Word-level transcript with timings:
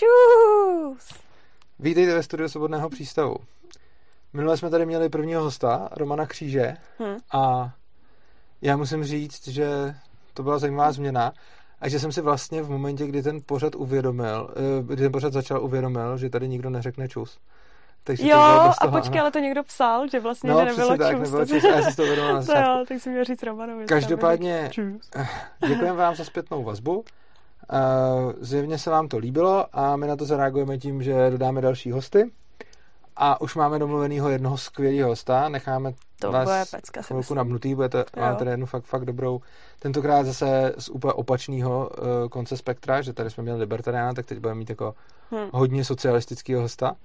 Čus! 0.00 1.08
Vítejte 1.78 2.14
ve 2.14 2.22
studiu 2.22 2.48
Svobodného 2.48 2.88
přístavu. 2.88 3.36
Minule 4.32 4.56
jsme 4.56 4.70
tady 4.70 4.86
měli 4.86 5.08
prvního 5.08 5.42
hosta, 5.42 5.88
Romana 5.92 6.26
Kříže, 6.26 6.76
Hm. 7.00 7.16
a 7.32 7.70
já 8.62 8.76
musím 8.76 9.04
říct, 9.04 9.48
že 9.48 9.94
to 10.34 10.42
byla 10.42 10.58
zajímavá 10.58 10.92
změna 10.92 11.32
a 11.80 11.88
že 11.88 12.00
jsem 12.00 12.12
si 12.12 12.20
vlastně 12.20 12.62
v 12.62 12.70
momentě, 12.70 13.06
kdy 13.06 13.22
ten 13.22 13.40
pořad 13.46 13.74
uvědomil, 13.74 14.54
eh, 14.56 14.82
kdy 14.82 14.96
ten 15.02 15.12
pořad 15.12 15.32
začal 15.32 15.64
uvědomil, 15.64 16.16
že 16.18 16.30
tady 16.30 16.48
nikdo 16.48 16.70
neřekne 16.70 17.08
čus. 17.08 17.38
Takže 18.04 18.28
Jo, 18.28 18.60
bez 18.68 18.76
a 18.80 18.84
toho, 18.84 18.96
počkej, 18.98 19.18
ano. 19.18 19.22
ale 19.22 19.30
to 19.30 19.38
někdo 19.38 19.62
psal, 19.62 20.08
že 20.08 20.20
vlastně 20.20 20.50
No, 20.50 20.58
že 20.58 20.64
nebylo 20.64 20.96
tak, 20.96 21.10
čus. 21.12 21.20
nebylo 21.20 21.46
čus 21.46 21.64
a 21.64 21.68
já 21.68 21.82
jsem 21.82 21.90
si 21.90 21.96
to 21.96 22.02
uvědomil 22.02 22.32
na 22.34 22.40
To 22.40 22.46
začátku. 22.46 22.78
jo, 22.78 22.84
tak 22.88 23.00
jsem 23.00 23.12
měl 23.12 23.24
říct 23.24 23.42
Romanovi. 23.42 23.86
Každopádně- 23.86 24.68
Čus. 24.72 25.10
Děkujeme 25.68 25.96
vám 25.96 26.14
za 26.14 26.24
zpětnou 26.24 26.64
vazbu. 26.64 27.04
Zjevně 28.40 28.78
se 28.78 28.90
vám 28.90 29.08
to 29.08 29.18
líbilo 29.18 29.66
a 29.72 29.96
my 29.96 30.06
na 30.06 30.16
to 30.16 30.24
zareagujeme 30.24 30.78
tím, 30.78 31.02
že 31.02 31.30
dodáme 31.30 31.60
další 31.60 31.90
hosty. 31.90 32.30
A 33.16 33.40
už 33.40 33.54
máme 33.54 33.78
domluvenýho 33.78 34.28
jednoho 34.28 34.58
skvělého 34.58 35.08
hosta. 35.08 35.48
Necháme 35.48 35.92
To 36.20 36.32
vás 36.32 36.44
bude 36.44 36.64
pecka, 36.70 37.02
chvilku 37.02 37.34
nabnutý, 37.34 37.74
budete, 37.74 37.98
Jo. 37.98 38.04
máme 38.22 38.36
tady 38.36 38.50
jednu 38.50 38.66
fakt, 38.66 38.84
fakt 38.84 39.04
dobrou. 39.04 39.40
Tentokrát 39.78 40.26
zase 40.26 40.74
z 40.78 40.88
úplně 40.88 41.12
opačného 41.12 41.90
uh, 42.22 42.28
konce 42.28 42.56
spektra, 42.56 43.02
že 43.02 43.12
tady 43.12 43.30
jsme 43.30 43.42
měli 43.42 43.58
libertariána, 43.58 44.14
tak 44.14 44.26
teď 44.26 44.38
budeme 44.38 44.58
mít 44.58 44.70
jako 44.70 44.94
Hm. 45.32 45.48
hodně 45.52 45.84
socialistického 45.84 46.62
hosta. 46.62 46.96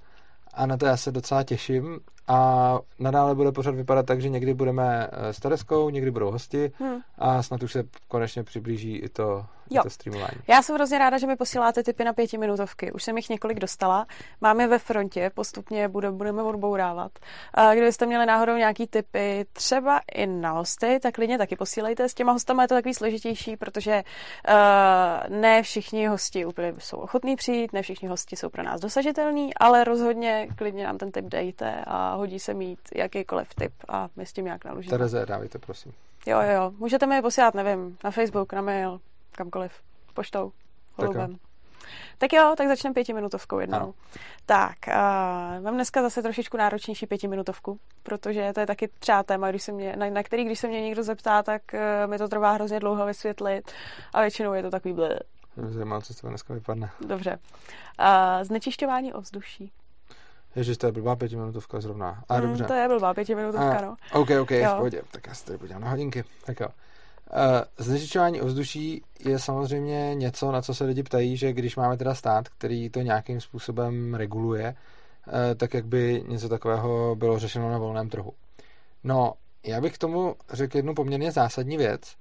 A 0.53 0.65
na 0.65 0.77
to 0.77 0.85
já 0.85 0.97
se 0.97 1.11
docela 1.11 1.43
těším. 1.43 1.99
A 2.27 2.79
nadále 2.99 3.35
bude 3.35 3.51
pořád 3.51 3.75
vypadat 3.75 4.05
tak, 4.05 4.21
že 4.21 4.29
někdy 4.29 4.53
budeme 4.53 5.07
eh, 5.11 5.33
s 5.33 5.39
Tereskou, 5.39 5.89
někdy 5.89 6.11
budou 6.11 6.31
hosti 6.31 6.71
Hm. 6.79 6.99
a 7.17 7.43
snad 7.43 7.63
už 7.63 7.71
se 7.71 7.83
konečně 8.07 8.43
přiblíží 8.43 8.95
i 8.97 9.09
to, 9.09 9.45
i 9.69 9.75
Jo. 9.75 9.83
to 9.83 9.89
streamování. 9.89 10.37
Já 10.47 10.61
jsem 10.61 10.75
hrozně 10.75 10.97
ráda, 10.99 11.17
že 11.17 11.27
mi 11.27 11.35
posíláte 11.35 11.83
tipy 11.83 12.03
na 12.03 12.13
pětiminutovky. 12.13 12.91
Už 12.91 13.03
jsem 13.03 13.17
jich 13.17 13.29
několik 13.29 13.59
dostala. 13.59 14.05
Máme 14.41 14.67
ve 14.67 14.79
frontě, 14.79 15.31
postupně 15.33 15.87
bude, 15.87 16.11
budeme 16.11 16.43
odbourávat. 16.43 17.11
A 17.53 17.73
kdybyste 17.73 18.05
měli 18.05 18.25
náhodou 18.25 18.55
nějaký 18.55 18.87
tipy, 18.87 19.45
třeba 19.53 19.99
i 20.15 20.27
na 20.27 20.51
hosty, 20.51 20.99
tak 21.01 21.13
klidně 21.15 21.37
taky 21.37 21.55
posílejte. 21.55 22.09
S 22.09 22.13
těma 22.13 22.31
hostama 22.31 22.61
je 22.63 22.67
to 22.67 22.75
takový 22.75 22.93
složitější, 22.93 23.57
protože 23.57 24.03
uh, 24.49 25.35
ne 25.37 25.63
všichni 25.63 26.07
hosti 26.07 26.45
úplně 26.45 26.73
jsou 26.77 26.97
ochotní 26.97 27.35
přijít, 27.35 27.73
ne 27.73 27.81
všichni 27.81 28.07
hosti 28.07 28.35
jsou 28.35 28.49
pro 28.49 28.63
nás 28.63 28.81
dosažitelní, 28.81 29.53
ale 29.53 29.83
rozhodně 29.83 30.47
klidně 30.55 30.83
nám 30.85 30.97
ten 30.97 31.11
tip 31.11 31.25
dejte 31.25 31.83
a 31.87 32.14
hodí 32.15 32.39
se 32.39 32.53
mít 32.53 32.79
jakýkoliv 32.95 33.55
tip 33.55 33.73
a 33.87 34.09
my 34.15 34.25
s 34.25 34.33
tím 34.33 34.45
nějak 34.45 34.65
naložíme. 34.65 34.97
Tereze, 34.97 35.25
dávejte, 35.25 35.59
prosím. 35.59 35.93
Jo, 36.25 36.41
jo, 36.41 36.51
jo. 36.51 36.71
Můžete 36.77 37.05
mi 37.05 37.15
je 37.15 37.21
posílat, 37.21 37.53
nevím, 37.53 37.97
na 38.03 38.11
Facebook, 38.11 38.53
na 38.53 38.61
mail, 38.61 38.99
kamkoliv. 39.31 39.71
Poštou, 40.13 40.51
holubem. 40.95 41.37
Tak 42.17 42.33
jo, 42.33 42.53
tak 42.57 42.67
začneme 42.67 42.93
pětiminutovkou 42.93 43.59
jednou. 43.59 43.77
Ano. 43.77 43.93
Tak, 44.45 44.75
uh, 44.87 45.63
mám 45.63 45.73
dneska 45.73 46.01
zase 46.01 46.21
trošičku 46.21 46.57
náročnější 46.57 47.07
pětiminutovku, 47.07 47.79
protože 48.03 48.51
to 48.53 48.59
je 48.59 48.65
taky 48.65 48.87
třeba 48.87 49.23
téma, 49.23 49.49
když 49.49 49.63
se 49.63 49.71
mě, 49.71 49.95
na, 49.95 50.09
na 50.09 50.23
který, 50.23 50.43
když 50.43 50.59
se 50.59 50.67
mě 50.67 50.81
někdo 50.81 51.03
zeptá, 51.03 51.43
tak 51.43 51.61
uh, 51.73 52.09
mi 52.09 52.17
to 52.17 52.27
trvá 52.27 52.51
hrozně 52.51 52.79
dlouho 52.79 53.05
vysvětlit 53.05 53.71
a 54.13 54.21
většinou 54.21 54.53
je 54.53 54.63
to 54.63 54.71
takový 54.71 54.93
ble. 54.93 55.19
Mě 55.55 55.71
zajímalo, 55.71 56.01
co 56.01 56.13
z 56.13 56.21
toho 56.21 56.29
dneska 56.29 56.53
vypadne. 56.53 56.89
Dobře. 57.07 57.39
Uh, 57.99 58.43
znečišťování 58.43 59.13
ovzduší. 59.13 59.71
Ježiš, 60.55 60.77
to 60.77 60.85
je 60.85 60.91
blbá 60.91 61.15
pětiminutovka 61.15 61.81
zrovna. 61.81 62.23
A 62.29 62.33
Hmm, 62.35 62.47
dobře. 62.47 62.63
to 62.63 62.73
je 62.73 62.87
blbá 62.87 63.13
pětiminutovka, 63.13 63.81
no. 63.81 63.95
OK, 64.13 64.29
OK, 64.41 64.51
Jo. 64.51 64.69
v 64.73 64.75
pohodě. 64.75 65.01
Tak 65.11 65.27
já 65.27 65.33
se 65.33 65.45
tady 65.45 65.57
podívám 65.57 65.81
na 65.81 65.89
hodinky. 65.89 66.23
Tak 66.45 66.59
jo. 66.59 66.67
Uh, 66.67 67.41
znečišťování 67.85 68.41
ovzduší 68.41 69.03
je 69.19 69.39
samozřejmě 69.39 70.15
něco, 70.15 70.51
na 70.51 70.61
co 70.61 70.73
se 70.75 70.83
lidi 70.85 71.03
ptají, 71.03 71.37
že 71.37 71.53
když 71.53 71.75
máme 71.75 71.97
teda 71.97 72.15
stát, 72.15 72.49
který 72.49 72.89
to 72.89 73.01
nějakým 73.01 73.41
způsobem 73.41 74.15
reguluje, 74.15 74.75
uh, 75.27 75.33
tak 75.57 75.73
jak 75.73 75.85
by 75.85 76.23
něco 76.27 76.49
takového 76.49 77.15
bylo 77.15 77.39
řešeno 77.39 77.71
na 77.71 77.77
volném 77.77 78.09
trhu. 78.09 78.33
No, 79.03 79.33
já 79.63 79.81
bych 79.81 79.93
k 79.93 79.97
tomu 79.97 80.35
řekl 80.53 80.77
jednu 80.77 80.93
poměrně 80.95 81.31
zásadní 81.31 81.77
věc, 81.77 82.15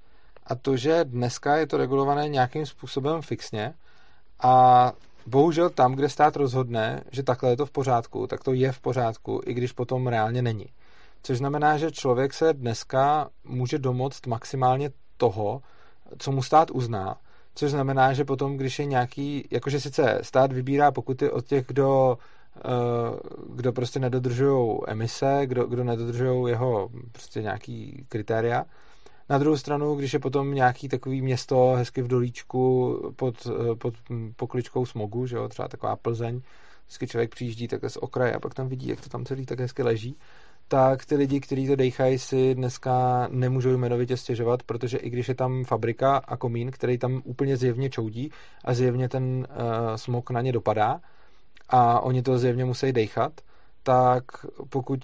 a 0.47 0.55
to, 0.55 0.77
že 0.77 1.03
dneska 1.05 1.55
je 1.55 1.67
to 1.67 1.77
regulované 1.77 2.29
nějakým 2.29 2.65
způsobem 2.65 3.21
fixně 3.21 3.73
a 4.39 4.93
bohužel 5.25 5.69
tam, 5.69 5.95
kde 5.95 6.09
stát 6.09 6.35
rozhodne, 6.35 7.03
že 7.11 7.23
takhle 7.23 7.49
je 7.49 7.57
to 7.57 7.65
v 7.65 7.71
pořádku, 7.71 8.27
tak 8.27 8.43
to 8.43 8.53
je 8.53 8.71
v 8.71 8.79
pořádku, 8.79 9.41
i 9.45 9.53
když 9.53 9.71
potom 9.71 10.07
reálně 10.07 10.41
není. 10.41 10.65
Což 11.23 11.37
znamená, 11.37 11.77
že 11.77 11.91
člověk 11.91 12.33
se 12.33 12.53
dneska 12.53 13.29
může 13.43 13.79
domoct 13.79 14.27
maximálně 14.27 14.89
toho, 15.17 15.61
co 16.17 16.31
mu 16.31 16.43
stát 16.43 16.71
uzná, 16.71 17.17
což 17.55 17.71
znamená, 17.71 18.13
že 18.13 18.25
potom, 18.25 18.57
když 18.57 18.79
je 18.79 18.85
nějaký, 18.85 19.47
jakože 19.51 19.79
sice 19.79 20.19
stát 20.21 20.51
vybírá 20.51 20.91
pokuty 20.91 21.29
od 21.29 21.45
těch, 21.45 21.65
kdo, 21.67 22.17
eh, 22.57 22.61
kdo 23.49 23.73
prostě 23.73 23.99
nedodržují 23.99 24.79
emise, 24.87 25.41
kdo, 25.45 25.65
kdo 25.65 25.83
nedodržují 25.83 26.49
jeho 26.49 26.89
prostě 27.11 27.41
nějaký 27.41 28.05
kritéria, 28.09 28.65
na 29.29 29.37
druhou 29.37 29.57
stranu, 29.57 29.95
když 29.95 30.13
je 30.13 30.19
potom 30.19 30.53
nějaký 30.53 30.87
takový 30.89 31.21
město 31.21 31.73
hezky 31.77 32.01
v 32.01 32.07
dolíčku 32.07 32.95
pod, 33.15 33.47
eh, 33.47 33.75
pod 33.75 33.93
pokličkou 34.35 34.85
smogu, 34.85 35.27
že 35.27 35.35
jo, 35.35 35.47
třeba 35.49 35.67
taková 35.67 35.95
Plzeň, 35.95 36.41
vždycky 36.85 37.07
člověk 37.07 37.31
přijíždí 37.31 37.67
takhle 37.67 37.89
z 37.89 37.97
okraje 37.97 38.33
a 38.33 38.39
pak 38.39 38.53
tam 38.53 38.67
vidí, 38.67 38.87
jak 38.87 39.01
to 39.01 39.09
tam 39.09 39.25
celý 39.25 39.45
tak 39.45 39.59
hezky 39.59 39.83
leží, 39.83 40.17
tak 40.67 41.05
ty 41.05 41.15
lidi, 41.15 41.39
kteří 41.39 41.67
to 41.67 41.75
dejchají, 41.75 42.19
si 42.19 42.55
dneska 42.55 43.27
nemůžou 43.31 43.69
jmenovitě 43.69 44.17
stěžovat, 44.17 44.63
protože 44.63 44.97
i 44.97 45.09
když 45.09 45.29
je 45.29 45.35
tam 45.35 45.63
fabrika 45.63 46.17
a 46.17 46.37
komín, 46.37 46.71
který 46.71 46.97
tam 46.97 47.21
úplně 47.25 47.57
zjevně 47.57 47.89
čoudí 47.89 48.31
a 48.63 48.73
zjevně 48.73 49.09
ten 49.09 49.23
uh, 49.23 49.95
smog 49.95 50.29
na 50.29 50.41
ně 50.41 50.51
dopadá 50.51 51.01
a 51.69 51.99
oni 51.99 52.21
to 52.21 52.37
zjevně 52.37 52.65
musí 52.65 52.93
dejchat, 52.93 53.41
tak 53.83 54.23
pokud 54.69 54.99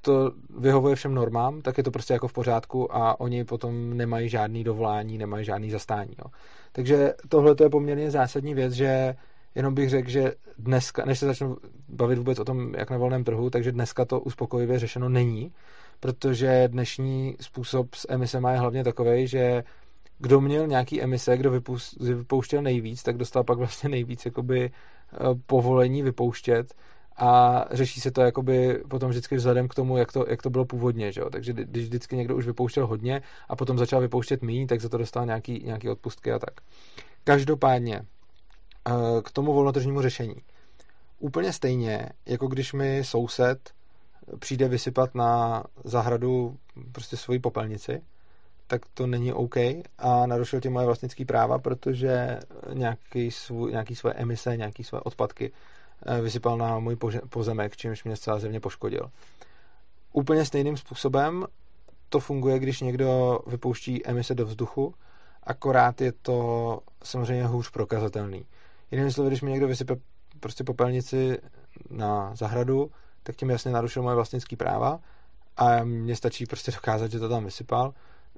to 0.00 0.32
vyhovuje 0.58 0.94
všem 0.94 1.14
normám, 1.14 1.62
tak 1.62 1.78
je 1.78 1.84
to 1.84 1.90
prostě 1.90 2.12
jako 2.12 2.28
v 2.28 2.32
pořádku 2.32 2.96
a 2.96 3.20
oni 3.20 3.44
potom 3.44 3.96
nemají 3.96 4.28
žádný 4.28 4.64
dovolání, 4.64 5.18
nemají 5.18 5.44
žádný 5.44 5.70
zastání. 5.70 6.14
Jo. 6.18 6.30
Takže 6.72 7.14
tohle 7.28 7.54
je 7.62 7.70
poměrně 7.70 8.10
zásadní 8.10 8.54
věc, 8.54 8.72
že 8.72 9.14
jenom 9.54 9.74
bych 9.74 9.90
řekl, 9.90 10.10
že 10.10 10.34
dneska, 10.58 11.04
než 11.04 11.18
se 11.18 11.26
začnu 11.26 11.56
bavit 11.88 12.18
vůbec 12.18 12.38
o 12.38 12.44
tom, 12.44 12.74
jak 12.74 12.90
na 12.90 12.98
volném 12.98 13.24
trhu, 13.24 13.50
takže 13.50 13.72
dneska 13.72 14.04
to 14.04 14.20
uspokojivě 14.20 14.78
řešeno 14.78 15.08
není, 15.08 15.52
protože 16.00 16.68
dnešní 16.68 17.36
způsob 17.40 17.94
s 17.94 18.06
emisemi 18.10 18.48
je 18.50 18.58
hlavně 18.58 18.84
takový, 18.84 19.26
že 19.26 19.64
kdo 20.18 20.40
měl 20.40 20.66
nějaký 20.66 21.02
emise, 21.02 21.36
kdo 21.36 21.60
vypouštěl 22.00 22.62
nejvíc, 22.62 23.02
tak 23.02 23.16
dostal 23.16 23.44
pak 23.44 23.58
vlastně 23.58 23.88
nejvíc 23.88 24.26
jakoby 24.26 24.70
eh, 24.70 25.16
povolení 25.46 26.02
vypouštět 26.02 26.74
a 27.16 27.64
řeší 27.70 28.00
se 28.00 28.10
to 28.10 28.20
jakoby 28.20 28.82
potom 28.88 29.10
vždycky 29.10 29.36
vzhledem 29.36 29.68
k 29.68 29.74
tomu, 29.74 29.96
jak 29.96 30.12
to, 30.12 30.24
jak 30.28 30.42
to 30.42 30.50
bylo 30.50 30.64
původně, 30.64 31.12
že 31.12 31.20
jo? 31.20 31.30
takže 31.30 31.52
kdy- 31.52 31.64
když 31.64 31.84
vždycky 31.84 32.16
někdo 32.16 32.36
už 32.36 32.46
vypouštěl 32.46 32.86
hodně 32.86 33.22
a 33.48 33.56
potom 33.56 33.78
začal 33.78 34.00
vypouštět 34.00 34.42
méně, 34.42 34.66
tak 34.66 34.80
za 34.80 34.88
to 34.88 34.98
dostal 34.98 35.26
nějaký, 35.26 35.62
nějaký 35.64 35.88
odpustky 35.88 36.32
a 36.32 36.38
tak. 36.38 36.60
Každopádně 37.24 38.02
eh, 38.88 38.92
k 39.22 39.30
tomu 39.30 39.52
volnotržnímu 39.52 40.02
řešení. 40.02 40.36
Úplně 41.18 41.52
stejně, 41.52 42.08
jako 42.26 42.46
když 42.46 42.72
mi 42.72 43.04
soused 43.04 43.70
přijde 44.38 44.68
vysypat 44.68 45.14
na 45.14 45.62
zahradu 45.84 46.56
prostě 46.92 47.16
svoji 47.16 47.38
popelnici, 47.38 48.02
tak 48.66 48.82
to 48.94 49.06
není 49.06 49.32
OK 49.32 49.56
a 49.98 50.26
narušil 50.26 50.60
tím 50.60 50.72
moje 50.72 50.86
vlastnické 50.86 51.24
práva, 51.24 51.58
protože 51.58 52.38
nějaký, 52.72 53.30
svůj, 53.30 53.70
nějaký 53.70 53.94
své 53.94 54.12
emise, 54.12 54.56
nějaký 54.56 54.84
své 54.84 55.00
odpadky 55.00 55.52
vysypal 56.22 56.58
na 56.58 56.78
můj 56.78 56.96
pozemek, 57.30 57.76
čímž 57.76 58.04
mě 58.04 58.16
zcela 58.16 58.38
zevně 58.38 58.60
poškodil. 58.60 59.10
Úplně 60.12 60.44
stejným 60.44 60.76
způsobem 60.76 61.46
to 62.08 62.20
funguje, 62.20 62.58
když 62.58 62.80
někdo 62.80 63.40
vypouští 63.46 64.06
emise 64.06 64.34
do 64.34 64.46
vzduchu, 64.46 64.94
akorát 65.42 66.00
je 66.00 66.12
to 66.12 66.78
samozřejmě 67.04 67.46
hůř 67.46 67.70
prokazatelný. 67.70 68.46
Jinými 68.90 69.12
slovy, 69.12 69.28
když 69.28 69.42
mi 69.42 69.50
někdo 69.50 69.68
vysype 69.68 69.96
prostě 70.40 70.64
popelnici 70.64 71.38
na 71.90 72.34
zahradu, 72.34 72.90
tak 73.22 73.36
tím 73.36 73.50
jasně 73.50 73.70
narušil 73.70 74.02
moje 74.02 74.14
vlastnické 74.14 74.56
práva 74.56 75.00
a 75.56 75.84
mně 75.84 76.16
stačí 76.16 76.46
prostě 76.46 76.72
dokázat, 76.72 77.10
že 77.10 77.18
to 77.18 77.28
tam 77.28 77.44
vysypal. 77.44 77.94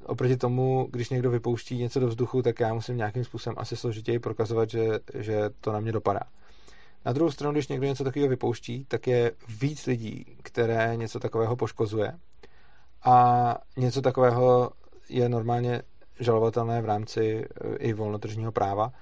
Oproti 0.06 0.36
tomu, 0.36 0.88
když 0.90 1.10
někdo 1.10 1.30
vypouští 1.30 1.78
něco 1.78 2.00
do 2.00 2.06
vzduchu, 2.06 2.42
tak 2.42 2.60
já 2.60 2.74
musím 2.74 2.96
nějakým 2.96 3.24
způsobem 3.24 3.56
asi 3.58 3.76
složitěji 3.76 4.18
prokazovat, 4.18 4.70
že, 4.70 5.00
že 5.14 5.50
to 5.60 5.72
na 5.72 5.80
mě 5.80 5.92
dopadá. 5.92 6.20
Na 7.04 7.12
druhou 7.12 7.30
stranu, 7.30 7.52
když 7.52 7.68
někdo 7.68 7.86
něco 7.86 8.04
takového 8.04 8.28
vypouští, 8.28 8.84
tak 8.84 9.06
je 9.06 9.32
víc 9.60 9.86
lidí, 9.86 10.36
které 10.42 10.96
něco 10.96 11.20
takového 11.20 11.56
poškozuje 11.56 12.18
a 13.04 13.56
něco 13.76 14.02
takového 14.02 14.70
je 15.08 15.28
normálně 15.28 15.82
žalovatelné 16.20 16.82
v 16.82 16.84
rámci 16.84 17.44
eh, 17.44 17.76
i 17.76 17.92
volnotržního 17.92 18.52
práva 18.52 18.92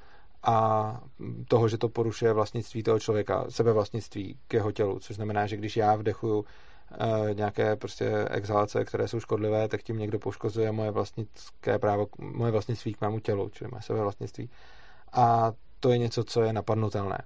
a 0.43 1.00
toho, 1.49 1.69
že 1.69 1.79
to 1.79 1.88
porušuje 1.88 2.32
vlastnictví 2.32 2.82
toho 2.82 3.00
člověka, 3.00 3.44
sebevlastnictví 3.49 4.38
k 4.49 4.55
jeho 4.55 4.73
tělu, 4.73 4.99
což 4.99 5.17
znamená, 5.17 5.46
že 5.46 5.56
když 5.56 5.76
já 5.76 5.96
vdechuju 5.96 6.44
eh, 6.93 7.35
nějaké 7.35 7.76
prostě 7.76 8.26
exhalace, 8.31 8.85
které 8.85 9.08
jsou 9.08 9.20
škodlivé, 9.20 9.69
tak 9.69 9.82
tím 9.82 9.99
někdo 9.99 10.19
poškozuje 10.19 10.73
moje 10.73 10.91
vlastnické 10.91 11.79
právo, 11.79 12.06
moje 12.19 12.53
vlastnictví 12.53 12.94
k 12.94 13.00
mému 13.00 13.20
tělu, 13.20 13.49
čili 13.49 13.70
moje 13.70 13.82
sebevlastnictví. 13.82 14.50
A 15.12 15.53
to 15.81 15.91
je 15.91 15.99
něco, 15.99 16.25
co 16.25 16.43
je 16.43 16.53
napadnutelné. 16.53 17.19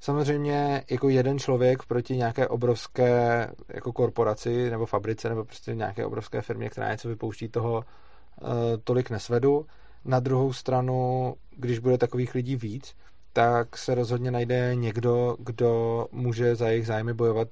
Samozřejmě 0.00 0.84
jako 0.90 1.08
jeden 1.08 1.38
člověk 1.38 1.82
proti 1.82 2.16
nějaké 2.16 2.48
obrovské 2.48 3.48
jako 3.68 3.92
korporaci 3.92 4.70
nebo 4.70 4.86
fabrice 4.86 5.28
nebo 5.28 5.44
prostě 5.44 5.74
nějaké 5.74 6.06
obrovské 6.06 6.42
firmě, 6.42 6.70
která 6.70 6.90
něco 6.92 7.08
vypouští, 7.08 7.48
toho 7.48 7.72
uh, 7.74 8.48
tolik 8.84 9.10
nesvedu. 9.10 9.66
Na 10.04 10.20
druhou 10.20 10.52
stranu, 10.52 11.34
když 11.56 11.78
bude 11.78 11.98
takových 11.98 12.34
lidí 12.34 12.56
víc, 12.56 12.94
tak 13.32 13.76
se 13.76 13.94
rozhodně 13.94 14.30
najde 14.30 14.74
někdo, 14.74 15.36
kdo 15.38 16.06
může 16.12 16.54
za 16.54 16.68
jejich 16.68 16.86
zájmy 16.86 17.14
bojovat, 17.14 17.48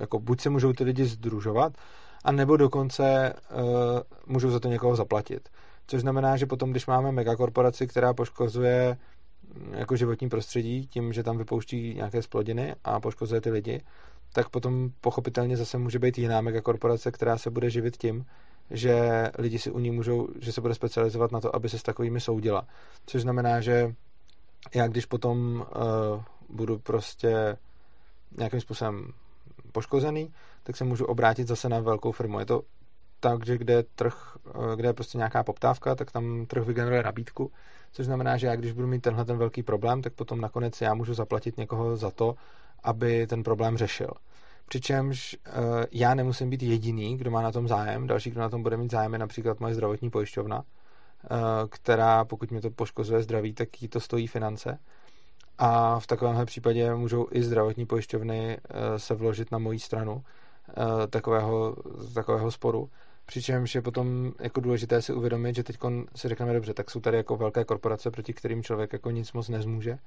jako 0.00 0.18
buď 0.18 0.40
se 0.40 0.50
můžou 0.50 0.72
ty 0.72 0.84
lidi 0.84 1.04
združovat, 1.04 1.72
a 2.24 2.32
nebo 2.32 2.56
dokonce 2.56 3.32
uh, 3.52 3.62
můžou 4.26 4.50
za 4.50 4.60
to 4.60 4.68
někoho 4.68 4.96
zaplatit. 4.96 5.48
Což 5.86 6.00
znamená, 6.00 6.36
že 6.36 6.46
potom, 6.46 6.70
když 6.70 6.86
máme 6.86 7.12
megakorporaci, 7.12 7.86
která 7.86 8.14
poškozuje 8.14 8.96
jako 9.70 9.96
životní 9.96 10.28
prostředí 10.28 10.86
tím, 10.86 11.12
že 11.12 11.22
tam 11.22 11.38
vypouští 11.38 11.94
nějaké 11.94 12.22
splodiny 12.22 12.74
a 12.84 13.00
poškozuje 13.00 13.40
ty 13.40 13.50
lidi, 13.50 13.80
tak 14.32 14.48
potom 14.48 14.90
pochopitelně 15.00 15.56
zase 15.56 15.78
může 15.78 15.98
být 15.98 16.18
jiná 16.18 16.40
megakorporace, 16.40 17.10
která 17.10 17.38
se 17.38 17.50
bude 17.50 17.70
živit 17.70 17.96
tím, 17.96 18.26
že 18.70 19.26
lidi 19.38 19.58
si 19.58 19.70
u 19.70 19.78
ní 19.78 19.90
můžou, 19.90 20.28
že 20.40 20.52
se 20.52 20.60
bude 20.60 20.74
specializovat 20.74 21.32
na 21.32 21.40
to, 21.40 21.56
aby 21.56 21.68
se 21.68 21.78
s 21.78 21.82
takovými 21.82 22.20
soudila. 22.20 22.66
Což 23.06 23.22
znamená, 23.22 23.60
že 23.60 23.94
já 24.74 24.88
když 24.88 25.06
potom 25.06 25.66
uh, 25.76 26.22
budu 26.48 26.78
prostě 26.78 27.56
nějakým 28.38 28.60
způsobem 28.60 29.12
poškozený, 29.72 30.32
tak 30.62 30.76
se 30.76 30.84
můžu 30.84 31.04
obrátit 31.04 31.48
zase 31.48 31.68
na 31.68 31.80
velkou 31.80 32.12
firmu. 32.12 32.38
Je 32.38 32.46
to 32.46 32.62
tak, 33.20 33.46
že 33.46 33.58
kde 33.58 33.74
je 33.74 33.82
trh, 33.82 34.36
eh, 34.48 34.76
kde 34.76 34.88
je 34.88 34.92
prostě 34.92 35.18
nějaká 35.18 35.42
poptávka, 35.42 35.94
tak 35.94 36.10
tam 36.10 36.46
trh 36.46 36.66
vygeneruje 36.66 37.02
nabídku, 37.02 37.52
což 37.92 38.06
znamená, 38.06 38.36
že 38.36 38.46
já 38.46 38.56
když 38.56 38.72
budu 38.72 38.86
mít 38.86 39.00
tenhle 39.00 39.24
ten 39.24 39.38
velký 39.38 39.62
problém, 39.62 40.02
tak 40.02 40.12
potom 40.12 40.40
nakonec 40.40 40.80
já 40.80 40.94
můžu 40.94 41.14
zaplatit 41.14 41.56
někoho 41.56 41.96
za 41.96 42.10
to, 42.10 42.34
aby 42.82 43.26
ten 43.26 43.42
problém 43.42 43.76
řešil. 43.76 44.10
Přičemž 44.68 45.36
uh, 45.46 45.54
já 45.92 46.14
nemusím 46.14 46.50
být 46.50 46.62
jediný, 46.62 47.16
kdo 47.16 47.30
má 47.30 47.42
na 47.42 47.52
tom 47.52 47.68
zájem. 47.68 48.06
Další, 48.06 48.30
kdo 48.30 48.40
na 48.40 48.48
tom 48.48 48.62
bude 48.62 48.76
mít 48.76 48.90
zájem, 48.90 49.12
je 49.12 49.18
například 49.18 49.60
moje 49.60 49.74
zdravotní 49.74 50.10
pojišťovna, 50.10 50.56
uh, 50.56 50.64
která, 51.68 52.24
pokud 52.24 52.50
mi 52.50 52.60
to 52.60 52.70
poškozuje 52.70 53.22
zdraví, 53.22 53.52
tak 53.52 53.82
jí 53.82 53.88
to 53.88 54.00
stojí 54.00 54.26
finance. 54.26 54.78
A 55.58 56.00
v 56.00 56.06
takovémhle 56.06 56.46
případě 56.46 56.94
můžou 56.94 57.26
i 57.30 57.42
zdravotní 57.42 57.86
pojišťovny 57.86 58.58
se 58.96 59.14
vložit 59.14 59.52
na 59.52 59.58
moji 59.58 59.78
stranu 59.78 60.24
takového, 61.10 61.76
takového 62.14 62.50
sporu. 62.50 62.90
Přičemž 63.30 63.74
je 63.74 63.82
potom 63.82 64.32
jako 64.40 64.60
důležité 64.60 65.02
si 65.02 65.12
uvědomit, 65.12 65.56
že 65.56 65.62
teď 65.62 65.78
si 66.14 66.28
řekneme 66.28 66.52
dobře, 66.52 66.74
tak 66.74 66.90
jsou 66.90 67.00
tady 67.00 67.16
jako 67.16 67.36
velké 67.36 67.64
korporace, 67.64 68.10
proti 68.10 68.32
kterým 68.32 68.62
člověk 68.62 68.92
jako 68.92 69.10
nic 69.10 69.32
moc 69.32 69.48
nezmůže. 69.48 69.98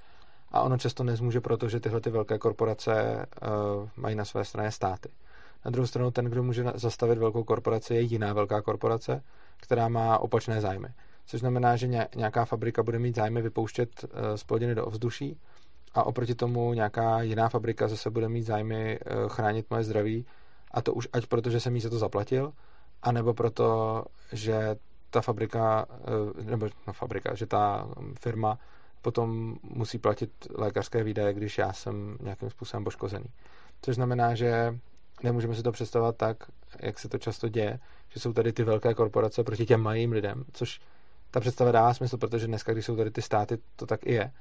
A 0.51 0.61
ono 0.61 0.77
často 0.77 1.03
nezmůže, 1.03 1.41
protože 1.41 1.79
tyhle 1.79 2.01
ty 2.01 2.09
velké 2.09 2.37
korporace 2.37 3.25
uh, 3.41 3.89
mají 3.95 4.15
na 4.15 4.25
své 4.25 4.45
straně 4.45 4.71
státy. 4.71 5.09
Na 5.65 5.71
druhou 5.71 5.87
stranu 5.87 6.11
ten, 6.11 6.25
kdo 6.25 6.43
může 6.43 6.65
zastavit 6.75 7.17
velkou 7.17 7.43
korporaci, 7.43 7.93
je 7.93 8.01
jiná 8.01 8.33
velká 8.33 8.61
korporace, 8.61 9.23
která 9.57 9.87
má 9.87 10.17
opačné 10.17 10.61
zájmy. 10.61 10.87
Což 11.25 11.39
znamená, 11.39 11.75
že 11.75 11.87
nějaká 12.15 12.45
fabrika 12.45 12.83
bude 12.83 12.99
mít 12.99 13.15
zájmy 13.15 13.41
vypouštět 13.41 14.05
splodiny 14.35 14.75
do 14.75 14.85
ovzduší 14.85 15.37
a 15.93 16.03
oproti 16.03 16.35
tomu 16.35 16.73
nějaká 16.73 17.21
jiná 17.21 17.49
fabrika 17.49 17.87
zase 17.87 18.09
bude 18.09 18.29
mít 18.29 18.43
zájmy 18.43 18.99
uh, 18.99 19.29
chránit 19.29 19.65
moje 19.69 19.83
zdraví 19.83 20.25
a 20.71 20.81
to 20.81 20.93
už 20.93 21.07
ať 21.13 21.25
proto, 21.25 21.49
že 21.49 21.59
jsem 21.59 21.75
jí 21.75 21.81
za 21.81 21.89
to 21.89 21.97
zaplatil, 21.97 22.53
anebo 23.03 23.33
proto, 23.33 24.03
že 24.31 24.75
ta 25.09 25.21
fabrika, 25.21 25.85
nebo 26.43 26.67
no 26.87 26.93
fabrika, 26.93 27.35
že 27.35 27.45
ta 27.45 27.87
firma 28.19 28.59
potom 29.01 29.55
musí 29.63 29.97
platit 29.97 30.31
lékařské 30.55 31.03
výdaje, 31.03 31.33
když 31.33 31.57
já 31.57 31.73
jsem 31.73 32.17
nějakým 32.21 32.49
způsobem 32.49 32.83
poškozený. 32.83 33.25
Což 33.81 33.95
znamená, 33.95 34.35
že 34.35 34.79
nemůžeme 35.23 35.55
si 35.55 35.63
to 35.63 35.71
představovat 35.71 36.17
tak, 36.17 36.37
jak 36.79 36.99
se 36.99 37.09
to 37.09 37.17
často 37.17 37.49
děje, 37.49 37.79
že 38.09 38.19
jsou 38.19 38.33
tady 38.33 38.53
ty 38.53 38.63
velké 38.63 38.93
korporace 38.93 39.43
proti 39.43 39.65
těm 39.65 39.81
malým 39.81 40.11
lidem, 40.11 40.43
což 40.53 40.81
ta 41.31 41.39
představa 41.39 41.71
dává 41.71 41.93
smysl, 41.93 42.17
protože 42.17 42.47
dneska, 42.47 42.73
když 42.73 42.85
jsou 42.85 42.95
tady 42.95 43.11
ty 43.11 43.21
státy, 43.21 43.57
to 43.75 43.85
tak 43.85 44.05
i 44.05 44.13
je. 44.13 44.31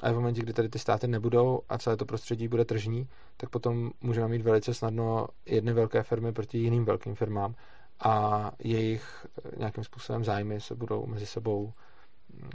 Ale 0.00 0.12
v 0.12 0.16
momentě, 0.16 0.42
kdy 0.42 0.52
tady 0.52 0.68
ty 0.68 0.78
státy 0.78 1.08
nebudou 1.08 1.60
a 1.68 1.78
celé 1.78 1.96
to 1.96 2.04
prostředí 2.04 2.48
bude 2.48 2.64
tržní, 2.64 3.08
tak 3.36 3.50
potom 3.50 3.90
můžeme 4.00 4.28
mít 4.28 4.42
velice 4.42 4.74
snadno 4.74 5.26
jedny 5.46 5.72
velké 5.72 6.02
firmy 6.02 6.32
proti 6.32 6.58
jiným 6.58 6.84
velkým 6.84 7.14
firmám 7.14 7.54
a 8.00 8.50
jejich 8.58 9.26
nějakým 9.56 9.84
způsobem 9.84 10.24
zájmy 10.24 10.60
se 10.60 10.74
budou 10.74 11.06
mezi 11.06 11.26
sebou, 11.26 11.72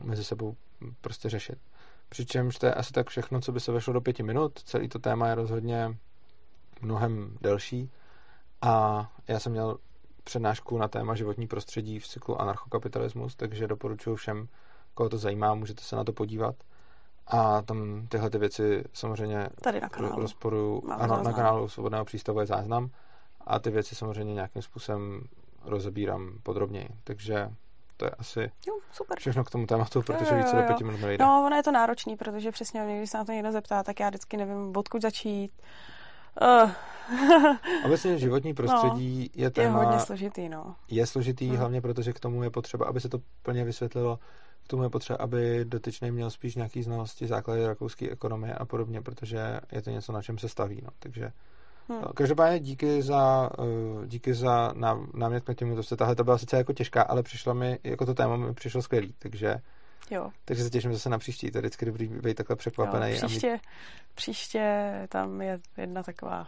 mezi 0.04 0.24
sebou 0.24 0.56
prostě 1.02 1.30
řešit. 1.30 1.58
Přičemž 2.10 2.58
to 2.58 2.66
je 2.66 2.74
asi 2.74 2.94
tak 2.94 3.10
všechno, 3.10 3.42
co 3.42 3.52
by 3.52 3.60
se 3.60 3.72
vešlo 3.72 3.94
do 3.94 4.02
pěti 4.02 4.24
minut. 4.24 4.60
Celý 4.60 4.90
to 4.90 5.00
téma 5.00 5.28
je 5.28 5.36
rozhodně 5.36 5.98
mnohem 6.82 7.38
delší 7.42 7.92
a 8.62 9.08
já 9.28 9.40
jsem 9.40 9.52
měl 9.52 9.78
přednášku 10.24 10.78
na 10.78 10.88
téma 10.88 11.16
životní 11.16 11.48
prostředí 11.48 12.00
v 12.00 12.08
cyklu 12.08 12.42
anarchokapitalismus, 12.42 13.36
takže 13.36 13.68
doporučuji 13.68 14.16
všem, 14.16 14.48
koho 14.94 15.10
to 15.10 15.18
zajímá, 15.18 15.54
můžete 15.54 15.84
se 15.84 15.96
na 15.96 16.04
to 16.04 16.14
podívat. 16.14 16.56
A 17.28 17.62
tam 17.62 18.08
tyhle 18.08 18.30
ty 18.30 18.38
věci 18.38 18.84
samozřejmě 18.94 19.50
Tady 19.64 19.82
na 19.82 19.90
kanálu. 19.90 20.22
rozporuju. 20.22 20.84
Ano, 20.92 21.24
na 21.24 21.34
kanálu 21.34 21.70
Svobodného 21.70 22.06
přístavu 22.06 22.40
je 22.40 22.46
záznam 22.46 22.90
a 23.48 23.60
ty 23.60 23.72
věci 23.72 23.96
samozřejmě 23.96 24.34
nějakým 24.34 24.62
způsobem 24.62 25.22
rozebírám 25.66 26.40
podrobněji. 26.44 26.90
Takže 27.04 27.50
to 27.98 28.06
je 28.06 28.12
asi 28.12 28.52
jo, 28.68 28.80
super. 28.92 29.20
všechno 29.20 29.44
k 29.44 29.50
tomu 29.50 29.68
tématu, 29.68 30.02
protože 30.02 30.36
více 30.36 30.56
do 30.56 30.64
pěti 30.64 30.84
minut 30.84 31.02
nejde. 31.02 31.26
No, 31.26 31.44
ono 31.46 31.56
je 31.56 31.64
to 31.64 31.72
náročný, 31.72 32.18
protože 32.18 32.52
přesně 32.52 32.98
když 32.98 33.10
se 33.10 33.18
na 33.18 33.26
to 33.26 33.32
někdo 33.32 33.52
zeptá, 33.52 33.84
tak 33.84 34.00
já 34.00 34.10
vždycky 34.10 34.38
nevím, 34.38 34.78
odkud 34.78 35.02
začít. 35.02 35.52
Uh. 36.42 36.72
Obecně 37.86 38.18
životní 38.18 38.54
prostředí 38.54 39.32
no, 39.36 39.44
je 39.44 39.50
téma... 39.50 39.80
Je 39.80 39.86
hodně 39.86 40.00
složitý, 40.00 40.50
no. 40.50 40.76
Je 40.88 41.08
složitý 41.08 41.48
hmm. 41.48 41.58
hlavně 41.58 41.82
protože 41.82 42.14
k 42.14 42.20
tomu 42.20 42.44
je 42.44 42.50
potřeba, 42.50 42.86
aby 42.86 43.02
se 43.02 43.10
to 43.10 43.20
plně 43.44 43.64
vysvětlilo, 43.64 44.20
k 44.64 44.68
tomu 44.68 44.84
je 44.84 44.90
potřeba, 44.90 45.18
aby 45.18 45.66
dotyčný 45.66 46.12
měl 46.12 46.30
spíš 46.30 46.56
nějaký 46.56 46.84
znalosti 46.84 47.28
základy 47.28 47.68
rakouské 47.68 48.10
ekonomie 48.10 48.54
a 48.54 48.66
podobně, 48.66 49.02
protože 49.02 49.60
je 49.72 49.82
to 49.82 49.90
něco, 49.90 50.12
na 50.12 50.22
čem 50.22 50.38
se 50.38 50.50
staví. 50.50 50.82
No. 50.84 50.90
Takže 51.00 51.32
Hmm. 51.90 52.02
Každopádně 52.16 52.60
díky 52.60 53.02
za, 53.02 53.50
eh, 53.60 54.08
díky 54.08 54.34
za 54.34 54.74
námět 55.14 55.44
k 55.44 55.54
těmu, 55.54 55.84
to 55.84 55.96
tahle 55.96 56.16
to 56.16 56.24
byla 56.24 56.38
sice 56.38 56.58
jako 56.58 56.74
těžká, 56.74 57.02
ale 57.02 57.24
přišla 57.24 57.54
mi, 57.54 57.80
jako 57.84 58.06
to 58.06 58.14
téma 58.14 58.36
mi 58.36 58.54
přišlo 58.54 58.82
skvělý, 58.82 59.16
takže 59.20 59.56
Jo. 60.12 60.30
Takže 60.46 60.64
se 60.64 60.70
těším 60.70 60.94
zase 60.94 61.10
na 61.10 61.18
příští. 61.18 61.52
To 61.52 61.58
je 61.58 61.62
vždycky 61.62 61.86
dobrý 61.86 62.08
být 62.08 62.38
takhle 62.38 62.56
překvapený. 62.56 63.12
Jo, 63.12 63.16
příště, 63.16 63.52
mít... 63.52 63.62
příště 64.16 64.94
tam 65.10 65.42
je 65.42 65.60
jedna 65.78 66.04
taková 66.04 66.48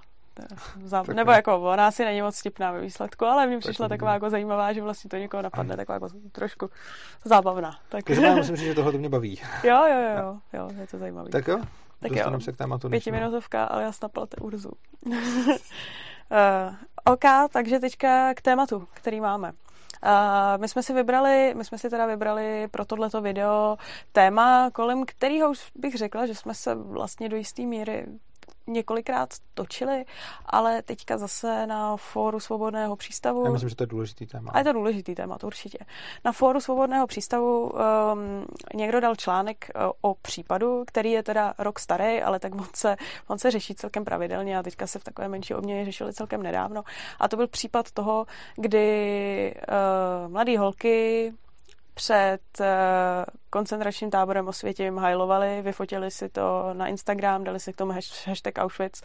Zá... 0.84 1.03
Tak 1.03 1.15
Nebo 1.15 1.32
jako 1.32 1.60
ona 1.60 1.88
asi 1.88 2.06
není 2.06 2.22
moc 2.22 2.36
stipná 2.36 2.72
ve 2.72 2.82
výsledku, 2.82 3.25
ale 3.25 3.48
mně 3.48 3.60
přišla 3.60 3.88
taková 3.88 4.13
jako 4.13 4.29
zajímavá, 4.29 4.74
že 4.74 4.82
vlastně 4.82 5.10
to 5.10 5.17
někoho 5.17 5.44
napadne, 5.44 5.75
taková 5.75 5.94
jako 5.94 6.08
trošku 6.32 6.70
zábavná. 7.25 7.72
Tak... 7.89 8.03
Takže 8.03 8.25
já 8.25 8.36
musím 8.36 8.56
říct, 8.56 8.67
že 8.67 8.75
tohle 8.75 8.91
to 8.91 8.98
mě 8.98 9.10
baví. 9.10 9.41
Jo, 9.63 9.84
jo, 9.88 10.01
jo, 10.01 10.17
jo, 10.17 10.39
jo 10.60 10.70
je 10.82 10.88
to 10.88 10.98
zajímavý. 10.98 11.32
Tak 11.32 11.48
jo, 11.48 11.62
tak 12.00 12.12
jo, 12.12 12.39
se 12.39 12.51
k 12.51 12.58
tématu 12.58 12.89
pětiminutovka, 12.89 13.63
ale 13.63 13.84
já 13.84 13.92
snaplate 13.92 14.38
urzu. 14.38 14.72
uh, 15.06 15.13
OK, 17.13 17.51
takže 17.51 17.80
teďka 17.80 18.34
k 18.34 18.42
tématu, 18.42 18.88
který 18.94 19.22
máme. 19.22 19.51
Uh, 20.04 20.62
my 20.62 20.68
jsme 20.68 20.84
si 20.84 20.94
vybrali, 20.94 21.54
my 21.58 21.66
jsme 21.66 21.77
si 21.77 21.89
teda 21.89 22.06
vybrali 22.06 22.68
pro 22.68 22.86
tohleto 22.86 23.22
video 23.22 23.77
téma, 24.12 24.70
kolem 24.74 25.06
kterého 25.06 25.50
už 25.50 25.72
bych 25.75 25.96
řekla, 25.96 26.25
že 26.25 26.36
jsme 26.36 26.54
se 26.54 26.75
vlastně 26.75 27.30
do 27.30 27.38
jisté 27.38 27.62
míry 27.62 28.08
několikrát 28.68 29.30
točili, 29.54 30.06
ale 30.46 30.82
teďka 30.82 31.18
zase 31.18 31.68
na 31.68 31.98
fóru 31.98 32.39
Svobodného 32.39 32.96
přístavu. 32.96 33.46
Já 33.46 33.51
myslím, 33.51 33.70
že 33.70 33.75
to 33.75 33.84
je 33.84 33.88
důležitý 33.88 34.25
téma. 34.25 34.51
A 34.51 34.58
je 34.58 34.63
to 34.63 34.74
důležitý 34.74 35.16
téma, 35.16 35.38
to 35.38 35.48
určitě. 35.48 35.77
Na 36.25 36.32
fóru 36.32 36.60
Svobodného 36.60 37.08
přístavu 37.08 37.70
um, 37.70 38.46
někdo 38.75 39.00
dal 39.00 39.16
článek 39.16 39.72
uh, 39.75 39.92
o 40.01 40.16
případu, 40.22 40.84
který 40.88 41.12
je 41.12 41.24
teda 41.24 41.54
rok 41.58 41.80
starý, 41.80 42.22
ale 42.22 42.39
tak 42.39 42.56
on 42.56 42.68
se, 42.75 42.96
on 43.27 43.39
se 43.39 43.51
řeší 43.51 43.75
celkem 43.75 44.06
pravidelně 44.06 44.58
a 44.58 44.63
teďka 44.63 44.88
se 44.88 45.00
v 45.00 45.04
takové 45.04 45.27
menší 45.27 45.54
obměně 45.54 45.86
řešili 45.86 46.13
celkem 46.13 46.44
nedávno. 46.44 46.84
A 47.20 47.27
to 47.27 47.38
byl 47.38 47.48
případ 47.48 47.92
toho, 47.92 48.25
kdy 48.56 49.56
uh, 50.25 50.32
mladý 50.32 50.58
holky 50.58 51.34
před 51.98 52.42
uh, 52.60 52.66
koncentračním 53.50 54.10
táborem 54.10 54.48
Osvětím 54.48 54.98
hajlovali, 54.98 55.62
vyfotili 55.62 56.12
si 56.12 56.30
to 56.30 56.70
na 56.74 56.88
Instagram, 56.88 57.44
dali 57.44 57.60
si 57.60 57.74
k 57.74 57.75
tomu 57.75 57.92
hashtag 58.25 58.58
Auschwitz 58.58 59.01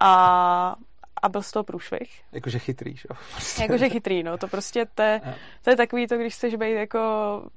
a 0.00 0.76
a 1.22 1.28
byl 1.28 1.42
z 1.42 1.52
toho 1.52 1.64
průšvih. 1.64 2.22
Jakože 2.32 2.58
chytrý, 2.58 2.96
že? 2.96 3.08
Prostě. 3.32 3.62
Jakože 3.62 3.88
chytrý, 3.88 4.22
no. 4.22 4.38
To 4.38 4.48
prostě 4.48 4.86
to 4.94 5.02
je, 5.02 5.20
to 5.64 5.70
je 5.70 5.76
takový 5.76 6.06
to, 6.06 6.16
když 6.16 6.34
chceš 6.34 6.54
být 6.54 6.72
jako 6.72 7.00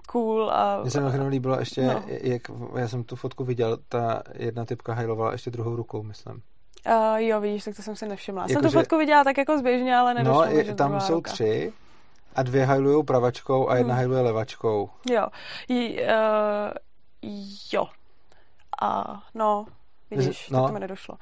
cool 0.08 0.52
a... 0.52 0.82
Mně 0.82 0.92
se 0.92 1.02
mi 1.02 1.28
líbilo 1.30 1.60
ještě, 1.60 1.82
no. 1.82 2.04
jak 2.08 2.42
já 2.80 2.88
jsem 2.88 3.04
tu 3.04 3.16
fotku 3.16 3.44
viděl, 3.44 3.78
ta 3.90 4.24
jedna 4.34 4.66
typka 4.66 4.94
hajlovala 4.94 5.32
ještě 5.32 5.52
druhou 5.52 5.76
rukou, 5.76 6.04
myslím. 6.04 6.42
Uh, 6.88 7.18
jo, 7.18 7.42
vidíš, 7.42 7.64
tak 7.64 7.76
to 7.76 7.82
jsem 7.82 7.96
si 7.96 8.08
nevšimla. 8.08 8.42
Jako, 8.42 8.54
jsem 8.54 8.62
tu 8.62 8.70
že... 8.70 8.78
fotku 8.78 8.98
viděla 8.98 9.24
tak 9.24 9.38
jako 9.38 9.58
zběžně, 9.58 9.96
ale 9.96 10.14
nedošlo 10.14 10.46
No, 10.46 10.52
je, 10.52 10.76
tam 10.76 11.02
jsou 11.02 11.14
ruka. 11.14 11.32
tři 11.32 11.74
a 12.36 12.44
dvě 12.44 12.66
hajlují 12.66 13.04
pravačkou 13.04 13.70
a 13.70 13.76
jedna 13.76 13.94
hmm. 13.94 13.98
hajluje 13.98 14.22
levačkou. 14.22 14.90
Jo. 15.10 15.28
J, 15.70 16.00
uh, 16.02 17.30
jo. 17.74 17.88
A 18.82 19.22
no, 19.36 19.66
Vidíš, 20.12 20.50
no, 20.50 20.68
to 20.68 20.74
mi 20.74 20.80
nedošlo. 20.80 21.18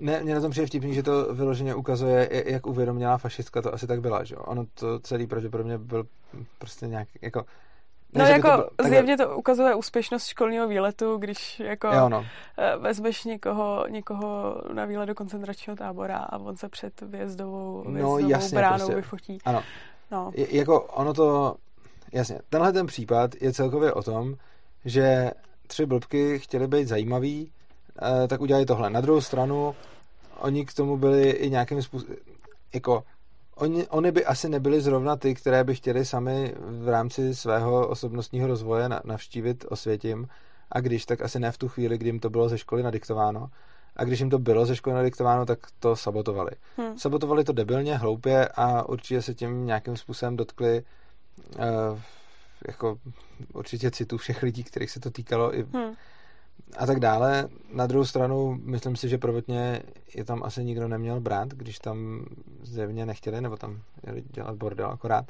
Ne, 0.00 0.20
mě 0.22 0.34
na 0.34 0.40
tom 0.40 0.50
přijde 0.50 0.66
vtipný, 0.66 0.94
že 0.94 1.02
to 1.02 1.34
vyloženě 1.34 1.74
ukazuje, 1.74 2.42
jak 2.46 2.66
uvědomělá 2.66 3.18
fašistka 3.18 3.62
to 3.62 3.74
asi 3.74 3.86
tak 3.86 4.00
byla, 4.00 4.24
že 4.24 4.34
jo? 4.34 4.42
Ono 4.42 4.64
to 4.74 4.98
celý 4.98 5.26
pravděpodobně 5.26 5.78
byl 5.78 6.06
prostě 6.58 6.86
nějak, 6.86 7.08
jako 7.22 7.44
ne, 8.12 8.24
no 8.24 8.30
jako 8.30 8.48
to 8.50 8.56
bylo, 8.56 8.88
zjevně 8.88 9.16
to 9.16 9.36
ukazuje 9.36 9.74
úspěšnost 9.74 10.26
školního 10.26 10.68
výletu, 10.68 11.16
když 11.16 11.60
jako 11.60 11.88
jo, 11.88 12.08
no. 12.08 12.26
Eh, 12.58 12.76
vezmeš 12.76 13.24
někoho, 13.24 13.86
někoho 13.88 14.60
na 14.72 14.84
výlet 14.84 15.06
do 15.06 15.14
koncentračního 15.14 15.76
tábora 15.76 16.18
a 16.18 16.38
on 16.38 16.56
se 16.56 16.68
před 16.68 17.00
výjezdovou, 17.00 17.84
výjezdovou 17.86 18.20
no, 18.20 18.28
jasně, 18.28 18.58
bránou 18.58 18.78
prostě. 18.78 18.94
vyfotí. 18.94 19.38
Ano. 19.44 19.62
No. 20.10 20.32
Je, 20.34 20.56
jako 20.56 20.80
ono 20.80 21.14
to, 21.14 21.56
jasně, 22.12 22.38
tenhle 22.48 22.72
ten 22.72 22.86
případ 22.86 23.30
je 23.40 23.52
celkově 23.52 23.92
o 23.92 24.02
tom, 24.02 24.34
že 24.84 25.30
tři 25.66 25.86
blbky 25.86 26.38
chtěli 26.38 26.66
být 26.66 26.88
zajímaví, 26.88 27.50
eh, 28.02 28.28
tak 28.28 28.40
udělali 28.40 28.66
tohle. 28.66 28.90
Na 28.90 29.00
druhou 29.00 29.20
stranu, 29.20 29.74
oni 30.38 30.66
k 30.66 30.74
tomu 30.74 30.96
byli 30.96 31.30
i 31.30 31.50
nějakým 31.50 31.82
způsobem, 31.82 32.16
jako 32.74 33.04
Oni, 33.56 33.86
oni 33.88 34.12
by 34.12 34.24
asi 34.24 34.48
nebyli 34.48 34.80
zrovna 34.80 35.16
ty, 35.16 35.34
které 35.34 35.64
by 35.64 35.74
chtěli 35.74 36.04
sami 36.04 36.54
v 36.58 36.88
rámci 36.88 37.34
svého 37.34 37.88
osobnostního 37.88 38.46
rozvoje 38.46 38.88
navštívit 39.04 39.64
Osvětím 39.68 40.28
a 40.72 40.80
když, 40.80 41.06
tak 41.06 41.22
asi 41.22 41.38
ne 41.40 41.52
v 41.52 41.58
tu 41.58 41.68
chvíli, 41.68 41.98
kdy 41.98 42.08
jim 42.08 42.20
to 42.20 42.30
bylo 42.30 42.48
ze 42.48 42.58
školy 42.58 42.82
nadiktováno. 42.82 43.50
A 43.96 44.04
když 44.04 44.20
jim 44.20 44.30
to 44.30 44.38
bylo 44.38 44.66
ze 44.66 44.76
školy 44.76 44.96
nadiktováno, 44.96 45.46
tak 45.46 45.58
to 45.78 45.96
sabotovali. 45.96 46.50
Hmm. 46.76 46.98
Sabotovali 46.98 47.44
to 47.44 47.52
debilně, 47.52 47.96
hloupě 47.96 48.48
a 48.48 48.88
určitě 48.88 49.22
se 49.22 49.34
tím 49.34 49.66
nějakým 49.66 49.96
způsobem 49.96 50.36
dotkli 50.36 50.84
uh, 51.58 51.98
jako 52.68 52.98
určitě 53.52 53.90
citu 53.90 54.16
všech 54.16 54.42
lidí, 54.42 54.64
kterých 54.64 54.90
se 54.90 55.00
to 55.00 55.10
týkalo 55.10 55.58
i 55.58 55.66
hmm 55.72 55.94
a 56.78 56.86
tak 56.86 57.00
dále. 57.00 57.48
Na 57.72 57.86
druhou 57.86 58.04
stranu, 58.04 58.58
myslím 58.62 58.96
si, 58.96 59.08
že 59.08 59.18
prvotně 59.18 59.82
je 60.14 60.24
tam 60.24 60.42
asi 60.42 60.64
nikdo 60.64 60.88
neměl 60.88 61.20
brát, 61.20 61.48
když 61.48 61.78
tam 61.78 62.24
zjevně 62.62 63.06
nechtěli, 63.06 63.40
nebo 63.40 63.56
tam 63.56 63.82
jeli 64.06 64.22
dělat 64.22 64.56
bordel 64.56 64.90
akorát. 64.90 65.24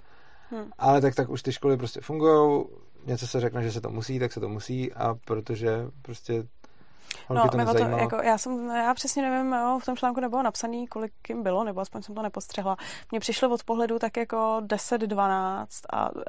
Hmm. 0.50 0.70
Ale 0.78 1.00
tak, 1.00 1.14
tak 1.14 1.28
už 1.28 1.42
ty 1.42 1.52
školy 1.52 1.76
prostě 1.76 2.00
fungují, 2.00 2.64
něco 3.06 3.26
se 3.26 3.40
řekne, 3.40 3.62
že 3.62 3.72
se 3.72 3.80
to 3.80 3.90
musí, 3.90 4.18
tak 4.18 4.32
se 4.32 4.40
to 4.40 4.48
musí 4.48 4.92
a 4.92 5.14
protože 5.24 5.86
prostě 6.02 6.44
No, 7.30 7.48
to 7.48 7.72
to, 7.72 7.78
jako, 7.78 8.16
já, 8.16 8.38
jsem, 8.38 8.70
já 8.70 8.94
přesně 8.94 9.22
nevím, 9.22 9.52
jo, 9.52 9.78
v 9.82 9.84
tom 9.84 9.96
článku 9.96 10.20
nebylo 10.20 10.42
napsaný, 10.42 10.86
kolik 10.86 11.12
jim 11.28 11.42
bylo, 11.42 11.64
nebo 11.64 11.80
aspoň 11.80 12.02
jsem 12.02 12.14
to 12.14 12.22
nepostřehla. 12.22 12.76
Mně 13.10 13.20
přišlo 13.20 13.48
od 13.48 13.64
pohledu 13.64 13.98
tak 13.98 14.16
jako 14.16 14.60
10-12 14.60 15.66
a 15.92 16.10
uh, 16.14 16.20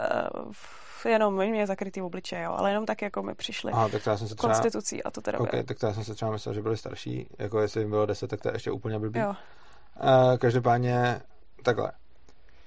jenom 1.06 1.36
mě 1.36 1.68
zakrytý 1.68 2.02
v 2.02 2.06
obličeje, 2.06 2.44
jo, 2.44 2.54
ale 2.58 2.70
jenom 2.70 2.86
tak 2.86 3.02
jako 3.02 3.24
mi 3.24 3.36
přišli 3.36 3.72
Aha, 3.72 3.90
tak 3.90 4.04
to 4.04 4.10
já 4.10 4.18
jsem 4.18 4.28
se 4.28 4.36
třeba... 4.36 4.54
konstitucí 4.54 5.04
a 5.04 5.12
to 5.12 5.22
teda 5.22 5.40
okay, 5.40 5.64
tak 5.64 5.80
to 5.80 5.86
já 5.88 5.94
jsem 5.94 6.04
se 6.04 6.16
třeba 6.16 6.32
myslel, 6.32 6.56
že 6.56 6.62
byli 6.62 6.78
starší, 6.78 7.28
jako 7.40 7.60
jestli 7.60 7.82
jim 7.82 7.90
bylo 7.90 8.06
10, 8.06 8.28
tak 8.28 8.42
to 8.42 8.50
je 8.50 8.56
ještě 8.56 8.72
úplně 8.72 9.00
blbý. 9.00 9.20
Jo. 9.20 9.30
Uh, 9.30 10.38
každopádně 10.38 11.22
takhle. 11.64 11.92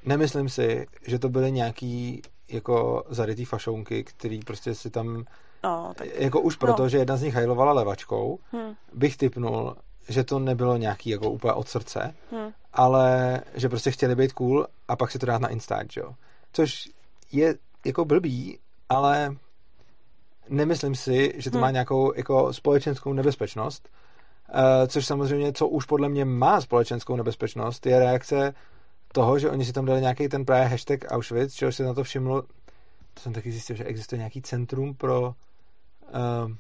Nemyslím 0.05 0.49
si, 0.49 0.87
že 1.07 1.19
to 1.19 1.29
byly 1.29 1.53
nějaký 1.53 2.23
jako 2.49 3.05
zarytý 3.09 3.45
fašounky, 3.45 4.05
který 4.05 4.39
prostě 4.39 4.75
si 4.75 4.91
tam 4.91 5.25
No, 5.65 5.93
tak... 5.97 6.09
Jako 6.15 6.41
už 6.41 6.57
proto, 6.57 6.83
no. 6.83 6.89
že 6.89 6.99
jedna 6.99 7.17
z 7.17 7.23
nich 7.23 7.35
hajlovala 7.35 7.73
levačkou, 7.73 8.39
hmm. 8.53 8.75
bych 8.93 9.17
typnul, 9.17 9.77
že 10.09 10.25
to 10.25 10.39
nebylo 10.39 10.77
nějaký 10.77 11.11
jako 11.11 11.31
úplně 11.31 11.53
od 11.53 11.69
srdce, 11.69 12.15
hmm. 12.33 12.51
ale 12.73 13.41
že 13.55 13.69
prostě 13.69 13.91
chtěli 13.91 14.17
být 14.17 14.33
cool 14.33 14.67
a 14.89 14.97
pak 14.97 15.11
si 15.11 15.19
to 15.19 15.27
dát 15.27 15.41
na 15.41 15.49
Instač, 15.49 15.97
jo. 15.97 16.15
Což 16.53 16.89
je 17.33 17.55
jako 17.87 18.05
blbý, 18.05 18.59
ale 18.89 19.37
nemyslím 20.49 20.95
si, 20.95 21.35
že 21.37 21.51
to 21.51 21.59
hmm. 21.59 21.63
má 21.63 21.71
nějakou 21.71 22.13
jako 22.17 22.53
společenskou 22.53 23.13
nebezpečnost, 23.13 23.89
uh, 24.49 24.87
což 24.87 25.07
samozřejmě, 25.07 25.53
co 25.53 25.69
už 25.69 25.85
podle 25.85 26.09
mě 26.09 26.25
má 26.25 26.61
společenskou 26.61 27.17
nebezpečnost, 27.17 27.87
je 27.87 27.99
reakce 27.99 28.55
toho, 29.13 29.39
že 29.39 29.51
oni 29.51 29.65
si 29.65 29.73
tam 29.73 29.85
dali 29.85 30.01
nějaký 30.01 30.29
ten 30.29 30.45
právě 30.45 30.69
hashtag 30.69 31.01
Auschwitz, 31.09 31.55
čeho 31.55 31.73
si 31.73 31.83
na 31.83 31.95
to 31.95 32.05
všiml, 32.05 32.43
to 33.15 33.21
jsem 33.21 33.33
taky 33.33 33.53
zjistil, 33.53 33.77
že 33.77 33.85
existuje 33.85 34.19
nějaký 34.19 34.43
centrum 34.43 34.95
pro 34.95 35.35
uh, 36.09 36.53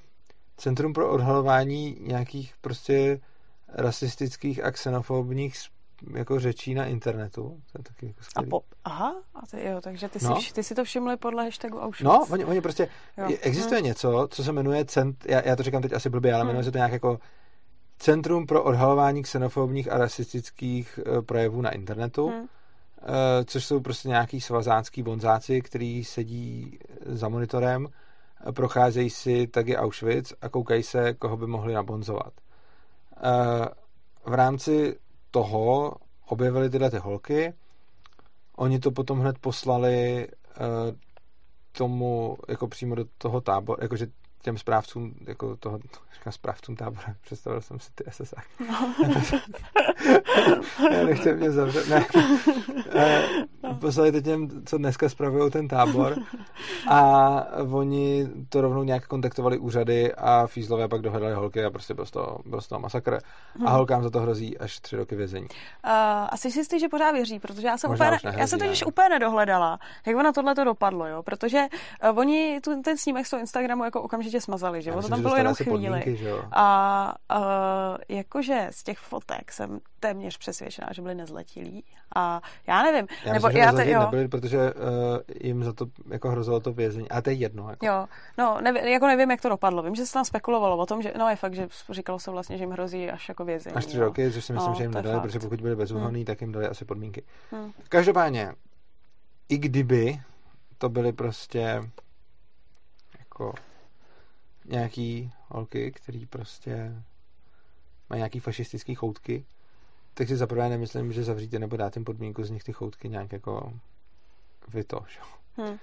centrum 0.57 0.93
pro 0.93 1.11
odhalování 1.11 1.97
nějakých 2.01 2.55
prostě 2.61 3.21
rasistických 3.69 4.65
a 4.65 4.71
xenofobních 4.71 5.55
jako 6.15 6.41
řečí 6.41 6.75
na 6.75 6.87
internetu. 6.87 7.43
To 7.73 7.79
je 7.79 7.85
taky 7.85 8.07
jako 8.07 8.21
a 8.37 8.43
po, 8.43 8.61
aha, 8.85 9.15
a 9.35 9.47
ty, 9.47 9.65
jo, 9.65 9.81
takže 9.81 10.09
ty, 10.09 10.19
no. 10.23 10.41
si, 10.41 10.53
ty 10.53 10.63
si 10.63 10.75
to 10.75 10.85
všimli 10.85 11.17
podle 11.17 11.45
hashtagu 11.45 11.81
Auschwitz. 11.81 12.05
No, 12.05 12.27
oni, 12.31 12.45
oni 12.45 12.61
prostě, 12.61 12.89
jo. 13.17 13.29
existuje 13.41 13.79
hmm. 13.79 13.87
něco, 13.87 14.29
co 14.31 14.45
se 14.45 14.53
jmenuje, 14.53 14.85
cent, 14.85 15.25
já, 15.29 15.49
já 15.49 15.57
to 15.57 15.63
říkám 15.63 15.83
teď 15.83 15.93
asi 15.93 16.11
blbě, 16.11 16.33
ale 16.33 16.41
hmm. 16.41 16.49
jmenuje 16.49 16.65
se 16.65 16.73
to 16.73 16.79
nějak 16.79 16.93
jako 16.93 17.19
Centrum 17.99 18.47
pro 18.47 18.65
odhalování 18.65 19.23
xenofobních 19.23 19.93
a 19.93 19.99
rasistických 19.99 21.01
uh, 21.07 21.23
projevů 21.23 21.63
na 21.63 21.71
internetu, 21.71 22.29
hmm. 22.29 22.41
uh, 22.41 22.47
což 23.45 23.65
jsou 23.65 23.81
prostě 23.81 24.09
nějaký 24.09 24.41
svazácký 24.41 25.03
bonzáci, 25.03 25.61
který 25.61 26.05
sedí 26.05 26.79
za 27.07 27.29
monitorem, 27.29 27.89
procházejí 28.53 29.11
si 29.11 29.47
taky 29.47 29.77
Auschwitz 29.77 30.33
a 30.41 30.49
koukají 30.49 30.83
se, 30.83 31.15
koho 31.15 31.37
by 31.37 31.47
mohli 31.47 31.75
nabonzovat. 31.75 32.33
Uh, 33.25 33.67
v 34.33 34.35
rámci 34.35 34.99
toho 35.31 35.95
objevili 36.27 36.71
tyhle 36.71 36.91
ty 36.91 36.99
holky. 36.99 37.55
Oni 38.57 38.79
to 38.79 38.91
potom 38.91 39.21
hned 39.21 39.39
poslali 39.39 40.29
uh, 40.29 40.97
tomu, 41.73 42.37
jako 42.49 42.69
přímo 42.69 42.95
do 42.95 43.05
toho 43.19 43.41
táboru, 43.41 43.83
jakože 43.83 44.07
těm 44.43 44.59
správcům, 44.59 45.15
jako 45.27 45.57
toho, 45.57 45.79
říkám 46.15 46.33
správcům 46.33 46.77
tábora, 46.77 47.15
představil 47.23 47.61
jsem 47.61 47.81
si 47.81 47.91
ty 47.95 48.05
SSA. 48.11 48.37
No. 48.69 48.95
Nechci 51.05 51.33
mě 51.35 51.51
zavřet, 51.51 51.89
ne. 51.89 52.07
Poslali 53.81 54.13
to 54.13 54.21
těm, 54.21 54.65
co 54.65 54.79
dneska 54.79 55.09
spravují 55.09 55.51
ten 55.51 55.69
tábor 55.69 56.17
a 56.89 57.47
oni 57.71 58.29
to 58.49 58.61
rovnou 58.61 58.83
nějak 58.83 59.07
kontaktovali 59.07 59.59
úřady 59.59 60.15
a 60.15 60.47
fízlové 60.47 60.89
pak 60.89 61.01
dohledali 61.01 61.35
holky 61.35 61.65
a 61.65 61.71
prostě 61.71 61.95
byl 61.95 62.07
z 62.07 62.11
toho, 62.11 62.39
byl 62.47 62.61
z 62.61 62.69
toho 62.69 62.81
masakr 62.81 63.15
a 63.15 63.19
hmm. 63.55 63.67
holkám 63.67 64.03
za 64.03 64.11
to 64.11 64.21
hrozí 64.21 64.59
až 64.59 64.81
tři 64.81 64.97
roky 64.97 65.17
vězení. 65.17 65.47
Uh, 65.47 65.91
asi 66.29 66.51
si 66.51 66.59
jistý, 66.59 66.81
že 66.81 66.89
pořád 66.89 67.13
věří, 67.13 67.39
protože 67.39 67.67
já 67.67 67.79
jsem, 67.79 67.91
úplně, 67.91 68.11
nehrozí, 68.11 68.39
já 68.39 68.47
jsem 68.47 68.59
totiž 68.59 68.87
úplně 68.87 69.09
nedohledala, 69.09 69.79
jak 70.07 70.17
ono 70.17 70.33
tohle 70.33 70.55
to 70.55 70.65
dopadlo, 70.65 71.07
jo, 71.07 71.23
protože 71.23 71.67
uh, 72.11 72.19
oni 72.19 72.61
tu, 72.65 72.83
ten 72.83 72.97
snímek 72.97 73.27
z 73.27 73.31
toho 73.31 73.41
Instagramu 73.41 73.85
jako 73.85 74.03
okamžitě 74.03 74.28
smazali, 74.41 74.83
že 74.83 74.91
jo, 74.91 75.03
to 75.03 75.09
tam 75.09 75.23
bylo 75.23 75.37
jenom 75.37 75.55
chvíli. 75.55 75.71
Podmínky, 75.71 76.17
že 76.17 76.29
jo? 76.29 76.43
A 76.53 77.15
uh, 77.37 77.97
jakože 78.09 78.69
z 78.71 78.83
těch 78.83 78.99
fotek 78.99 79.53
jsem 79.53 79.81
téměř 80.01 80.39
přesvědčená, 80.39 80.89
že 80.93 81.03
byli 81.03 81.15
nezletilí. 81.15 81.85
A 82.17 82.41
já 82.67 82.83
nevím. 82.83 83.07
Já 83.25 83.33
nebo 83.33 83.47
myslím, 83.47 83.63
já 83.63 83.85
že 83.85 83.91
jo. 83.91 84.01
nebyli, 84.01 84.29
protože 84.29 84.59
uh, 84.59 84.73
jim 85.41 85.65
za 85.65 85.73
to 85.73 85.87
jako 86.11 86.29
hrozilo 86.29 86.61
to 86.61 86.73
vězení. 86.73 87.09
A 87.09 87.23
to 87.23 87.31
je 87.31 87.37
jedno. 87.37 87.71
Jako. 87.71 87.87
Jo, 87.87 88.07
no, 88.39 88.59
nevím, 88.61 88.85
jako 88.85 89.07
nevím, 89.07 89.31
jak 89.31 89.41
to 89.41 89.49
dopadlo. 89.49 89.83
Vím, 89.83 89.95
že 89.95 90.07
se 90.07 90.13
tam 90.13 90.25
spekulovalo 90.25 90.77
o 90.77 90.87
tom, 90.87 91.03
že 91.03 91.13
no 91.19 91.29
je 91.29 91.37
fakt, 91.37 91.55
že 91.55 91.69
říkalo 91.91 92.19
se 92.19 92.31
vlastně, 92.31 92.59
že 92.59 92.65
jim 92.65 92.71
hrozí 92.71 93.11
až 93.11 93.29
jako 93.29 93.45
vězení. 93.45 93.77
Až 93.77 93.87
tři 93.87 93.99
roky, 93.99 94.33
což 94.33 94.45
si 94.45 94.53
myslím, 94.53 94.73
no, 94.73 94.79
že 94.79 94.85
jim 94.85 94.95
nedali, 94.95 95.21
protože 95.21 95.39
pokud 95.39 95.61
byli 95.61 95.77
bezúhonný, 95.77 96.19
hmm. 96.19 96.27
tak 96.27 96.41
jim 96.41 96.53
dali 96.53 96.67
asi 96.67 96.85
podmínky. 96.85 97.23
Hmm. 97.51 97.73
Každopádně, 97.89 98.53
i 99.49 99.59
kdyby 99.59 100.21
to 100.79 100.89
byly 100.89 101.13
prostě 101.13 101.83
jako 103.19 103.55
nějaký 104.69 105.33
holky, 105.49 105.93
který 105.93 106.27
prostě 106.27 107.03
mají 108.11 108.19
nějaký 108.19 108.41
fašistický 108.41 108.95
choutky, 108.95 109.45
tak 110.15 110.29
si 110.29 110.37
zaprvé 110.37 110.69
nemyslím, 110.69 111.13
že 111.13 111.25
zavříte 111.25 111.59
nebo 111.59 111.77
dáte 111.77 111.99
jim 111.99 112.05
podmínku 112.05 112.45
z 112.45 112.51
nich 112.51 112.65
ty 112.65 112.73
choutky 112.73 113.09
nějak 113.09 113.33
jako 113.33 113.73
vy 114.69 114.85
to, 114.85 115.05
Hmm. 115.57 115.69
Uh, 115.69 115.77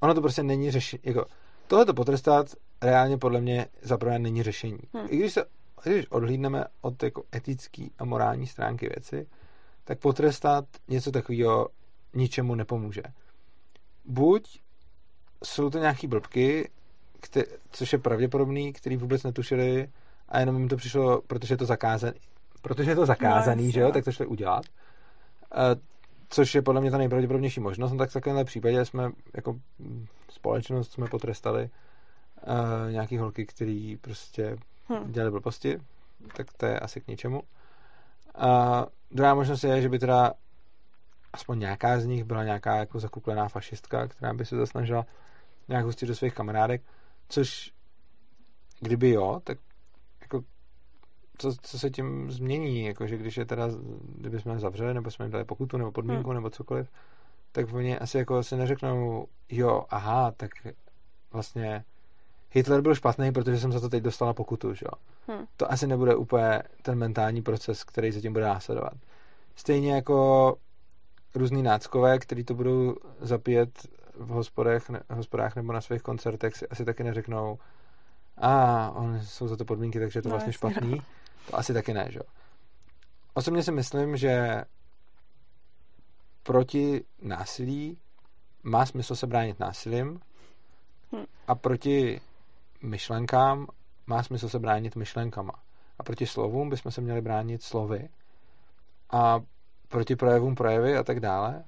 ono 0.00 0.14
to 0.14 0.20
prostě 0.20 0.42
není 0.42 0.70
řešení. 0.70 1.02
Jako, 1.04 1.26
tohle 1.66 1.86
to 1.86 1.94
potrestat 1.94 2.54
reálně 2.82 3.18
podle 3.18 3.40
mě 3.40 3.66
zaprvé 3.82 4.18
není 4.18 4.42
řešení. 4.42 4.78
Hmm. 4.94 5.06
I 5.10 5.16
když 5.16 5.32
se 5.32 5.44
když 5.84 6.06
odhlídneme 6.10 6.64
od 6.80 7.02
jako 7.02 7.24
etické 7.34 7.86
a 7.98 8.04
morální 8.04 8.46
stránky 8.46 8.88
věci, 8.88 9.26
tak 9.84 9.98
potrestat 9.98 10.64
něco 10.88 11.12
takového 11.12 11.68
ničemu 12.14 12.54
nepomůže. 12.54 13.02
Buď 14.04 14.60
jsou 15.44 15.70
to 15.70 15.78
nějaký 15.78 16.06
blbky, 16.06 16.70
který, 17.22 17.46
což 17.70 17.92
je 17.92 17.98
pravděpodobný, 17.98 18.72
který 18.72 18.96
vůbec 18.96 19.22
netušili 19.22 19.88
a 20.28 20.40
jenom 20.40 20.58
jim 20.58 20.68
to 20.68 20.76
přišlo, 20.76 21.22
protože 21.26 21.54
je 21.54 21.58
to 21.58 21.66
zakázaný, 21.66 22.14
protože 22.62 22.90
je 22.90 22.96
to 22.96 23.06
zakázaný, 23.06 23.64
no, 23.64 23.70
že 23.70 23.80
jo, 23.80 23.92
tak 23.92 24.04
to 24.04 24.12
šli 24.12 24.26
udělat. 24.26 24.64
Uh, 25.54 25.80
což 26.28 26.54
je 26.54 26.62
podle 26.62 26.80
mě 26.80 26.90
ta 26.90 26.98
nejpravděpodobnější 26.98 27.60
možnost, 27.60 27.92
no 27.92 27.98
tak 27.98 28.10
v 28.10 28.12
takovémhle 28.12 28.44
případě 28.44 28.84
jsme 28.84 29.10
jako 29.34 29.56
společnost 30.30 30.92
jsme 30.92 31.06
potrestali 31.06 31.62
uh, 31.62 32.92
nějaký 32.92 33.18
holky, 33.18 33.46
který 33.46 33.96
prostě 33.96 34.56
hmm. 34.88 35.12
dělali 35.12 35.30
blbosti, 35.30 35.78
tak 36.36 36.46
to 36.56 36.66
je 36.66 36.80
asi 36.80 37.00
k 37.00 37.08
ničemu. 37.08 37.40
Uh, 37.40 38.84
druhá 39.10 39.34
možnost 39.34 39.64
je, 39.64 39.82
že 39.82 39.88
by 39.88 39.98
teda 39.98 40.32
aspoň 41.32 41.58
nějaká 41.58 42.00
z 42.00 42.06
nich 42.06 42.24
byla 42.24 42.44
nějaká 42.44 42.76
jako 42.76 43.00
zakuklená 43.00 43.48
fašistka, 43.48 44.08
která 44.08 44.34
by 44.34 44.44
se 44.44 44.56
zasnažila 44.56 45.06
nějak 45.68 45.84
hustit 45.84 46.08
do 46.08 46.14
svých 46.14 46.34
kamarádek, 46.34 46.82
což 47.28 47.72
kdyby 48.80 49.10
jo, 49.10 49.40
tak 49.44 49.58
co, 51.42 51.52
co 51.62 51.78
se 51.78 51.90
tím 51.90 52.30
změní, 52.30 52.84
jakože 52.84 53.16
když 53.16 53.36
je 53.36 53.44
teda, 53.44 53.68
kdyby 54.16 54.40
jsme 54.40 54.58
zavřeli, 54.58 54.94
nebo 54.94 55.10
jsme 55.10 55.24
jim 55.24 55.32
dali 55.32 55.44
pokutu, 55.44 55.76
nebo 55.76 55.92
podmínku, 55.92 56.28
hmm. 56.28 56.34
nebo 56.34 56.50
cokoliv, 56.50 56.88
tak 57.52 57.72
oni 57.72 57.98
asi 57.98 58.18
jako 58.18 58.42
si 58.42 58.56
neřeknou, 58.56 59.26
jo, 59.48 59.84
aha, 59.90 60.32
tak 60.36 60.50
vlastně 61.32 61.84
Hitler 62.50 62.80
byl 62.80 62.94
špatný, 62.94 63.32
protože 63.32 63.58
jsem 63.58 63.72
za 63.72 63.80
to 63.80 63.88
teď 63.88 64.02
dostala 64.02 64.34
pokutu, 64.34 64.74
že 64.74 64.86
jo. 64.86 64.98
Hmm. 65.28 65.46
To 65.56 65.72
asi 65.72 65.86
nebude 65.86 66.14
úplně 66.14 66.62
ten 66.82 66.98
mentální 66.98 67.42
proces, 67.42 67.84
který 67.84 68.12
zatím 68.12 68.32
bude 68.32 68.44
následovat. 68.44 68.92
Stejně 69.56 69.94
jako 69.94 70.56
různý 71.34 71.62
náckové, 71.62 72.18
který 72.18 72.44
to 72.44 72.54
budou 72.54 72.96
zapíjet 73.20 73.70
v 74.24 74.28
hospodách, 74.28 74.88
ne, 74.88 75.00
hospodách 75.10 75.56
nebo 75.56 75.72
na 75.72 75.80
svých 75.80 76.02
koncertech, 76.02 76.56
si 76.56 76.68
asi 76.68 76.84
taky 76.84 77.04
neřeknou, 77.04 77.58
a 78.36 78.90
oni 78.90 79.26
jsou 79.26 79.48
za 79.48 79.56
to 79.56 79.64
podmínky, 79.64 80.00
takže 80.00 80.18
je 80.18 80.22
to 80.22 80.28
no, 80.28 80.32
vlastně 80.32 80.52
špatný. 80.52 80.90
No. 80.90 81.04
To 81.50 81.56
asi 81.58 81.74
taky 81.74 81.94
ne, 81.94 82.06
že 82.10 82.18
jo. 82.18 82.24
Osobně 83.34 83.62
si 83.62 83.72
myslím, 83.72 84.16
že 84.16 84.64
proti 86.42 87.04
násilí 87.22 87.98
má 88.62 88.86
smysl 88.86 89.16
se 89.16 89.26
bránit 89.26 89.60
násilím 89.60 90.20
hm. 91.12 91.24
a 91.46 91.54
proti 91.54 92.20
myšlenkám 92.82 93.66
má 94.06 94.22
smysl 94.22 94.48
se 94.48 94.58
bránit 94.58 94.96
myšlenkama. 94.96 95.52
A 95.98 96.02
proti 96.02 96.26
slovům 96.26 96.70
bychom 96.70 96.92
se 96.92 97.00
měli 97.00 97.20
bránit 97.20 97.62
slovy. 97.62 98.08
A 99.10 99.40
proti 99.88 100.16
projevům 100.16 100.54
projevy 100.54 100.96
a 100.96 101.02
tak 101.02 101.20
dále. 101.20 101.64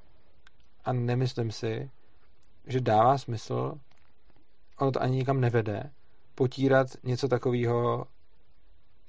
A 0.84 0.92
nemyslím 0.92 1.50
si, 1.50 1.90
že 2.66 2.80
dává 2.80 3.18
smysl, 3.18 3.75
ono 4.78 4.92
to 4.92 5.02
ani 5.02 5.16
nikam 5.16 5.40
nevede, 5.40 5.90
potírat 6.35 6.88
něco 7.02 7.28
takového 7.28 8.06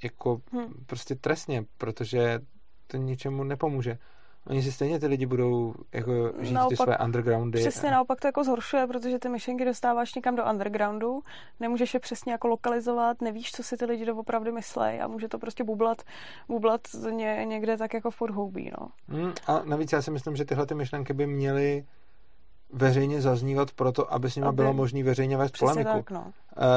jako 0.03 0.41
hmm. 0.51 0.73
prostě 0.85 1.15
trestně, 1.15 1.65
protože 1.77 2.39
to 2.87 2.97
ničemu 2.97 3.43
nepomůže. 3.43 3.97
Oni 4.47 4.63
si 4.63 4.71
stejně 4.71 4.99
ty 4.99 5.07
lidi 5.07 5.25
budou 5.25 5.73
jako 5.91 6.33
žít 6.39 6.53
naopak, 6.53 6.69
ty 6.69 6.83
své 6.83 6.97
undergroundy. 6.97 7.59
Přesně 7.59 7.91
naopak 7.91 8.21
to 8.21 8.27
jako 8.27 8.43
zhoršuje, 8.43 8.87
protože 8.87 9.19
ty 9.19 9.29
myšlenky 9.29 9.65
dostáváš 9.65 10.15
někam 10.15 10.35
do 10.35 10.45
undergroundu, 10.45 11.21
nemůžeš 11.59 11.93
je 11.93 11.99
přesně 11.99 12.31
jako 12.31 12.47
lokalizovat, 12.47 13.21
nevíš, 13.21 13.51
co 13.51 13.63
si 13.63 13.77
ty 13.77 13.85
lidi 13.85 14.05
doopravdy 14.05 14.51
myslej 14.51 15.01
a 15.01 15.07
může 15.07 15.27
to 15.27 15.39
prostě 15.39 15.63
bublat, 15.63 16.01
bublat 16.47 16.81
ně, 17.09 17.45
někde 17.45 17.77
tak 17.77 17.93
jako 17.93 18.11
v 18.11 18.17
podhoubí. 18.17 18.71
No. 18.79 18.87
Hmm, 19.07 19.33
a 19.47 19.61
navíc 19.63 19.91
já 19.91 20.01
si 20.01 20.11
myslím, 20.11 20.35
že 20.35 20.45
tyhle 20.45 20.65
ty 20.65 20.75
myšlenky 20.75 21.13
by 21.13 21.27
měly 21.27 21.85
veřejně 22.73 23.21
zaznívat 23.21 23.71
proto, 23.71 24.13
aby 24.13 24.31
s 24.31 24.35
nimi 24.35 24.47
bylo 24.51 24.73
možné 24.73 25.03
veřejně 25.03 25.37
vést 25.37 25.57
polemiku. 25.59 25.91
Tak, 25.91 26.11
no. 26.11 26.33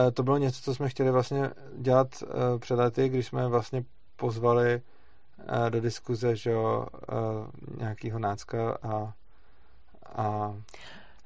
e, 0.09 0.11
to 0.11 0.23
bylo 0.23 0.38
něco, 0.38 0.62
co 0.62 0.75
jsme 0.75 0.88
chtěli 0.88 1.11
vlastně 1.11 1.50
dělat 1.76 2.09
e, 2.23 2.59
před 2.59 2.75
lety, 2.75 3.09
když 3.09 3.26
jsme 3.26 3.49
vlastně 3.49 3.85
pozvali 4.16 4.73
e, 5.66 5.71
do 5.71 5.80
diskuze, 5.80 6.37
že 6.37 6.50
jo, 6.50 6.87
e, 7.09 7.78
nějakýho 7.78 8.18
nácka 8.18 8.78
a, 8.83 9.12
a 10.16 10.54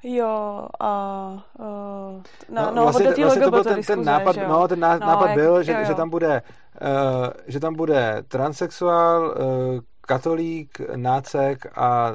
Jo, 0.04 0.69
a 0.81 1.31
uh, 1.59 2.23
no, 2.49 2.71
no, 2.75 2.83
vlastně, 2.83 3.25
vlastně 3.25 3.45
to 3.45 3.50
byl 3.50 3.64
ten, 3.64 3.76
diskuze, 3.76 3.97
ten 3.97 4.04
nápad, 4.04 4.37
no, 4.49 4.69
ten 4.69 4.81
ná, 4.81 4.92
no, 4.95 5.07
nápad 5.07 5.26
jak, 5.26 5.37
byl, 5.37 5.62
že, 5.62 5.73
jo, 5.73 5.78
jo. 5.78 5.85
že 5.85 5.95
tam 5.95 6.11
bude 6.11 6.42
uh, 6.81 7.28
že 7.47 7.61
tam 7.61 7.75
bude 7.75 8.23
transexuál, 8.28 9.26
uh, 9.26 9.81
katolík, 10.12 10.81
nácek 10.97 11.78
a 11.78 12.12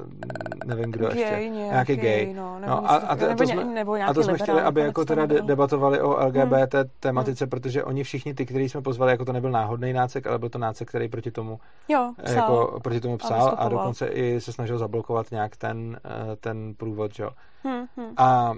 nevím 0.66 0.92
kdo 0.92 1.08
gay, 1.08 1.20
ještě. 1.20 1.36
Nějaký, 1.36 1.50
nějaký 1.50 1.96
gay. 1.96 2.34
No, 2.34 2.60
no, 2.60 2.92
a, 2.92 2.96
a, 2.96 3.16
to, 3.16 3.28
nebo, 3.28 3.44
jsme, 3.44 3.64
nebo 3.66 3.94
a 3.94 4.14
to 4.14 4.24
jsme 4.24 4.38
chtěli, 4.38 4.62
aby 4.62 4.82
jako 4.82 5.06
teda 5.06 5.22
nebyl. 5.22 5.46
debatovali 5.46 6.02
o 6.02 6.26
LGBT 6.26 6.74
hmm. 6.74 6.84
tematice, 7.00 7.46
hmm. 7.46 7.50
protože 7.50 7.84
oni 7.84 8.04
všichni, 8.04 8.34
ty, 8.34 8.46
kteří 8.46 8.70
jsme 8.70 8.82
pozvali, 8.82 9.12
jako 9.12 9.26
to 9.26 9.34
nebyl 9.34 9.52
náhodný 9.52 9.94
nácek, 9.94 10.28
ale 10.28 10.40
byl 10.40 10.50
to 10.50 10.58
nácek, 10.58 10.90
který 10.90 11.08
proti 11.08 11.32
tomu 11.32 11.60
jo, 11.88 12.14
psal. 12.24 12.36
Jako, 12.36 12.80
proti 12.84 13.00
tomu 13.00 13.18
psal 13.18 13.48
a, 13.48 13.50
a 13.50 13.70
dokonce 13.70 14.08
i 14.08 14.42
se 14.42 14.54
snažil 14.54 14.78
zablokovat 14.78 15.32
nějak 15.32 15.58
ten, 15.58 16.00
eh, 16.06 16.36
ten 16.36 16.74
průvod, 16.74 17.14
že? 17.14 17.26
Hmm, 17.64 17.86
hmm. 17.98 18.14
A 18.18 18.54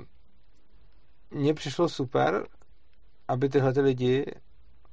mně 1.32 1.54
přišlo 1.54 1.90
super, 1.90 2.44
aby 3.28 3.50
tyhle 3.50 3.74
ty 3.74 3.82
lidi 3.82 4.26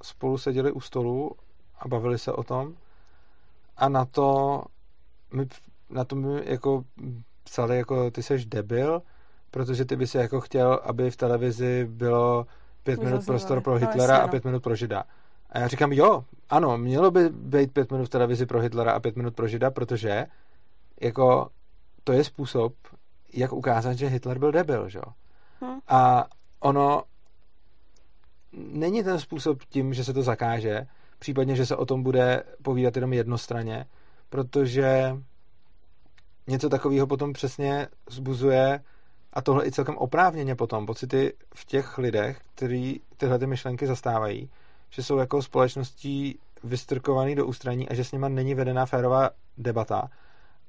spolu 0.02 0.38
seděli 0.38 0.72
u 0.72 0.80
stolu 0.80 1.30
a 1.78 1.88
bavili 1.88 2.18
se 2.18 2.32
o 2.32 2.42
tom, 2.42 2.74
a 3.76 3.88
na 3.88 4.04
to 4.04 4.62
mi, 5.32 5.46
na 5.90 6.04
to 6.04 6.16
mi 6.16 6.42
jako 6.44 6.84
psali 7.44 7.76
jako 7.76 8.10
ty 8.10 8.22
seš 8.22 8.46
debil, 8.46 9.02
protože 9.50 9.84
ty 9.84 9.96
by 9.96 10.06
si 10.06 10.18
jako 10.18 10.40
chtěl, 10.40 10.80
aby 10.84 11.10
v 11.10 11.16
televizi 11.16 11.86
bylo 11.90 12.46
pět 12.82 13.02
minut 13.02 13.26
prostor 13.26 13.60
pro 13.60 13.72
no, 13.72 13.78
Hitlera 13.78 14.18
no, 14.18 14.24
a 14.24 14.28
pět 14.28 14.44
minut 14.44 14.62
pro 14.62 14.74
Žida. 14.74 15.04
A 15.50 15.58
já 15.58 15.68
říkám, 15.68 15.92
jo, 15.92 16.24
ano, 16.50 16.78
mělo 16.78 17.10
by 17.10 17.28
být 17.28 17.72
pět 17.72 17.92
minut 17.92 18.04
v 18.04 18.08
televizi 18.08 18.46
pro 18.46 18.60
Hitlera 18.60 18.92
a 18.92 19.00
pět 19.00 19.16
minut 19.16 19.34
pro 19.34 19.48
Žida, 19.48 19.70
protože 19.70 20.26
jako 21.00 21.50
to 22.04 22.12
je 22.12 22.24
způsob, 22.24 22.74
jak 23.32 23.52
ukázat, 23.52 23.92
že 23.92 24.06
Hitler 24.06 24.38
byl 24.38 24.52
debil, 24.52 24.88
že 24.88 24.98
jo. 24.98 25.12
Hmm. 25.60 25.80
A 25.88 26.26
ono 26.60 27.02
není 28.52 29.04
ten 29.04 29.20
způsob 29.20 29.64
tím, 29.64 29.94
že 29.94 30.04
se 30.04 30.12
to 30.12 30.22
zakáže, 30.22 30.86
případně, 31.18 31.56
že 31.56 31.66
se 31.66 31.76
o 31.76 31.86
tom 31.86 32.02
bude 32.02 32.42
povídat 32.62 32.96
jenom 32.96 33.12
jednostranně, 33.12 33.86
protože 34.30 35.16
něco 36.46 36.68
takového 36.68 37.06
potom 37.06 37.32
přesně 37.32 37.88
zbuzuje 38.10 38.80
a 39.32 39.42
tohle 39.42 39.66
i 39.66 39.72
celkem 39.72 39.96
oprávněně 39.96 40.54
potom 40.54 40.86
pocity 40.86 41.32
v 41.54 41.64
těch 41.64 41.98
lidech, 41.98 42.40
kteří 42.54 43.00
tyhle 43.16 43.38
ty 43.38 43.46
myšlenky 43.46 43.86
zastávají, 43.86 44.50
že 44.90 45.02
jsou 45.02 45.16
jako 45.16 45.42
společností 45.42 46.38
vystrkovaný 46.64 47.34
do 47.34 47.46
ústraní 47.46 47.88
a 47.88 47.94
že 47.94 48.04
s 48.04 48.12
nima 48.12 48.28
není 48.28 48.54
vedená 48.54 48.86
férová 48.86 49.30
debata. 49.58 50.10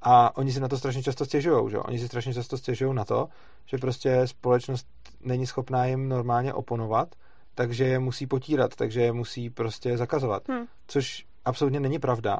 A 0.02 0.38
oni 0.38 0.52
si 0.52 0.60
na 0.60 0.68
to 0.68 0.78
strašně 0.78 1.04
často 1.04 1.26
stěžují, 1.26 1.72
že? 1.72 1.78
Oni 1.78 2.00
si 2.00 2.08
strašně 2.08 2.34
často 2.34 2.58
stěžují 2.58 2.96
na 2.96 3.06
to, 3.06 3.30
že 3.66 3.78
prostě 3.78 4.28
společnost 4.28 4.88
není 5.22 5.48
schopná 5.48 5.86
jim 5.86 6.10
normálně 6.10 6.54
oponovat 6.54 7.16
takže 7.58 7.84
je 7.84 8.00
musí 8.00 8.28
potírat, 8.28 8.76
takže 8.76 9.02
je 9.02 9.14
musí 9.14 9.50
prostě 9.50 9.98
zakazovat. 9.98 10.50
Hmm. 10.50 10.66
Což 10.88 11.26
absolutně 11.46 11.80
není 11.80 12.00
pravda 12.00 12.40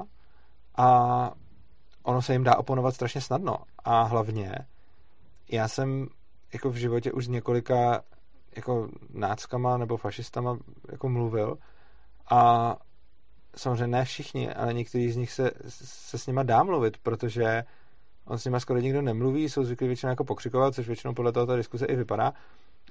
a 0.76 1.30
ono 2.02 2.22
se 2.22 2.32
jim 2.32 2.44
dá 2.44 2.56
oponovat 2.56 2.94
strašně 2.94 3.20
snadno. 3.20 3.56
A 3.84 4.02
hlavně 4.02 4.54
já 5.50 5.68
jsem 5.68 6.08
jako 6.52 6.70
v 6.70 6.74
životě 6.74 7.12
už 7.12 7.24
s 7.24 7.28
několika 7.28 8.02
jako 8.56 8.88
náckama 9.10 9.76
nebo 9.76 9.96
fašistama 9.96 10.58
jako 10.90 11.08
mluvil 11.08 11.58
a 12.30 12.76
samozřejmě 13.56 13.86
ne 13.86 14.04
všichni, 14.04 14.52
ale 14.52 14.74
některý 14.74 15.12
z 15.12 15.16
nich 15.16 15.32
se, 15.32 15.50
se 15.68 16.18
s 16.18 16.26
nima 16.26 16.42
dá 16.42 16.62
mluvit, 16.62 16.98
protože 16.98 17.64
on 18.26 18.38
s 18.38 18.44
nima 18.44 18.60
skoro 18.60 18.80
nikdo 18.80 19.02
nemluví, 19.02 19.48
jsou 19.48 19.64
zvyklí 19.64 19.86
většinou 19.86 20.10
jako 20.10 20.24
pokřikovat, 20.24 20.74
což 20.74 20.86
většinou 20.86 21.14
podle 21.14 21.32
toho 21.32 21.46
ta 21.46 21.56
diskuse 21.56 21.86
i 21.86 21.96
vypadá, 21.96 22.32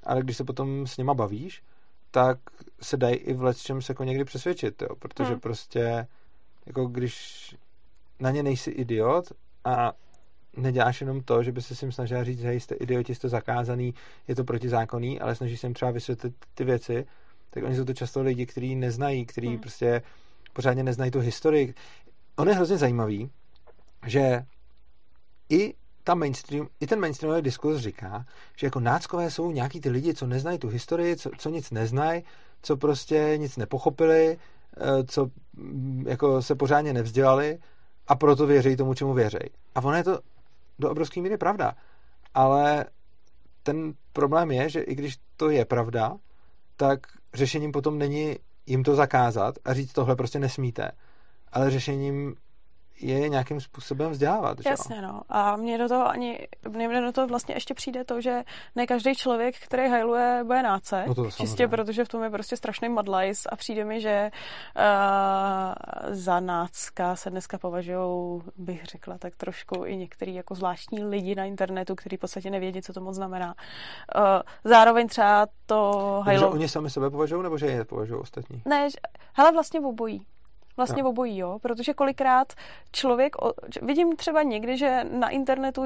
ale 0.04 0.22
když 0.22 0.36
se 0.36 0.44
potom 0.44 0.86
s 0.86 0.96
nima 0.96 1.14
bavíš, 1.14 1.62
tak 2.10 2.38
se 2.82 2.96
dají 2.96 3.16
i 3.16 3.34
v 3.34 3.54
čem 3.54 3.82
se 3.82 3.90
jako 3.90 4.04
někdy 4.04 4.24
přesvědčit, 4.24 4.82
jo? 4.82 4.96
protože 4.98 5.30
hmm. 5.30 5.40
prostě 5.40 6.06
jako 6.66 6.86
když 6.86 7.56
na 8.20 8.30
ně 8.30 8.42
nejsi 8.42 8.70
idiot 8.70 9.32
a 9.64 9.92
neděláš 10.56 11.00
jenom 11.00 11.20
to, 11.20 11.42
že 11.42 11.52
by 11.52 11.62
se 11.62 11.86
jim 11.86 11.92
snažil 11.92 12.24
říct, 12.24 12.40
že 12.40 12.52
jste 12.52 12.74
idioti, 12.74 13.14
jste 13.14 13.28
zakázaný, 13.28 13.94
je 14.28 14.34
to 14.34 14.44
protizákonný, 14.44 15.20
ale 15.20 15.34
snažíš 15.34 15.60
se 15.60 15.66
jim 15.66 15.74
třeba 15.74 15.90
vysvětlit 15.90 16.34
ty 16.54 16.64
věci, 16.64 17.06
tak 17.50 17.64
oni 17.64 17.76
jsou 17.76 17.84
to 17.84 17.94
často 17.94 18.22
lidi, 18.22 18.46
kteří 18.46 18.74
neznají, 18.74 19.26
kteří 19.26 19.48
hmm. 19.48 19.58
prostě 19.58 20.02
pořádně 20.52 20.82
neznají 20.82 21.10
tu 21.10 21.20
historii. 21.20 21.74
On 22.36 22.48
je 22.48 22.54
hrozně 22.54 22.76
zajímavý, 22.76 23.30
že 24.06 24.44
i 25.48 25.74
ta 26.08 26.14
mainstream, 26.14 26.68
i 26.80 26.86
ten 26.86 27.00
mainstreamový 27.00 27.42
diskurs 27.42 27.80
říká, 27.80 28.24
že 28.56 28.66
jako 28.66 28.80
náckové 28.80 29.30
jsou 29.30 29.50
nějaký 29.50 29.80
ty 29.80 29.90
lidi, 29.90 30.14
co 30.14 30.26
neznají 30.26 30.58
tu 30.58 30.68
historii, 30.68 31.16
co, 31.16 31.30
co 31.38 31.50
nic 31.50 31.70
neznají, 31.70 32.24
co 32.62 32.76
prostě 32.76 33.34
nic 33.36 33.56
nepochopili, 33.56 34.38
eh, 34.76 35.04
co 35.04 35.30
mm, 35.56 36.04
jako 36.08 36.42
se 36.42 36.54
pořádně 36.54 36.92
nevzdělali 36.92 37.58
a 38.06 38.16
proto 38.16 38.46
věří 38.46 38.76
tomu, 38.76 38.94
čemu 38.94 39.14
věří. 39.14 39.38
A 39.74 39.84
ono 39.84 39.96
je 39.96 40.04
to 40.04 40.18
do 40.78 40.90
obrovské 40.90 41.20
míry 41.20 41.36
pravda. 41.36 41.74
Ale 42.34 42.84
ten 43.62 43.92
problém 44.12 44.50
je, 44.50 44.68
že 44.68 44.80
i 44.80 44.94
když 44.94 45.16
to 45.36 45.50
je 45.50 45.64
pravda, 45.64 46.16
tak 46.76 47.06
řešením 47.34 47.72
potom 47.72 47.98
není 47.98 48.36
jim 48.66 48.84
to 48.84 48.94
zakázat 48.94 49.54
a 49.64 49.74
říct 49.74 49.92
tohle 49.92 50.16
prostě 50.16 50.38
nesmíte. 50.38 50.90
Ale 51.52 51.70
řešením 51.70 52.34
je 53.00 53.28
nějakým 53.28 53.60
způsobem 53.60 54.10
vzdělávat. 54.10 54.58
Jasně, 54.66 54.96
že? 54.96 55.02
no. 55.02 55.20
A 55.28 55.56
mně 55.56 55.78
do 55.78 55.88
toho 55.88 56.08
ani, 56.08 56.48
mně 56.68 57.00
do 57.00 57.12
toho 57.12 57.26
vlastně 57.26 57.54
ještě 57.54 57.74
přijde 57.74 58.04
to, 58.04 58.20
že 58.20 58.42
ne 58.76 58.86
každý 58.86 59.14
člověk, 59.14 59.54
který 59.58 59.88
hajluje, 59.88 60.40
bude 60.44 60.62
náce. 60.62 61.04
No 61.08 61.14
to 61.14 61.24
čistě 61.24 61.46
samozřejmě. 61.46 61.68
protože 61.68 62.04
v 62.04 62.08
tom 62.08 62.22
je 62.22 62.30
prostě 62.30 62.56
strašný 62.56 62.88
madlajs 62.88 63.46
a 63.52 63.56
přijde 63.56 63.84
mi, 63.84 64.00
že 64.00 64.30
uh, 64.76 66.14
za 66.14 66.40
nácka 66.40 67.16
se 67.16 67.30
dneska 67.30 67.58
považují, 67.58 68.42
bych 68.56 68.84
řekla, 68.84 69.18
tak 69.18 69.36
trošku 69.36 69.84
i 69.84 69.96
některý 69.96 70.34
jako 70.34 70.54
zvláštní 70.54 71.04
lidi 71.04 71.34
na 71.34 71.44
internetu, 71.44 71.94
kteří 71.94 72.16
v 72.16 72.20
podstatě 72.20 72.50
nevědí, 72.50 72.82
co 72.82 72.92
to 72.92 73.00
moc 73.00 73.14
znamená. 73.14 73.54
Uh, 74.16 74.22
zároveň 74.64 75.08
třeba 75.08 75.46
to 75.66 75.92
hajlo... 76.24 76.42
Takže 76.42 76.54
oni 76.54 76.68
sami 76.68 76.90
sebe 76.90 77.10
považují, 77.10 77.42
nebo 77.42 77.58
že 77.58 77.66
je 77.66 77.84
považují 77.84 78.20
ostatní? 78.20 78.62
Ne, 78.64 78.88
hele, 79.32 79.52
vlastně 79.52 79.80
obojí 79.80 80.26
vlastně 80.78 81.02
no. 81.02 81.08
obojí, 81.08 81.38
jo, 81.38 81.58
protože 81.62 81.94
kolikrát 81.94 82.52
člověk, 82.92 83.36
vidím 83.82 84.16
třeba 84.16 84.42
někdy, 84.42 84.76
že 84.76 85.04
na 85.12 85.28
internetu 85.28 85.84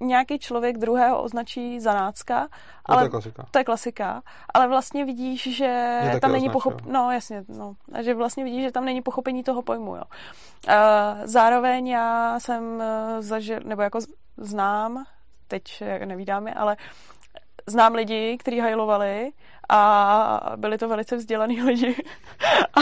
nějaký 0.00 0.38
člověk 0.38 0.78
druhého 0.78 1.22
označí 1.22 1.80
za 1.80 1.94
nácka, 1.94 2.40
no, 2.40 2.48
ale 2.86 2.98
to 2.98 3.04
je 3.04 3.10
klasika. 3.10 3.46
To 3.50 3.58
je 3.58 3.64
klasika, 3.64 4.22
ale 4.54 4.68
vlastně 4.68 5.04
vidíš, 5.04 5.56
že 5.56 6.00
tam 6.20 6.32
není 6.32 6.50
pochopení, 6.50 6.92
no 6.92 7.10
jasně, 7.10 7.44
no, 7.48 7.74
že 8.00 8.14
vlastně 8.14 8.44
vidíš, 8.44 8.62
že 8.62 8.72
tam 8.72 8.84
není 8.84 9.02
pochopení 9.02 9.42
toho 9.42 9.62
pojmu, 9.62 9.96
jo. 9.96 10.02
Uh, 10.68 10.74
zároveň 11.24 11.86
já 11.88 12.40
jsem 12.40 12.82
eh, 12.82 13.22
zažil, 13.22 13.60
nebo 13.64 13.82
jako 13.82 13.98
znám, 14.36 15.04
teď 15.48 15.82
nevídáme, 16.04 16.54
ale 16.54 16.76
znám 17.66 17.94
lidi, 17.94 18.36
kteří 18.40 18.60
hajlovali 18.60 19.32
a 19.68 20.52
byli 20.56 20.78
to 20.78 20.88
velice 20.88 21.16
vzdělaný 21.16 21.62
lidi. 21.66 21.96
a, 22.74 22.80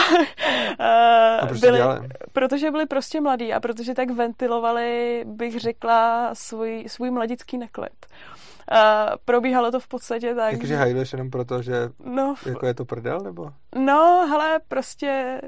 a 1.37 1.47
proč 1.47 1.61
byli, 1.61 1.81
protože 2.33 2.71
byli 2.71 2.87
prostě 2.87 3.21
mladí 3.21 3.53
a 3.53 3.61
protože 3.61 3.95
tak 3.95 4.11
ventilovali, 4.11 5.23
bych 5.27 5.61
řekla, 5.61 6.31
svůj, 6.35 6.85
svůj 6.87 7.11
mladický 7.11 7.59
neklid. 7.59 8.07
Uh, 8.73 8.79
probíhalo 9.25 9.71
to 9.71 9.81
v 9.81 9.88
podstatě 9.88 10.35
tak. 10.35 10.51
Takže 10.51 10.77
hajluješ 10.77 11.12
jenom 11.12 11.31
proto, 11.31 11.62
že 11.62 11.88
no, 12.05 12.35
jako 12.47 12.66
je 12.66 12.75
to 12.75 12.85
prdel, 12.85 13.21
nebo? 13.21 13.51
No, 13.77 14.27
hele, 14.31 14.61
prostě 14.68 15.40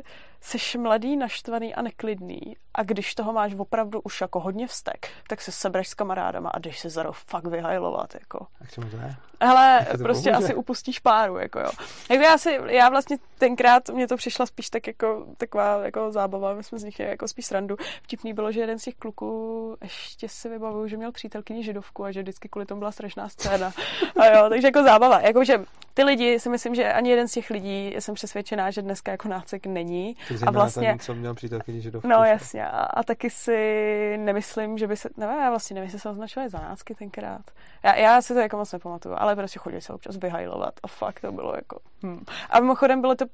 jsi 0.44 0.78
mladý, 0.78 1.16
naštvaný 1.16 1.74
a 1.74 1.82
neklidný 1.82 2.56
a 2.74 2.82
když 2.82 3.14
toho 3.14 3.32
máš 3.32 3.54
opravdu 3.54 4.00
už 4.00 4.20
jako 4.20 4.40
hodně 4.40 4.66
vztek, 4.66 5.08
tak 5.28 5.40
se 5.40 5.52
sebereš 5.52 5.88
s 5.88 5.94
kamarádama 5.94 6.50
a 6.50 6.58
jdeš 6.58 6.80
se 6.80 6.90
za 6.90 7.12
fakt 7.12 7.46
vyhajlovat, 7.46 8.14
jako. 8.14 8.46
A 8.60 8.66
k 8.66 8.70
čemu 8.70 8.90
to 8.90 8.96
je? 8.96 9.16
Hele, 9.40 9.86
to 9.92 9.98
prostě 9.98 10.30
pomůže? 10.30 10.44
asi 10.44 10.54
upustíš 10.54 10.98
páru, 10.98 11.38
jako 11.38 11.60
jo. 11.60 11.70
Takže 12.08 12.24
já 12.24 12.38
si, 12.38 12.58
já 12.66 12.88
vlastně 12.88 13.16
tenkrát, 13.38 13.88
mě 13.88 14.08
to 14.08 14.16
přišla 14.16 14.46
spíš 14.46 14.70
tak 14.70 14.86
jako 14.86 15.26
taková 15.36 15.84
jako 15.84 16.12
zábava, 16.12 16.54
my 16.54 16.64
jsme 16.64 16.78
z 16.78 16.84
nich 16.84 17.00
jako 17.00 17.28
spíš 17.28 17.46
srandu. 17.46 17.76
Vtipný 18.02 18.34
bylo, 18.34 18.52
že 18.52 18.60
jeden 18.60 18.78
z 18.78 18.82
těch 18.82 18.94
kluků, 18.94 19.76
ještě 19.82 20.28
si 20.28 20.48
vybavuju, 20.48 20.88
že 20.88 20.96
měl 20.96 21.12
přítelkyni 21.12 21.62
židovku 21.62 22.04
a 22.04 22.12
že 22.12 22.22
vždycky 22.22 22.48
kvůli 22.48 22.66
tomu 22.66 22.78
byla 22.78 22.92
strašná 22.92 23.28
scéna. 23.28 23.72
A 24.20 24.26
jo, 24.26 24.46
takže 24.48 24.66
jako 24.66 24.82
zábava. 24.82 25.20
Jakože 25.20 25.64
ty 25.94 26.04
lidi 26.04 26.40
si 26.40 26.48
myslím, 26.48 26.74
že 26.74 26.92
ani 26.92 27.10
jeden 27.10 27.28
z 27.28 27.32
těch 27.32 27.50
lidí, 27.50 27.94
jsem 27.98 28.14
přesvědčená, 28.14 28.70
že 28.70 28.82
dneska 28.82 29.10
jako 29.10 29.28
nácek 29.28 29.66
není. 29.66 30.16
A 30.46 30.50
vlastně, 30.50 30.88
ten, 30.88 30.98
co 30.98 31.14
měl 31.14 31.34
přítelkyni 31.34 31.80
židovku. 31.80 32.08
No 32.08 32.24
jasně. 32.24 32.66
A, 32.66 32.78
a, 32.78 33.02
taky 33.02 33.30
si 33.30 34.16
nemyslím, 34.18 34.78
že 34.78 34.86
by 34.86 34.96
se, 34.96 35.08
nevím, 35.16 35.38
já 35.38 35.50
vlastně 35.50 35.74
nevím, 35.74 35.86
jestli 35.86 36.00
se 36.00 36.10
označovali 36.10 36.50
za 36.50 36.58
nácky 36.58 36.94
tenkrát. 36.94 37.42
Já, 37.82 37.94
já 37.94 38.22
si 38.22 38.34
to 38.34 38.40
jako 38.40 38.56
moc 38.56 38.72
nepamatuju, 38.72 39.14
ale 39.18 39.36
prostě 39.36 39.58
chodili 39.58 39.82
se 39.82 39.92
občas 39.92 40.16
vyhajlovat 40.16 40.74
a 40.82 40.86
fakt 40.88 41.20
to 41.20 41.32
bylo 41.32 41.54
jako... 41.56 41.78
Hmm. 42.02 42.24
A 42.50 42.60
mimochodem 42.60 43.00
bylo 43.00 43.14
to, 43.14 43.24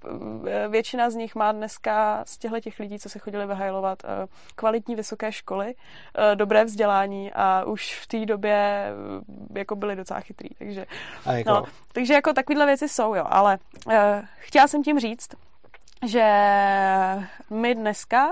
eh, 0.49 0.69
většina 0.69 1.11
z 1.11 1.15
nich 1.15 1.35
má 1.35 1.53
dneska 1.53 2.25
z 2.27 2.39
těchto 2.39 2.61
těch 2.61 2.79
lidí, 2.81 2.99
co 2.99 3.09
se 3.09 3.19
chodili 3.19 3.47
vyhajlovat, 3.47 3.99
eh, 4.05 4.27
kvalitní 4.55 4.95
vysoké 4.95 5.33
školy, 5.33 5.75
eh, 6.15 6.37
dobré 6.37 6.65
vzdělání 6.65 7.33
a 7.33 7.65
už 7.65 8.01
v 8.01 8.07
té 8.07 8.27
době 8.27 8.87
jako 9.55 9.77
byli 9.77 9.97
docela 9.97 10.21
chytrý, 10.21 10.49
takže... 10.59 10.87
jako... 11.33 11.51
No, 11.51 11.65
takže 11.93 12.15
jako 12.15 12.33
takovéhle 12.33 12.67
věci 12.67 12.89
jsou, 12.89 13.15
jo, 13.15 13.25
ale 13.29 13.59
chtěla 14.39 14.69
jsem 14.69 14.83
tím 14.83 15.01
říct, 15.01 15.29
že 16.07 16.27
my 17.51 17.75
dneska 17.75 18.29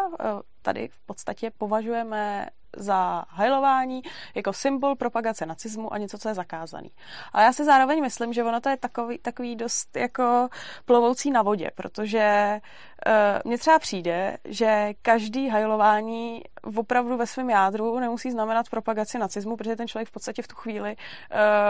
tady 0.62 0.88
v 0.88 1.00
podstatě 1.06 1.50
považujeme 1.58 2.48
za 2.76 3.24
hajlování 3.28 4.02
jako 4.34 4.52
symbol 4.52 4.96
propagace 4.96 5.46
nacismu 5.46 5.92
a 5.92 5.98
něco, 5.98 6.18
co 6.18 6.28
je 6.28 6.34
zakázaný. 6.34 6.90
Ale 7.32 7.44
já 7.44 7.52
si 7.52 7.64
zároveň 7.64 8.00
myslím, 8.00 8.32
že 8.32 8.44
ono 8.44 8.60
to 8.60 8.68
je 8.68 8.76
takový, 8.76 9.18
takový 9.18 9.56
dost 9.56 9.96
jako 9.96 10.48
plovoucí 10.84 11.30
na 11.30 11.42
vodě, 11.42 11.70
protože 11.74 12.60
uh, 13.06 13.12
mně 13.44 13.58
třeba 13.58 13.78
přijde, 13.78 14.36
že 14.44 14.92
každý 15.02 15.48
hajlování 15.48 16.42
opravdu 16.76 17.16
ve 17.16 17.26
svém 17.26 17.50
jádru 17.50 17.98
nemusí 17.98 18.30
znamenat 18.30 18.68
propagaci 18.68 19.18
nacismu, 19.18 19.56
protože 19.56 19.76
ten 19.76 19.88
člověk 19.88 20.08
v 20.08 20.12
podstatě 20.12 20.42
v 20.42 20.48
tu 20.48 20.54
chvíli 20.54 20.96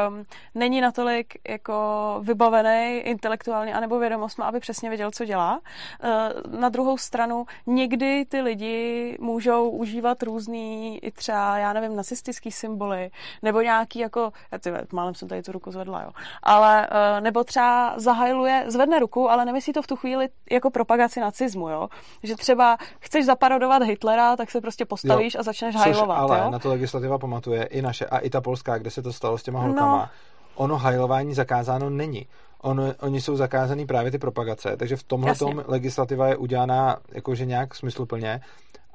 um, 0.09 0.25
není 0.55 0.81
natolik 0.81 1.35
jako 1.49 1.75
vybavený 2.23 2.99
intelektuálně 2.99 3.75
anebo 3.75 3.99
vědomostma, 3.99 4.45
aby 4.45 4.61
přesně 4.61 4.89
věděl, 4.89 5.11
co 5.11 5.25
dělá. 5.25 5.61
Uh, 6.05 6.61
na 6.61 6.69
druhou 6.69 6.99
stranu 6.99 7.47
někdy 7.67 8.25
ty 8.25 8.41
lidi 8.41 9.17
můžou 9.21 9.71
užívat 9.71 10.23
různý 10.23 10.99
i 11.05 11.11
třeba, 11.11 11.59
já 11.59 11.73
nevím, 11.73 11.97
nacistický 11.97 12.53
symboly, 12.53 13.11
nebo 13.43 13.61
nějaký 13.61 13.99
jako, 13.99 14.33
já 14.53 14.59
ty, 14.59 14.73
málem 14.93 15.15
jsem 15.15 15.29
tady 15.29 15.43
tu 15.43 15.53
ruku 15.53 15.71
zvedla, 15.71 16.03
jo, 16.03 16.11
ale 16.43 16.89
uh, 16.89 17.21
nebo 17.21 17.45
třeba 17.45 17.95
zahajluje, 17.97 18.65
zvedne 18.67 18.99
ruku, 18.99 19.31
ale 19.31 19.45
nemyslí 19.45 19.73
to 19.73 19.83
v 19.83 19.87
tu 19.87 19.97
chvíli 19.97 20.29
jako 20.51 20.71
propagaci 20.71 21.21
nacismu, 21.21 21.69
jo, 21.69 21.89
že 22.23 22.37
třeba 22.37 22.77
chceš 23.01 23.25
zaparodovat 23.25 23.83
Hitlera, 23.83 24.37
tak 24.37 24.51
se 24.51 24.61
prostě 24.61 24.78
postavíš 24.85 25.35
jo, 25.35 25.41
a 25.41 25.43
začneš 25.43 25.75
což 25.75 25.85
hajlovat. 25.85 26.19
Ale 26.19 26.39
jo? 26.39 26.51
na 26.51 26.59
to 26.59 26.69
legislativa 26.69 27.19
pamatuje 27.19 27.65
i 27.65 27.83
naše, 27.83 28.07
a 28.07 28.19
i 28.19 28.31
ta 28.31 28.41
polská, 28.41 28.79
kde 28.79 28.91
se 28.91 29.03
to 29.03 29.13
stalo 29.13 29.39
s 29.39 29.43
těma 29.43 29.61
holkama. 29.61 29.99
No. 29.99 30.09
Ono 30.55 30.77
hajlování 30.77 31.35
zakázáno 31.35 31.91
není. 31.91 32.27
Ono, 32.61 32.95
oni 33.01 33.21
jsou 33.21 33.37
zakázaný 33.37 33.87
právě 33.87 34.11
ty 34.11 34.19
propagace, 34.19 34.77
takže 34.77 34.97
v 34.97 35.03
tomhle 35.03 35.35
tom 35.35 35.65
legislativa 35.67 36.29
je 36.29 36.37
udělaná 36.37 36.97
jakože 37.13 37.47
nějak 37.47 37.75
smysluplně 37.75 38.41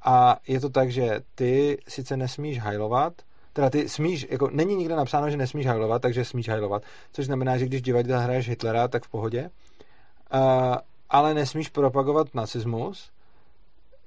a 0.04 0.38
je 0.48 0.60
to 0.60 0.70
tak, 0.70 0.92
že 0.92 1.20
ty 1.36 1.78
sice 1.88 2.18
nesmíš 2.18 2.60
hajlovat, 2.60 3.14
teda 3.54 3.70
ty 3.70 3.90
smíš, 3.90 4.28
jako 4.30 4.50
není 4.52 4.76
nikde 4.76 4.96
napsáno, 4.96 5.30
že 5.30 5.38
nesmíš 5.38 5.68
hajlovat, 5.68 6.02
takže 6.02 6.26
smíš 6.26 6.50
hajlovat, 6.50 6.84
což 7.12 7.26
znamená, 7.26 7.58
že 7.58 7.66
když 7.66 7.82
divadle 7.82 8.24
hraješ 8.24 8.50
Hitlera, 8.50 8.88
tak 8.88 9.04
v 9.04 9.10
pohodě, 9.10 9.50
uh, 10.34 10.40
ale 11.10 11.34
nesmíš 11.34 11.70
propagovat 11.70 12.36
nacismus, 12.36 13.12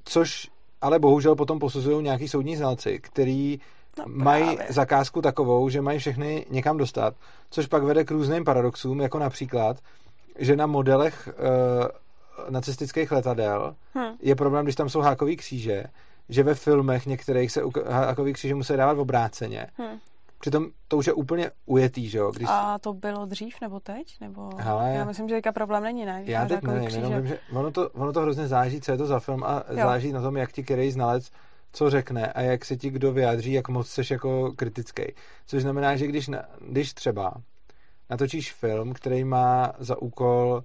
což 0.05 0.51
ale 0.87 0.99
bohužel 0.99 1.35
potom 1.35 1.59
posuzují 1.59 2.03
nějaký 2.03 2.29
soudní 2.29 2.57
znalci, 2.57 2.99
který 2.99 3.61
no 3.99 4.05
mají 4.07 4.59
zakázku 4.69 5.23
takovou, 5.23 5.69
že 5.69 5.81
mají 5.81 5.99
všechny 5.99 6.47
někam 6.51 6.77
dostat, 6.77 7.15
což 7.51 7.67
pak 7.67 7.83
vede 7.83 8.05
k 8.05 8.11
různým 8.11 8.45
paradoxům, 8.45 9.01
jako 9.01 9.19
například, 9.19 9.77
že 10.39 10.57
na 10.57 10.67
modelech 10.67 11.29
uh, 11.29 12.51
nacistických 12.51 13.13
letadel 13.13 13.75
hmm. 13.95 14.15
je 14.23 14.35
problém, 14.35 14.65
když 14.65 14.75
tam 14.75 14.89
jsou 14.89 15.01
hákový 15.01 15.37
kříže, 15.37 15.85
že 16.29 16.43
ve 16.43 16.55
filmech 16.55 17.07
některých 17.07 17.53
se 17.53 17.63
hákový 17.89 18.33
kříže 18.33 18.55
musí 18.55 18.77
dávat 18.77 18.95
v 18.95 19.01
obráceně. 19.01 19.67
Hmm. 19.77 19.99
Přitom 20.39 20.67
to 20.89 20.97
už 20.97 21.07
je 21.07 21.13
úplně 21.13 21.51
ujetý, 21.67 22.09
že 22.09 22.19
jo? 22.19 22.33
Když... 22.33 22.49
A 22.51 22.79
to 22.79 22.93
bylo 22.93 23.27
dřív 23.27 23.61
nebo 23.61 23.81
teď? 23.81 24.17
Nebo... 24.21 24.51
Hele, 24.57 24.93
já 24.95 25.05
myslím, 25.05 25.29
že 25.29 25.35
teďka 25.35 25.53
problém 25.53 25.83
není, 25.83 26.05
ne? 26.05 26.23
Já 26.25 26.47
teď 26.47 26.63
nevím, 26.63 26.89
jenom 26.89 27.13
vím, 27.13 27.27
že 27.27 27.39
ono 27.53 27.71
to, 27.71 27.91
ono 27.91 28.13
to 28.13 28.21
hrozně 28.21 28.47
záží, 28.47 28.81
co 28.81 28.93
je 28.93 28.99
to 28.99 29.07
za 29.07 29.21
film 29.21 29.45
a 29.45 29.65
jo. 29.71 29.77
záží 29.77 30.13
na 30.13 30.23
tom, 30.23 30.37
jak 30.37 30.53
ti 30.53 30.63
který 30.63 30.91
znalec 30.91 31.31
co 31.77 31.91
řekne 31.91 32.33
a 32.33 32.41
jak 32.41 32.65
se 32.65 32.77
ti 32.77 32.91
kdo 32.91 33.13
vyjádří, 33.13 33.53
jak 33.53 33.69
moc 33.69 33.89
jsi 33.89 34.03
jako 34.11 34.53
kritický. 34.57 35.03
Což 35.47 35.63
znamená, 35.63 35.97
že 35.97 36.07
když, 36.07 36.29
na, 36.29 36.45
když 36.69 36.93
třeba 36.93 37.35
natočíš 38.11 38.53
film, 38.53 38.93
který 38.93 39.25
má 39.25 39.73
za 39.79 40.03
úkol 40.03 40.63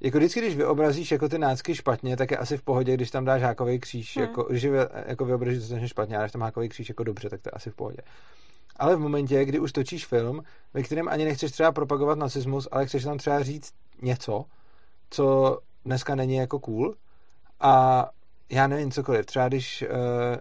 jako 0.00 0.18
vždycky, 0.18 0.40
když 0.40 0.56
vyobrazíš 0.56 1.12
jako 1.12 1.28
ty 1.28 1.38
nácky 1.38 1.74
špatně, 1.74 2.16
tak 2.16 2.30
je 2.30 2.36
asi 2.36 2.56
v 2.56 2.62
pohodě, 2.62 2.94
když 2.94 3.10
tam 3.10 3.24
dáš 3.24 3.42
hákový 3.42 3.78
kříž, 3.78 4.16
hmm. 4.16 4.26
jako, 4.26 4.42
když 4.42 4.62
je, 4.62 4.88
jako 5.06 5.24
vyobrazíš 5.24 5.68
to 5.68 5.86
špatně 5.86 6.16
a 6.16 6.20
dáš 6.20 6.32
tam 6.32 6.42
hákový 6.42 6.68
kříž 6.68 6.88
jako 6.88 7.04
dobře, 7.04 7.28
tak 7.28 7.40
to 7.42 7.48
je 7.48 7.52
asi 7.52 7.70
v 7.70 7.74
pohodě. 7.74 8.02
Ale 8.78 8.96
v 8.96 8.98
momentě, 8.98 9.44
kdy 9.44 9.58
už 9.58 9.72
točíš 9.72 10.06
film, 10.06 10.42
ve 10.74 10.82
kterém 10.82 11.08
ani 11.08 11.24
nechceš 11.24 11.52
třeba 11.52 11.72
propagovat 11.72 12.18
nacismus, 12.18 12.68
ale 12.70 12.86
chceš 12.86 13.04
tam 13.04 13.18
třeba 13.18 13.42
říct 13.42 13.74
něco, 14.02 14.44
co 15.10 15.58
dneska 15.84 16.14
není 16.14 16.34
jako 16.34 16.58
cool. 16.58 16.94
A 17.60 18.04
já 18.50 18.66
nevím 18.66 18.90
cokoliv. 18.90 19.26
Třeba 19.26 19.48
když 19.48 19.82
uh, 19.82 20.36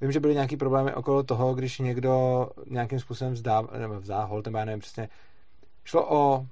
vím, 0.00 0.12
že 0.12 0.20
byly 0.20 0.34
nějaký 0.34 0.56
problémy 0.56 0.94
okolo 0.94 1.22
toho, 1.22 1.54
když 1.54 1.78
někdo 1.78 2.48
nějakým 2.66 3.00
způsobem 3.00 3.32
vzdá, 3.32 3.62
nebo 3.78 4.00
vzdá 4.00 4.24
hold, 4.24 4.44
nebo 4.44 4.58
já 4.58 4.64
nevím 4.64 4.80
přesně, 4.80 5.08
šlo 5.84 6.06
o 6.10 6.46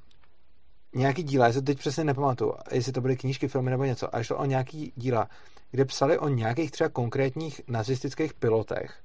nějaký 0.94 1.22
díla, 1.22 1.46
já 1.46 1.52
se 1.52 1.62
teď 1.62 1.78
přesně 1.78 2.05
nepamatuju, 2.05 2.55
jestli 2.70 2.92
to 2.92 3.00
byly 3.00 3.16
knížky, 3.16 3.48
filmy 3.48 3.70
nebo 3.70 3.85
něco, 3.85 4.16
a 4.16 4.22
šlo 4.22 4.37
o 4.37 4.44
nějaký 4.44 4.92
díla, 4.96 5.28
kde 5.70 5.85
psali 5.85 6.18
o 6.18 6.28
nějakých 6.28 6.70
třeba 6.70 6.88
konkrétních 6.90 7.61
nacistických 7.68 8.35
pilotech, 8.35 9.02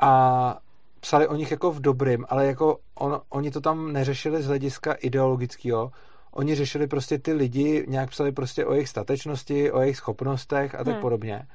a 0.00 0.58
psali 1.00 1.28
o 1.28 1.36
nich 1.36 1.50
jako 1.50 1.72
v 1.72 1.80
dobrým, 1.80 2.26
ale 2.28 2.46
jako 2.46 2.78
on, 2.94 3.20
oni 3.28 3.50
to 3.50 3.60
tam 3.60 3.92
neřešili 3.92 4.42
z 4.42 4.46
hlediska 4.46 4.92
ideologického, 4.92 5.92
oni 6.32 6.54
řešili 6.54 6.86
prostě 6.86 7.18
ty 7.18 7.32
lidi, 7.32 7.84
nějak 7.88 8.10
psali 8.10 8.32
prostě 8.32 8.66
o 8.66 8.72
jejich 8.72 8.88
statečnosti, 8.88 9.72
o 9.72 9.80
jejich 9.80 9.96
schopnostech 9.96 10.74
a 10.74 10.84
tak 10.84 10.94
hmm. 10.94 11.00
podobně. 11.00 11.46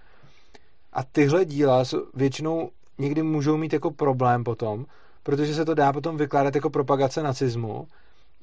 A 0.94 1.04
tyhle 1.04 1.46
díla 1.46 1.84
většinou 2.14 2.70
někdy 2.98 3.24
můžou 3.24 3.58
mít 3.58 3.74
jako 3.74 3.92
problém 3.92 4.44
potom, 4.44 4.86
protože 5.24 5.56
se 5.56 5.66
to 5.66 5.74
dá 5.74 5.94
potom 5.94 6.18
vykládat 6.18 6.56
jako 6.56 6.70
propagace 6.70 7.24
nacismu. 7.24 7.88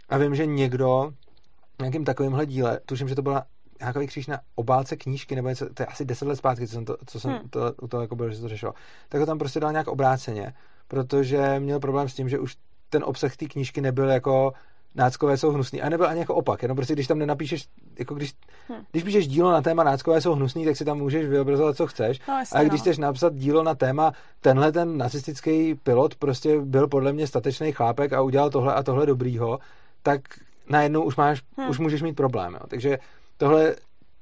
A 0.09 0.19
vím, 0.19 0.35
že 0.35 0.47
někdo 0.47 1.13
nějakým 1.81 2.05
takovýmhle 2.05 2.47
díle, 2.47 2.81
tuším, 2.87 3.09
že 3.09 3.15
to 3.15 3.23
byla 3.23 3.45
nějaký 3.83 4.07
kříž 4.07 4.27
na 4.27 4.39
obálce 4.55 4.97
knížky, 4.97 5.37
nebo 5.37 5.49
něco, 5.49 5.75
to 5.75 5.83
je 5.83 5.87
asi 5.87 6.05
deset 6.05 6.29
let 6.29 6.37
zpátky, 6.37 6.67
co 6.67 6.75
jsem 6.75 6.85
to, 6.85 6.97
co 7.07 7.21
jsem 7.21 7.31
hmm. 7.31 7.49
to, 7.51 7.89
to, 7.89 8.01
jako 8.01 8.17
byl, 8.17 8.31
že 8.31 8.41
to 8.41 8.49
řešil, 8.49 8.73
tak 9.09 9.21
ho 9.21 9.27
tam 9.27 9.39
prostě 9.39 9.61
dal 9.61 9.73
nějak 9.73 9.89
obráceně, 9.89 10.55
protože 10.89 11.61
měl 11.61 11.81
problém 11.81 12.09
s 12.09 12.15
tím, 12.15 12.29
že 12.29 12.39
už 12.39 12.57
ten 12.91 13.05
obsah 13.05 13.37
té 13.37 13.47
knížky 13.47 13.81
nebyl 13.81 14.09
jako 14.09 14.53
náckové 14.95 15.37
jsou 15.37 15.51
hnusný, 15.51 15.83
a 15.83 15.89
nebyl 15.89 16.07
ani 16.07 16.21
jako 16.21 16.35
opak, 16.35 16.63
jenom 16.63 16.77
prostě 16.77 16.95
když 16.95 17.07
tam 17.07 17.19
nenapíšeš, 17.19 17.69
jako 17.99 18.15
když, 18.15 18.33
hmm. 18.69 18.79
když 18.91 19.03
píšeš 19.03 19.29
dílo 19.29 19.53
na 19.53 19.63
téma 19.63 19.85
náckové 19.85 20.21
jsou 20.21 20.35
hnusný, 20.35 20.65
tak 20.65 20.77
si 20.77 20.85
tam 20.85 20.99
můžeš 20.99 21.27
vyobrazovat, 21.27 21.77
co 21.77 21.87
chceš, 21.87 22.21
no, 22.29 22.39
jasně, 22.39 22.61
a 22.61 22.63
když 22.63 22.81
no. 22.81 22.83
chceš 22.83 22.99
napsat 22.99 23.35
dílo 23.35 23.63
na 23.63 23.75
téma, 23.75 24.13
tenhle 24.41 24.73
ten 24.73 24.99
nacistický 24.99 25.75
pilot 25.75 26.15
prostě 26.15 26.61
byl 26.61 26.89
podle 26.89 27.13
mě 27.13 27.27
statečný 27.27 27.73
chlápek 27.73 28.13
a 28.13 28.23
udělal 28.23 28.51
tohle 28.51 28.75
a 28.75 28.83
tohle 28.83 29.07
dobrýho, 29.07 29.59
tak 30.03 30.21
najednou 30.69 31.03
už 31.03 31.17
máš, 31.17 31.43
hmm. 31.57 31.69
už 31.69 31.79
můžeš 31.79 32.03
mít 32.03 32.17
problém, 32.17 32.53
jo. 32.55 32.61
takže 32.69 32.99
tohle, 33.43 33.77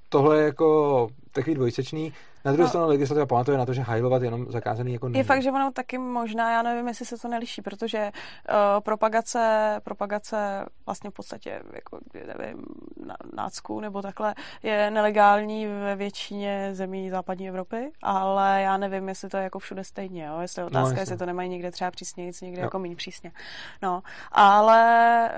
tohle 0.09 0.39
je 0.39 0.45
jako 0.45 1.09
takový 1.33 1.55
dvojsečný. 1.55 2.13
Na 2.45 2.53
druhou 2.53 2.65
no. 2.65 2.69
stranu 2.69 2.89
legislativa 2.89 3.27
pamatuje 3.27 3.59
na 3.59 3.67
to, 3.67 3.73
že 3.73 3.83
hajlovat 3.83 4.23
jenom 4.23 4.47
zakázaný 4.53 4.93
jako 4.93 5.09
není. 5.09 5.19
Je 5.19 5.25
fakt, 5.25 5.43
že 5.43 5.51
ono 5.51 5.73
taky 5.73 5.99
možná, 5.99 6.53
já 6.53 6.63
nevím, 6.63 6.89
jestli 6.89 7.07
se 7.07 7.17
to 7.17 7.29
neliší, 7.29 7.63
protože 7.63 8.11
uh, 8.49 8.81
propagace, 8.81 9.77
propagace 9.85 10.65
vlastně 10.87 11.11
v 11.11 11.13
podstatě 11.13 11.63
jako, 11.73 11.99
nevím, 12.15 12.65
nácku 13.37 13.81
nebo 13.81 14.03
takhle 14.03 14.35
je 14.63 14.91
nelegální 14.91 15.67
ve 15.67 15.97
většině 15.97 16.71
zemí 16.73 17.11
západní 17.11 17.49
Evropy, 17.49 17.93
ale 18.03 18.63
já 18.63 18.77
nevím, 18.77 19.09
jestli 19.09 19.29
to 19.29 19.37
je 19.37 19.43
jako 19.43 19.59
všude 19.59 19.85
stejně, 19.85 20.25
jo? 20.25 20.41
jestli 20.41 20.61
je 20.63 20.67
otázka, 20.67 20.95
no, 20.95 21.01
jestli 21.01 21.17
to 21.17 21.27
nemají 21.27 21.49
někde 21.49 21.71
třeba 21.71 21.91
přísněji, 21.91 22.33
někde 22.43 22.61
jo. 22.61 22.67
jako 22.67 22.79
méně 22.79 22.97
přísně. 22.97 23.33
No, 23.83 24.03
ale 24.33 25.31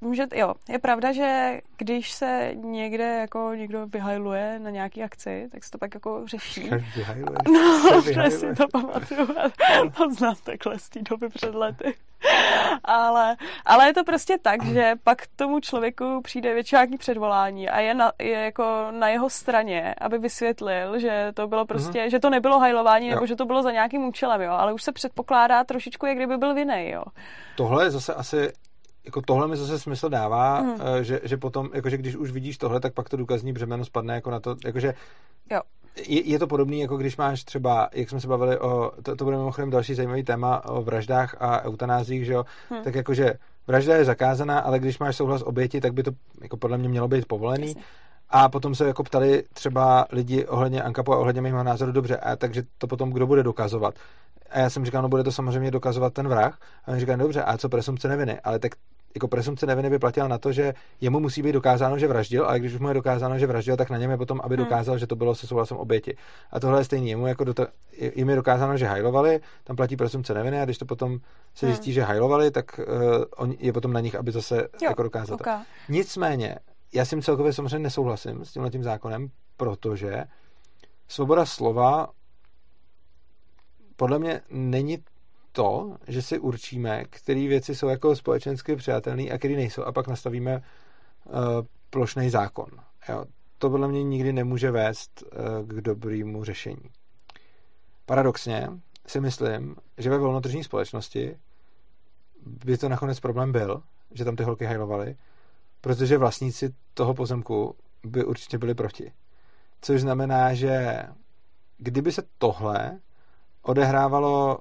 uh, 0.00 0.08
vím, 0.08 0.14
že 0.14 0.26
jo, 0.34 0.54
je 0.68 0.78
pravda, 0.78 1.12
že 1.12 1.60
když 1.76 2.12
se 2.12 2.50
někde 2.54 3.18
jako 3.18 3.54
někdo 3.54 3.86
vyhajluje 3.86 4.58
na 4.58 4.70
nějaký 4.70 5.02
akci, 5.02 5.48
tak 5.52 5.64
se 5.64 5.70
to 5.70 5.78
pak 5.78 5.94
jako 5.94 6.26
řeší. 6.32 6.70
No, 7.52 8.00
že 8.12 8.30
si 8.30 8.54
to 8.54 8.68
pamatuju. 8.72 9.26
To 9.96 10.10
znám 10.10 10.34
takhle 10.44 10.78
z 10.78 10.88
té 10.88 11.00
doby 11.10 11.28
před 11.28 11.54
lety. 11.54 11.94
ale, 12.84 13.36
ale 13.64 13.86
je 13.86 13.94
to 13.94 14.04
prostě 14.04 14.38
tak, 14.42 14.64
že 14.74 14.92
pak 15.04 15.26
tomu 15.36 15.60
člověku 15.60 16.20
přijde 16.22 16.62
nějaký 16.72 16.98
předvolání 16.98 17.68
a 17.68 17.80
je, 17.80 17.94
na, 17.94 18.12
je 18.18 18.38
jako 18.38 18.86
na 18.90 19.08
jeho 19.08 19.30
straně, 19.30 19.94
aby 20.00 20.18
vysvětlil, 20.18 20.98
že 20.98 21.32
to 21.34 21.46
bylo 21.46 21.66
prostě, 21.66 21.98
mm-hmm. 21.98 22.10
že 22.10 22.18
to 22.18 22.30
nebylo 22.30 22.58
hajlování, 22.58 23.08
jo. 23.08 23.14
nebo 23.14 23.26
že 23.26 23.36
to 23.36 23.44
bylo 23.44 23.62
za 23.62 23.70
nějakým 23.70 24.04
účelem, 24.04 24.40
jo, 24.40 24.52
ale 24.52 24.72
už 24.72 24.82
se 24.82 24.92
předpokládá 24.92 25.64
trošičku, 25.64 26.06
jak 26.06 26.16
kdyby 26.16 26.36
byl 26.36 26.54
vinej, 26.54 26.90
jo. 26.90 27.02
Tohle 27.56 27.84
je 27.84 27.90
zase 27.90 28.14
asi 28.14 28.52
jako 29.04 29.22
tohle 29.22 29.48
mi 29.48 29.56
zase 29.56 29.78
smysl 29.78 30.08
dává, 30.08 30.60
mm. 30.60 30.80
že, 31.02 31.20
že 31.22 31.36
potom, 31.36 31.70
jakože 31.74 31.96
když 31.96 32.16
už 32.16 32.30
vidíš 32.30 32.58
tohle, 32.58 32.80
tak 32.80 32.94
pak 32.94 33.08
to 33.08 33.16
důkazní 33.16 33.52
břemeno 33.52 33.84
spadne 33.84 34.14
jako 34.14 34.30
na 34.30 34.40
to, 34.40 34.56
jakože 34.64 34.94
jo. 35.50 35.60
Je, 35.96 36.28
je 36.28 36.38
to 36.38 36.46
podobné, 36.46 36.76
jako 36.76 36.96
když 36.96 37.16
máš 37.16 37.44
třeba, 37.44 37.88
jak 37.92 38.10
jsme 38.10 38.20
se 38.20 38.28
bavili 38.28 38.58
o, 38.58 38.92
to, 39.02 39.16
to 39.16 39.24
bude 39.24 39.36
mimochodem 39.36 39.70
další 39.70 39.94
zajímavý 39.94 40.22
téma 40.24 40.64
o 40.64 40.82
vraždách 40.82 41.36
a 41.40 41.64
eutanázích, 41.64 42.24
že 42.24 42.32
jo, 42.32 42.44
mm. 42.70 42.82
tak 42.82 42.94
jakože 42.94 43.34
vražda 43.66 43.96
je 43.96 44.04
zakázaná, 44.04 44.58
ale 44.58 44.78
když 44.78 44.98
máš 44.98 45.16
souhlas 45.16 45.42
oběti, 45.42 45.80
tak 45.80 45.94
by 45.94 46.02
to 46.02 46.10
jako 46.42 46.56
podle 46.56 46.78
mě 46.78 46.88
mělo 46.88 47.08
být 47.08 47.26
povolený. 47.26 47.66
Jasně. 47.66 47.82
A 48.30 48.48
potom 48.48 48.74
se 48.74 48.86
jako 48.86 49.02
ptali 49.02 49.44
třeba 49.52 50.06
lidi 50.12 50.46
ohledně 50.46 50.82
Ankapu 50.82 51.12
a 51.12 51.18
ohledně 51.18 51.42
mého 51.42 51.62
názoru, 51.62 51.92
dobře, 51.92 52.16
a 52.16 52.36
takže 52.36 52.62
to 52.78 52.86
potom 52.86 53.10
kdo 53.10 53.26
bude 53.26 53.42
dokazovat? 53.42 53.94
A 54.50 54.58
já 54.58 54.70
jsem 54.70 54.84
říkal, 54.84 55.02
no 55.02 55.08
bude 55.08 55.24
to 55.24 55.32
samozřejmě 55.32 55.70
dokazovat 55.70 56.12
ten 56.12 56.28
vrah. 56.28 56.58
A 56.84 56.90
oni 56.90 57.00
říkají, 57.00 57.18
dobře, 57.18 57.42
a 57.42 57.58
co 57.58 57.68
presumce 57.68 58.08
neviny? 58.08 58.40
Ale 58.40 58.58
tak 58.58 58.72
jako 59.14 59.28
presumce 59.28 59.66
neviny 59.66 59.90
by 59.90 59.98
platila 59.98 60.28
na 60.28 60.38
to, 60.38 60.52
že 60.52 60.74
jemu 61.00 61.20
musí 61.20 61.42
být 61.42 61.52
dokázáno, 61.52 61.98
že 61.98 62.08
vraždil, 62.08 62.44
ale 62.44 62.58
když 62.58 62.74
už 62.74 62.80
mu 62.80 62.88
je 62.88 62.94
dokázáno, 62.94 63.38
že 63.38 63.46
vraždil, 63.46 63.76
tak 63.76 63.90
na 63.90 63.98
něm 63.98 64.10
je 64.10 64.16
potom, 64.16 64.40
aby 64.44 64.56
hmm. 64.56 64.64
dokázal, 64.64 64.98
že 64.98 65.06
to 65.06 65.16
bylo 65.16 65.34
se 65.34 65.46
souhlasem 65.46 65.76
oběti. 65.76 66.16
A 66.50 66.60
tohle 66.60 66.80
je 66.80 66.84
stejný. 66.84 67.10
Jemu 67.10 67.26
jako 67.26 67.54
to, 67.54 67.66
jim 68.14 68.28
je 68.28 68.36
dokázáno, 68.36 68.76
že 68.76 68.86
hajlovali, 68.86 69.40
tam 69.64 69.76
platí 69.76 69.96
presumce 69.96 70.34
neviny 70.34 70.60
a 70.60 70.64
když 70.64 70.78
to 70.78 70.84
potom 70.84 71.18
se 71.54 71.66
zjistí, 71.66 71.90
hmm. 71.90 71.94
že 71.94 72.02
hajlovali, 72.02 72.50
tak 72.50 72.78
uh, 72.78 72.84
on 73.36 73.54
je 73.58 73.72
potom 73.72 73.92
na 73.92 74.00
nich, 74.00 74.14
aby 74.14 74.32
zase 74.32 74.56
jo, 74.56 74.88
jako 74.88 75.02
dokázal 75.02 75.34
okay. 75.34 75.56
to. 75.58 75.64
Nicméně, 75.88 76.56
já 76.92 77.04
s 77.04 77.10
tím 77.10 77.22
celkově 77.22 77.52
samozřejmě 77.52 77.78
nesouhlasím 77.78 78.44
s 78.44 78.52
tímhle 78.52 78.70
tím 78.70 78.82
zákonem, 78.82 79.28
protože 79.56 80.24
svoboda 81.08 81.46
slova 81.46 82.08
podle 83.96 84.18
mě 84.18 84.40
není 84.50 84.98
to, 85.52 85.96
že 86.08 86.22
si 86.22 86.38
určíme, 86.38 87.04
které 87.04 87.48
věci 87.48 87.74
jsou 87.74 87.88
jako 87.88 88.16
společensky 88.16 88.76
přijatelné 88.76 89.22
a 89.22 89.38
které 89.38 89.54
nejsou 89.54 89.82
a 89.82 89.92
pak 89.92 90.08
nastavíme 90.08 90.56
uh, 91.24 91.32
plošný 91.90 92.30
zákon. 92.30 92.68
Jo. 93.08 93.24
To 93.58 93.70
podle 93.70 93.88
mě 93.88 94.02
nikdy 94.02 94.32
nemůže 94.32 94.70
vést 94.70 95.22
uh, 95.22 95.68
k 95.68 95.80
dobrému 95.80 96.44
řešení. 96.44 96.90
Paradoxně 98.06 98.68
si 99.06 99.20
myslím, 99.20 99.76
že 99.98 100.10
ve 100.10 100.18
volnotržní 100.18 100.64
společnosti 100.64 101.36
by 102.46 102.78
to 102.78 102.88
nakonec 102.88 103.20
problém 103.20 103.52
byl, 103.52 103.82
že 104.10 104.24
tam 104.24 104.36
ty 104.36 104.42
holky 104.42 104.64
hajlovaly, 104.64 105.16
protože 105.80 106.18
vlastníci 106.18 106.74
toho 106.94 107.14
pozemku 107.14 107.76
by 108.04 108.24
určitě 108.24 108.58
byli 108.58 108.74
proti. 108.74 109.12
Což 109.80 110.00
znamená, 110.00 110.54
že 110.54 111.02
kdyby 111.78 112.12
se 112.12 112.22
tohle 112.38 113.00
odehrávalo 113.62 114.58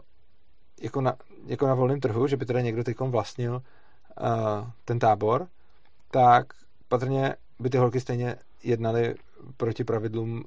jako 0.82 1.02
na, 1.02 1.16
jako 1.46 1.68
na 1.68 1.74
volném 1.74 2.00
trhu, 2.00 2.28
že 2.28 2.38
by 2.38 2.46
teda 2.46 2.62
někdo 2.62 2.84
teď 2.84 3.00
vlastnil 3.00 3.54
uh, 3.56 4.68
ten 4.86 5.00
tábor, 5.00 5.48
tak 6.12 6.54
patrně 6.88 7.36
by 7.60 7.70
ty 7.70 7.78
holky 7.78 8.00
stejně 8.00 8.36
jednaly 8.64 9.16
proti 9.58 9.84
pravidlům 9.84 10.44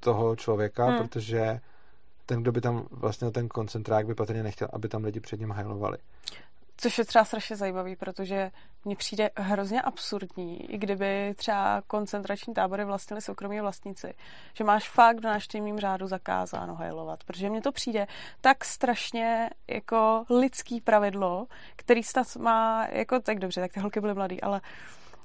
toho 0.00 0.36
člověka, 0.36 0.86
hmm. 0.86 0.98
protože 0.98 1.60
ten, 2.26 2.42
kdo 2.42 2.52
by 2.52 2.60
tam 2.60 2.86
vlastnil 2.90 3.30
ten 3.30 3.48
koncentrák, 3.48 4.06
by 4.06 4.14
patrně 4.14 4.42
nechtěl, 4.42 4.68
aby 4.72 4.88
tam 4.88 5.04
lidi 5.04 5.20
před 5.20 5.40
ním 5.40 5.50
hajlovali. 5.50 5.98
Což 6.80 6.98
je 6.98 7.04
třeba 7.04 7.24
strašně 7.24 7.56
zajímavý, 7.56 7.96
protože 7.96 8.50
mně 8.84 8.96
přijde 8.96 9.30
hrozně 9.36 9.82
absurdní, 9.82 10.70
i 10.74 10.78
kdyby 10.78 11.34
třeba 11.36 11.82
koncentrační 11.86 12.54
tábory 12.54 12.84
vlastnili 12.84 13.22
soukromí 13.22 13.60
vlastníci, 13.60 14.14
že 14.54 14.64
máš 14.64 14.88
fakt 14.88 15.18
v 15.18 15.24
návštěvním 15.24 15.78
řádu 15.78 16.06
zakázáno 16.06 16.74
hajlovat, 16.74 17.24
protože 17.24 17.50
mně 17.50 17.60
to 17.60 17.72
přijde 17.72 18.06
tak 18.40 18.64
strašně 18.64 19.50
jako 19.68 20.24
lidský 20.30 20.80
pravidlo, 20.80 21.46
který 21.76 22.02
snad 22.02 22.36
má, 22.36 22.86
jako 22.92 23.20
tak 23.20 23.38
dobře, 23.38 23.60
tak 23.60 23.72
ty 23.72 23.80
holky 23.80 24.00
byly 24.00 24.14
mladý, 24.14 24.40
ale 24.40 24.60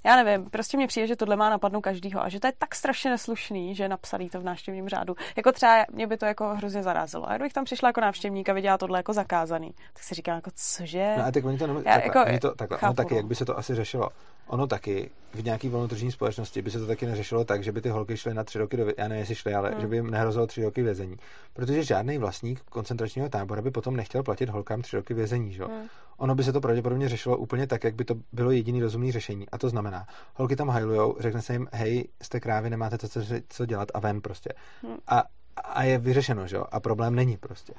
já 0.05 0.23
nevím, 0.23 0.49
prostě 0.49 0.77
mě 0.77 0.87
přijde, 0.87 1.07
že 1.07 1.15
tohle 1.15 1.35
má 1.35 1.49
napadnout 1.49 1.81
každýho 1.81 2.23
a 2.23 2.29
že 2.29 2.39
to 2.39 2.47
je 2.47 2.53
tak 2.57 2.75
strašně 2.75 3.11
neslušný, 3.11 3.75
že 3.75 3.87
napsaný 3.87 4.29
to 4.29 4.39
v 4.39 4.43
návštěvním 4.43 4.89
řádu. 4.89 5.15
Jako 5.35 5.51
třeba 5.51 5.85
mě 5.91 6.07
by 6.07 6.17
to 6.17 6.25
jako 6.25 6.55
hrozně 6.55 6.83
zarazilo. 6.83 7.29
A 7.29 7.35
kdybych 7.35 7.53
tam 7.53 7.65
přišla 7.65 7.89
jako 7.89 8.01
návštěvník 8.01 8.49
a 8.49 8.53
viděla 8.53 8.77
tohle 8.77 8.99
jako 8.99 9.13
zakázaný, 9.13 9.75
tak 9.93 10.03
si 10.03 10.15
říkám, 10.15 10.35
jako 10.35 10.51
cože? 10.55 11.15
No 11.17 11.25
a 11.25 11.31
tak 11.31 11.45
oni 11.45 11.57
to, 11.57 11.67
nemů- 11.67 11.83
já, 11.85 11.93
takhle, 11.93 12.21
jako, 12.21 12.29
oni 12.29 12.39
to 12.39 12.55
takhle, 12.55 12.77
ono 12.77 12.93
taky, 12.93 13.13
no. 13.13 13.17
jak 13.17 13.25
by 13.25 13.35
se 13.35 13.45
to 13.45 13.57
asi 13.57 13.75
řešilo. 13.75 14.09
Ono 14.47 14.67
taky 14.67 15.10
v 15.34 15.43
nějaký 15.43 15.69
volnotržní 15.69 16.12
společnosti 16.12 16.62
by 16.62 16.71
se 16.71 16.79
to 16.79 16.88
taky 16.88 17.06
neřešilo 17.06 17.45
tak, 17.45 17.63
že 17.63 17.71
by 17.71 17.82
ty 17.82 17.89
holky 17.89 18.17
šly 18.17 18.34
na 18.34 18.43
tři 18.43 18.58
roky 18.58 18.77
do, 18.77 18.86
já 18.97 19.08
nevím, 19.08 19.19
jestli 19.19 19.36
šly, 19.36 19.53
ale 19.53 19.71
hmm. 19.71 19.82
že 19.82 19.88
by 19.88 19.95
jim 19.95 20.12
nehrozilo 20.12 20.47
tři 20.47 20.63
roky 20.63 20.84
vězení. 20.84 21.17
Protože 21.53 21.84
žádný 21.84 22.17
vlastník 22.17 22.62
koncentračního 22.62 23.29
tábora 23.29 23.62
by 23.62 23.71
potom 23.71 23.95
nechtěl 23.95 24.23
platit 24.23 24.49
holkám 24.49 24.82
tři 24.82 24.95
roky 24.95 25.13
vězení, 25.13 25.53
že? 25.53 25.63
Hmm. 25.63 25.88
Ono 26.17 26.36
by 26.36 26.43
se 26.43 26.53
to 26.53 26.62
pravděpodobně 26.62 27.10
řešilo 27.10 27.38
úplně 27.38 27.67
tak, 27.67 27.84
jak 27.84 27.95
by 27.95 28.06
to 28.06 28.15
bylo 28.32 28.51
jediný 28.51 28.82
rozumný 28.82 29.12
řešení. 29.12 29.49
A 29.49 29.58
to 29.58 29.69
znamená, 29.69 30.08
holky 30.36 30.56
tam 30.56 30.69
hajlujou, 30.69 31.15
řekne 31.19 31.41
se 31.41 31.53
jim, 31.53 31.67
hej, 31.73 32.08
jste 32.21 32.39
krávy, 32.39 32.69
nemáte 32.69 32.97
to, 32.97 33.08
co, 33.08 33.19
co 33.49 33.65
dělat 33.65 33.89
a 33.93 33.99
ven 33.99 34.21
prostě. 34.21 34.49
Hmm. 34.84 34.97
A, 35.08 35.23
a 35.63 35.84
je 35.84 35.97
vyřešeno, 35.97 36.47
že 36.47 36.56
jo? 36.56 36.65
A 36.71 36.79
problém 36.79 37.15
není 37.15 37.38
prostě. 37.38 37.73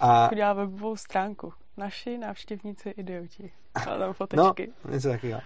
A... 0.00 0.30
Uděláme 0.32 0.60
webovou 0.60 0.96
stránku. 0.96 1.52
Naši 1.76 2.18
návštěvníci 2.18 2.88
idioti. 2.90 3.52
A 3.74 3.80
tam 3.80 4.12
fotečky. 4.12 4.72
No, 4.84 4.92
něco 4.92 5.08
takového. 5.08 5.40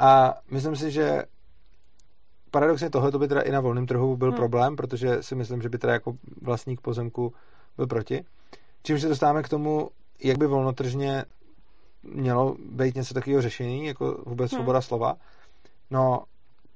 A 0.00 0.34
myslím 0.50 0.76
si, 0.76 0.90
že 0.90 1.22
paradoxně 2.50 2.90
tohle 2.90 3.12
to 3.12 3.18
by 3.18 3.28
teda 3.28 3.40
i 3.40 3.50
na 3.50 3.60
volném 3.60 3.86
trhu 3.86 4.16
byl 4.16 4.28
hmm. 4.28 4.36
problém, 4.36 4.76
protože 4.76 5.22
si 5.22 5.34
myslím, 5.34 5.62
že 5.62 5.68
by 5.68 5.78
teda 5.78 5.92
jako 5.92 6.16
vlastník 6.42 6.80
pozemku 6.80 7.34
byl 7.76 7.86
proti. 7.86 8.24
Čímž 8.82 9.00
se 9.00 9.08
dostáváme 9.08 9.42
k 9.42 9.48
tomu, 9.48 9.90
jak 10.24 10.38
by 10.38 10.46
volnotržně 10.46 11.24
mělo 12.02 12.56
být 12.70 12.94
něco 12.94 13.14
takového 13.14 13.42
řešení, 13.42 13.86
jako 13.86 14.22
vůbec 14.26 14.50
hmm. 14.50 14.56
svoboda 14.58 14.80
slova. 14.80 15.16
No, 15.90 16.24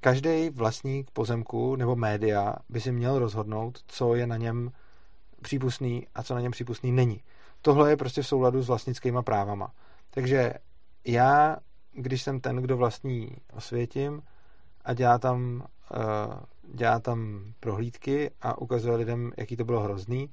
každý 0.01 0.51
vlastník 0.51 1.11
pozemku 1.11 1.77
nebo 1.77 1.97
média 1.97 2.55
by 2.69 2.81
si 2.81 2.93
měl 2.93 3.19
rozhodnout, 3.19 3.79
co 3.87 4.15
je 4.15 4.27
na 4.27 4.37
něm 4.37 4.71
přípustný 5.43 6.07
a 6.15 6.23
co 6.23 6.35
na 6.35 6.41
něm 6.41 6.53
přípustný 6.53 6.93
není. 6.93 7.21
Tohle 7.63 7.91
je 7.91 7.97
prostě 7.97 8.23
v 8.23 8.27
souladu 8.27 8.63
s 8.63 8.69
vlastnickýma 8.69 9.23
právama. 9.23 9.73
Takže 10.11 10.53
já 11.05 11.57
když 11.95 12.23
jsem 12.23 12.41
ten, 12.41 12.57
kdo 12.57 12.77
vlastní 12.77 13.37
osvětím 13.53 14.23
a 14.85 14.95
dělá 14.95 15.19
tam, 15.19 15.67
uh, 15.97 16.75
dělá 16.75 17.01
tam 17.01 17.45
prohlídky 17.61 18.31
a 18.43 18.59
ukazuje 18.59 18.97
lidem, 18.97 19.33
jaký 19.37 19.57
to 19.57 19.65
bylo 19.65 19.81
hrozný, 19.81 20.31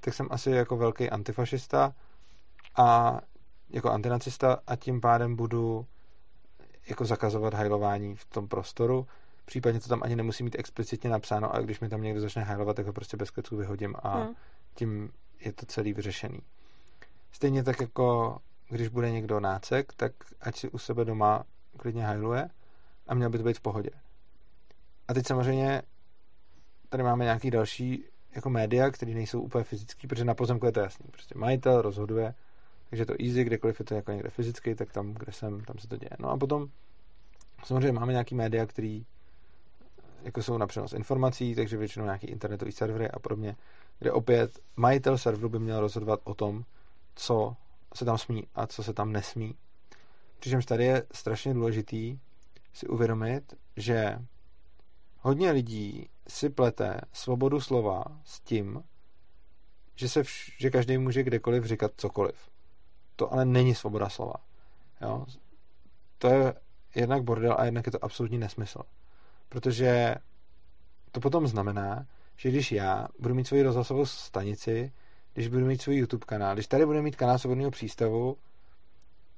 tak 0.00 0.14
jsem 0.14 0.28
asi 0.30 0.50
jako 0.50 0.76
velký 0.76 1.10
antifašista 1.10 1.94
a 2.76 3.20
jako 3.70 3.90
antinacista 3.90 4.58
a 4.66 4.76
tím 4.76 5.00
pádem 5.00 5.36
budu 5.36 5.86
jako 6.88 7.04
zakazovat 7.04 7.54
hajlování 7.54 8.16
v 8.16 8.24
tom 8.24 8.48
prostoru. 8.48 9.06
Případně 9.44 9.80
to 9.80 9.88
tam 9.88 10.02
ani 10.02 10.16
nemusí 10.16 10.44
mít 10.44 10.56
explicitně 10.58 11.10
napsáno, 11.10 11.54
ale 11.54 11.64
když 11.64 11.80
mi 11.80 11.88
tam 11.88 12.02
někdo 12.02 12.20
začne 12.20 12.42
hajlovat, 12.42 12.76
tak 12.76 12.86
ho 12.86 12.92
prostě 12.92 13.16
bez 13.16 13.30
klecku 13.30 13.56
vyhodím 13.56 13.94
a 14.02 14.18
hmm. 14.18 14.34
tím 14.74 15.10
je 15.40 15.52
to 15.52 15.66
celý 15.66 15.92
vyřešený. 15.92 16.40
Stejně 17.32 17.64
tak 17.64 17.80
jako 17.80 18.38
když 18.68 18.88
bude 18.88 19.10
někdo 19.10 19.40
nácek, 19.40 19.92
tak 19.92 20.12
ať 20.40 20.56
si 20.56 20.70
u 20.70 20.78
sebe 20.78 21.04
doma 21.04 21.44
klidně 21.76 22.04
hajluje 22.04 22.48
a 23.06 23.14
měl 23.14 23.30
by 23.30 23.38
to 23.38 23.44
být 23.44 23.56
v 23.56 23.60
pohodě. 23.60 23.90
A 25.08 25.14
teď 25.14 25.26
samozřejmě 25.26 25.82
tady 26.88 27.02
máme 27.02 27.24
nějaký 27.24 27.50
další 27.50 28.04
jako 28.34 28.50
média, 28.50 28.90
které 28.90 29.14
nejsou 29.14 29.40
úplně 29.40 29.64
fyzický, 29.64 30.06
protože 30.06 30.24
na 30.24 30.34
pozemku 30.34 30.66
je 30.66 30.72
to 30.72 30.80
jasný. 30.80 31.06
Prostě 31.10 31.38
majitel 31.38 31.82
rozhoduje, 31.82 32.34
takže 32.90 33.06
to 33.06 33.14
easy, 33.20 33.44
kdekoliv 33.44 33.78
je 33.78 33.84
to 33.84 33.94
jako 33.94 34.12
někde 34.12 34.30
fyzicky, 34.30 34.74
tak 34.74 34.92
tam, 34.92 35.14
kde 35.14 35.32
jsem, 35.32 35.64
tam 35.64 35.78
se 35.78 35.88
to 35.88 35.96
děje. 35.96 36.10
No 36.18 36.30
a 36.30 36.36
potom 36.36 36.68
samozřejmě 37.64 37.92
máme 37.92 38.12
nějaký 38.12 38.34
média, 38.34 38.66
který 38.66 39.06
jako 40.22 40.42
jsou 40.42 40.58
na 40.58 40.66
přenos 40.66 40.92
informací, 40.92 41.54
takže 41.54 41.76
většinou 41.76 42.04
nějaký 42.04 42.26
internetový 42.26 42.72
servery 42.72 43.10
a 43.10 43.18
podobně, 43.18 43.56
kde 43.98 44.12
opět 44.12 44.58
majitel 44.76 45.18
serveru 45.18 45.48
by 45.48 45.58
měl 45.58 45.80
rozhodovat 45.80 46.20
o 46.24 46.34
tom, 46.34 46.64
co 47.14 47.56
se 47.94 48.04
tam 48.04 48.18
smí 48.18 48.44
a 48.54 48.66
co 48.66 48.82
se 48.82 48.92
tam 48.92 49.12
nesmí. 49.12 49.54
Přičemž 50.38 50.66
tady 50.66 50.84
je 50.84 51.02
strašně 51.12 51.54
důležitý 51.54 52.18
si 52.72 52.86
uvědomit, 52.86 53.54
že 53.76 54.18
hodně 55.20 55.50
lidí 55.50 56.08
si 56.28 56.50
plete 56.50 57.00
svobodu 57.12 57.60
slova 57.60 58.04
s 58.24 58.40
tím, 58.40 58.84
že, 59.94 60.08
se 60.08 60.22
vš- 60.22 60.52
že 60.58 60.70
každý 60.70 60.98
může 60.98 61.22
kdekoliv 61.22 61.64
říkat 61.64 61.92
cokoliv. 61.96 62.50
To 63.16 63.32
ale 63.32 63.44
není 63.44 63.74
svoboda 63.74 64.08
slova. 64.08 64.34
Jo? 65.00 65.26
To 66.18 66.28
je 66.28 66.54
jednak 66.94 67.22
bordel 67.22 67.56
a 67.58 67.64
jednak 67.64 67.86
je 67.86 67.92
to 67.92 68.04
absolutní 68.04 68.38
nesmysl. 68.38 68.82
Protože 69.48 70.14
to 71.12 71.20
potom 71.20 71.46
znamená, 71.46 72.06
že 72.36 72.48
když 72.48 72.72
já 72.72 73.08
budu 73.18 73.34
mít 73.34 73.46
svoji 73.46 73.62
rozhlasovou 73.62 74.06
stanici, 74.06 74.92
když 75.38 75.48
budu 75.48 75.66
mít 75.66 75.82
svůj 75.82 75.96
YouTube 75.96 76.26
kanál, 76.26 76.54
když 76.54 76.66
tady 76.66 76.86
budu 76.86 77.02
mít 77.02 77.16
kanál 77.16 77.38
svobodného 77.38 77.70
přístavu, 77.70 78.36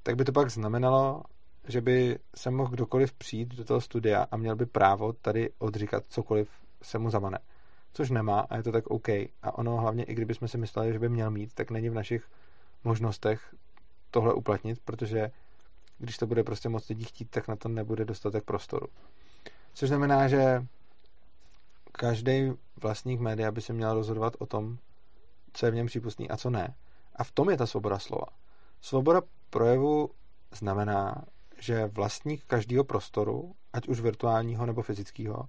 tak 0.03 0.17
by 0.17 0.25
to 0.25 0.33
pak 0.33 0.51
znamenalo, 0.51 1.23
že 1.69 1.81
by 1.81 2.19
se 2.35 2.51
mohl 2.51 2.71
kdokoliv 2.71 3.13
přijít 3.13 3.55
do 3.55 3.65
toho 3.65 3.81
studia 3.81 4.27
a 4.31 4.37
měl 4.37 4.57
by 4.57 4.67
právo 4.67 5.13
tady 5.13 5.51
odříkat 5.59 6.05
cokoliv 6.09 6.49
se 6.83 6.99
mu 6.99 7.11
zamane. 7.11 7.39
Což 7.93 8.11
nemá 8.11 8.41
a 8.41 8.57
je 8.57 8.63
to 8.63 8.73
tak 8.73 8.87
OK. 8.87 9.09
A 9.09 9.59
ono 9.59 9.77
hlavně, 9.77 10.05
i 10.05 10.15
kdybychom 10.15 10.49
si 10.49 10.59
mysleli, 10.59 10.93
že 10.93 10.99
by 10.99 11.09
měl 11.09 11.31
mít, 11.31 11.55
tak 11.55 11.71
není 11.71 11.89
v 11.89 11.95
našich 11.95 12.25
možnostech 12.85 13.55
tohle 14.11 14.35
uplatnit, 14.35 14.79
protože 14.85 15.31
když 15.99 16.17
to 16.19 16.27
bude 16.27 16.45
prostě 16.45 16.69
moc 16.69 16.89
lidí 16.89 17.05
chtít, 17.05 17.31
tak 17.31 17.49
na 17.49 17.57
to 17.57 17.69
nebude 17.69 18.05
dostatek 18.05 18.45
prostoru. 18.45 18.87
Což 19.75 19.89
znamená, 19.89 20.29
že 20.29 20.67
každý 21.93 22.53
vlastník 22.83 23.21
média 23.21 23.51
by 23.53 23.61
se 23.61 23.73
měl 23.73 23.95
rozhodovat 23.95 24.37
o 24.39 24.47
tom, 24.47 24.79
co 25.53 25.67
je 25.67 25.73
v 25.73 25.75
něm 25.75 25.87
přípustný 25.87 26.31
a 26.31 26.37
co 26.37 26.51
ne. 26.51 26.75
A 27.17 27.25
v 27.25 27.33
tom 27.33 27.51
je 27.51 27.57
ta 27.57 27.67
svoboda 27.67 27.99
slova. 27.99 28.27
Svoboda 28.81 29.23
projevu 29.51 30.11
znamená, 30.53 31.25
že 31.59 31.87
vlastník 31.87 32.45
každého 32.45 32.85
prostoru, 32.85 33.55
ať 33.73 33.89
už 33.89 34.01
virtuálního 34.01 34.67
nebo 34.67 34.83
fyzického, 34.83 35.49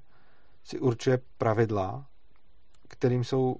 si 0.63 0.79
určuje 0.79 1.19
pravidla, 1.37 2.05
kterým, 2.87 3.23
jsou, 3.23 3.55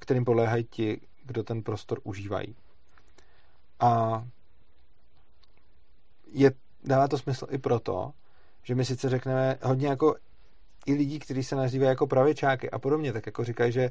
kterým 0.00 0.24
podléhají 0.24 0.64
ti, 0.64 1.00
kdo 1.24 1.42
ten 1.42 1.62
prostor 1.62 2.00
užívají. 2.04 2.56
A 3.80 4.24
je, 6.32 6.52
dává 6.84 7.08
to 7.08 7.18
smysl 7.18 7.46
i 7.50 7.58
proto, 7.58 8.12
že 8.62 8.74
my 8.74 8.84
sice 8.84 9.08
řekneme 9.08 9.58
hodně 9.62 9.88
jako 9.88 10.16
i 10.86 10.94
lidí, 10.94 11.18
kteří 11.18 11.42
se 11.42 11.56
nazývají 11.56 11.88
jako 11.88 12.06
pravičáky 12.06 12.70
a 12.70 12.78
podobně, 12.78 13.12
tak 13.12 13.26
jako 13.26 13.44
říkají, 13.44 13.72
že 13.72 13.90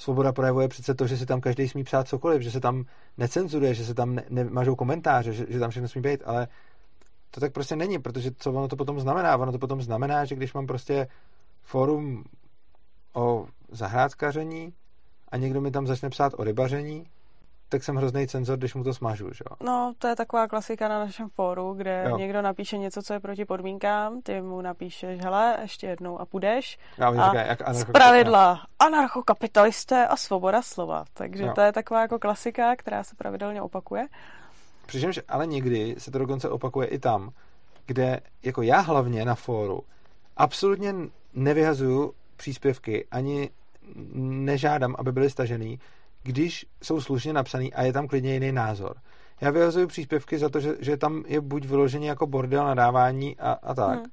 svoboda 0.00 0.32
projevu 0.32 0.60
je 0.60 0.68
přece 0.68 0.94
to, 0.94 1.06
že 1.06 1.16
se 1.16 1.26
tam 1.26 1.40
každý 1.40 1.68
smí 1.68 1.84
psát 1.84 2.08
cokoliv, 2.08 2.42
že 2.42 2.50
se 2.50 2.60
tam 2.60 2.84
necenzuruje, 3.18 3.74
že 3.74 3.84
se 3.84 3.94
tam 3.94 4.14
ne, 4.14 4.24
nemažou 4.28 4.74
komentáře, 4.74 5.32
že, 5.32 5.46
že 5.48 5.58
tam 5.58 5.70
všechno 5.70 5.88
smí 5.88 6.02
být, 6.02 6.22
ale 6.24 6.48
to 7.30 7.40
tak 7.40 7.52
prostě 7.52 7.76
není, 7.76 7.98
protože 7.98 8.30
co 8.38 8.52
ono 8.52 8.68
to 8.68 8.76
potom 8.76 9.00
znamená? 9.00 9.36
Ono 9.36 9.52
to 9.52 9.58
potom 9.58 9.82
znamená, 9.82 10.24
že 10.24 10.34
když 10.34 10.52
mám 10.52 10.66
prostě 10.66 11.08
fórum 11.62 12.24
o 13.14 13.46
zahrádkaření 13.70 14.72
a 15.28 15.36
někdo 15.36 15.60
mi 15.60 15.70
tam 15.70 15.86
začne 15.86 16.10
psát 16.10 16.32
o 16.36 16.44
rybaření, 16.44 17.06
tak 17.70 17.84
jsem 17.84 17.96
hrozný 17.96 18.28
cenzor, 18.28 18.58
když 18.58 18.74
mu 18.74 18.84
to 18.84 18.94
smažu, 18.94 19.32
že 19.32 19.44
jo? 19.50 19.56
No, 19.66 19.92
to 19.98 20.08
je 20.08 20.16
taková 20.16 20.48
klasika 20.48 20.88
na 20.88 20.98
našem 20.98 21.28
fóru, 21.28 21.74
kde 21.74 22.04
Jo. 22.08 22.18
někdo 22.18 22.42
napíše 22.42 22.78
něco, 22.78 23.02
co 23.02 23.12
je 23.12 23.20
proti 23.20 23.44
podmínkám, 23.44 24.22
ty 24.22 24.42
mu 24.42 24.60
napíšeš, 24.60 25.20
hele, 25.20 25.56
ještě 25.62 25.86
jednou 25.86 26.20
a 26.20 26.26
půjdeš. 26.26 26.78
Oni 27.08 27.18
A 27.18 27.30
říkají, 27.30 27.48
jak 27.48 27.90
pravidla 27.92 28.66
anarchokapitalisté 28.78 30.06
a 30.06 30.16
svoboda 30.16 30.62
slova. 30.62 31.04
Takže 31.14 31.44
Jo. 31.44 31.52
to 31.54 31.60
je 31.60 31.72
taková 31.72 32.00
jako 32.00 32.18
klasika, 32.18 32.76
která 32.76 33.04
se 33.04 33.16
pravidelně 33.16 33.62
opakuje. 33.62 34.06
Přičemž 34.86 35.20
ale 35.28 35.46
někdy 35.46 35.94
se 35.98 36.10
to 36.10 36.18
dokonce 36.18 36.48
opakuje 36.48 36.86
i 36.88 36.98
tam, 36.98 37.30
kde 37.86 38.20
jako 38.42 38.62
já 38.62 38.80
hlavně 38.80 39.24
na 39.24 39.34
fóru 39.34 39.82
absolutně 40.36 40.94
nevyhazuju 41.34 42.14
příspěvky, 42.36 43.06
ani 43.10 43.50
nežádám, 44.14 44.94
aby 44.98 45.12
byly 45.12 45.30
stažený, 45.30 45.80
když 46.22 46.66
jsou 46.82 47.00
slušně 47.00 47.32
napsaný 47.32 47.74
a 47.74 47.82
je 47.82 47.92
tam 47.92 48.08
klidně 48.08 48.34
jiný 48.34 48.52
názor. 48.52 48.96
Já 49.40 49.50
vyhazuju 49.50 49.86
příspěvky 49.86 50.38
za 50.38 50.48
to, 50.48 50.60
že, 50.60 50.74
že 50.80 50.96
tam 50.96 51.24
je 51.26 51.40
buď 51.40 51.64
vyloženě 51.66 52.08
jako 52.08 52.26
bordel 52.26 52.64
nadávání 52.64 53.38
a, 53.38 53.52
a 53.52 53.74
tak. 53.74 53.98
Hmm. 53.98 54.06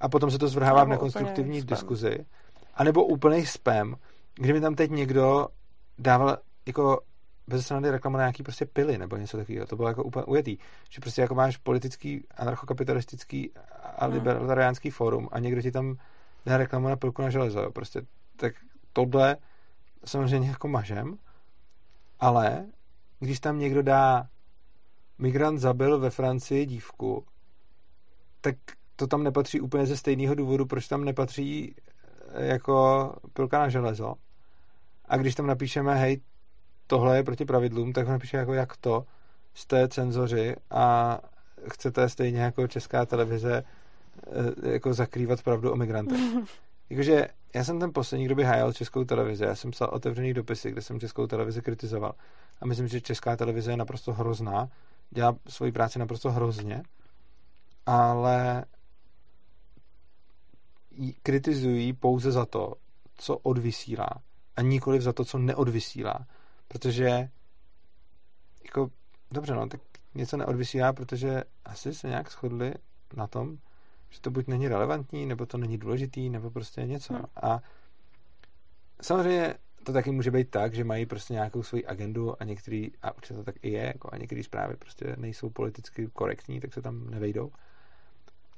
A 0.00 0.08
potom 0.08 0.30
se 0.30 0.38
to 0.38 0.48
zvrhává 0.48 0.84
v 0.84 0.88
nekonstruktivní 0.88 1.62
diskuzi. 1.62 2.24
A 2.74 2.84
nebo 2.84 3.04
úplný 3.04 3.46
spam, 3.46 3.96
kdy 4.34 4.52
mi 4.52 4.60
tam 4.60 4.74
teď 4.74 4.90
někdo 4.90 5.48
dával 5.98 6.38
jako 6.66 7.00
bez 7.46 7.66
srandy 7.66 7.90
reklamu 7.90 8.16
na 8.16 8.22
nějaký 8.22 8.42
prostě 8.42 8.66
pily 8.66 8.98
nebo 8.98 9.16
něco 9.16 9.36
takového. 9.36 9.66
To 9.66 9.76
bylo 9.76 9.88
jako 9.88 10.04
úplně 10.04 10.24
ujetý. 10.24 10.58
Že 10.90 11.00
prostě 11.00 11.22
jako 11.22 11.34
máš 11.34 11.56
politický, 11.56 12.24
anarchokapitalistický 12.36 13.50
a 13.96 14.04
Hmm. 14.06 14.14
libertariánský 14.14 14.90
fórum 14.90 15.28
a 15.32 15.38
někdo 15.38 15.62
ti 15.62 15.70
tam 15.70 15.96
dá 16.46 16.56
reklamu 16.56 16.88
na 16.88 16.96
pilku 16.96 17.22
na 17.22 17.30
železo. 17.30 17.60
Jo. 17.60 17.70
Prostě 17.70 18.02
tak 18.36 18.52
tohle 18.92 19.36
samozřejmě 20.04 20.48
jako 20.48 20.68
mažem, 20.68 21.18
ale 22.20 22.66
když 23.18 23.40
tam 23.40 23.58
někdo 23.58 23.82
dá 23.82 24.28
migrant 25.18 25.58
zabil 25.58 25.98
ve 25.98 26.10
Francii 26.10 26.66
dívku, 26.66 27.24
tak 28.40 28.56
to 28.96 29.06
tam 29.06 29.22
nepatří 29.22 29.60
úplně 29.60 29.86
ze 29.86 29.96
stejného 29.96 30.34
důvodu, 30.34 30.66
proč 30.66 30.88
tam 30.88 31.04
nepatří 31.04 31.74
eh, 32.28 32.46
jako 32.46 33.12
pilka 33.32 33.58
na 33.58 33.68
železo. 33.68 34.14
A 35.04 35.16
když 35.16 35.34
tam 35.34 35.46
napíšeme, 35.46 35.94
hej, 35.94 36.20
tohle 36.86 37.16
je 37.16 37.24
proti 37.24 37.44
pravidlům, 37.44 37.92
tak 37.92 38.08
napíše 38.08 38.36
jako 38.36 38.54
jak 38.54 38.76
to, 38.76 39.06
jste 39.54 39.88
cenzoři 39.88 40.56
a 40.70 41.18
chcete 41.70 42.08
stejně 42.08 42.40
jako 42.40 42.68
česká 42.68 43.06
televize 43.06 43.64
eh, 44.64 44.70
jako 44.70 44.94
zakrývat 44.94 45.42
pravdu 45.42 45.72
o 45.72 45.76
migrantech. 45.76 46.20
Jakože 46.90 47.28
já 47.54 47.64
jsem 47.64 47.80
ten 47.80 47.92
poslední, 47.92 48.24
kdo 48.24 48.34
by 48.34 48.44
hájal 48.44 48.72
českou 48.72 49.04
televizi. 49.04 49.44
Já 49.44 49.54
jsem 49.54 49.70
psal 49.70 49.88
otevřený 49.92 50.34
dopisy, 50.34 50.70
kde 50.70 50.82
jsem 50.82 51.00
českou 51.00 51.26
televizi 51.26 51.62
kritizoval. 51.62 52.14
A 52.60 52.66
myslím, 52.66 52.88
že 52.88 53.00
česká 53.00 53.36
televize 53.36 53.70
je 53.70 53.76
naprosto 53.76 54.12
hrozná. 54.12 54.68
Dělá 55.10 55.36
svoji 55.48 55.72
práci 55.72 55.98
naprosto 55.98 56.30
hrozně. 56.30 56.82
Ale 57.86 58.64
jí 60.90 61.12
kritizují 61.22 61.92
pouze 61.92 62.32
za 62.32 62.46
to, 62.46 62.74
co 63.16 63.38
odvysílá. 63.38 64.10
A 64.56 64.62
nikoliv 64.62 65.02
za 65.02 65.12
to, 65.12 65.24
co 65.24 65.38
neodvysílá. 65.38 66.26
Protože 66.68 67.28
jako, 68.64 68.90
dobře 69.30 69.54
no, 69.54 69.68
tak 69.68 69.80
něco 70.14 70.36
neodvysílá, 70.36 70.92
protože 70.92 71.44
asi 71.64 71.94
se 71.94 72.08
nějak 72.08 72.30
shodli 72.30 72.74
na 73.16 73.26
tom, 73.26 73.58
že 74.10 74.20
to 74.20 74.30
buď 74.30 74.46
není 74.46 74.68
relevantní, 74.68 75.26
nebo 75.26 75.46
to 75.46 75.58
není 75.58 75.78
důležitý, 75.78 76.30
nebo 76.30 76.50
prostě 76.50 76.80
něco. 76.80 77.14
Hmm. 77.14 77.24
A 77.42 77.60
samozřejmě 79.02 79.54
to 79.84 79.92
taky 79.92 80.10
může 80.10 80.30
být 80.30 80.50
tak, 80.50 80.74
že 80.74 80.84
mají 80.84 81.06
prostě 81.06 81.34
nějakou 81.34 81.62
svoji 81.62 81.86
agendu 81.86 82.42
a 82.42 82.44
některý, 82.44 82.90
a 83.02 83.16
určitě 83.16 83.34
to 83.34 83.44
tak 83.44 83.54
i 83.62 83.70
je, 83.70 83.86
jako 83.86 84.08
a 84.12 84.16
některé 84.16 84.42
zprávy 84.42 84.76
prostě 84.76 85.16
nejsou 85.18 85.50
politicky 85.50 86.08
korektní, 86.12 86.60
tak 86.60 86.74
se 86.74 86.82
tam 86.82 87.10
nevejdou. 87.10 87.52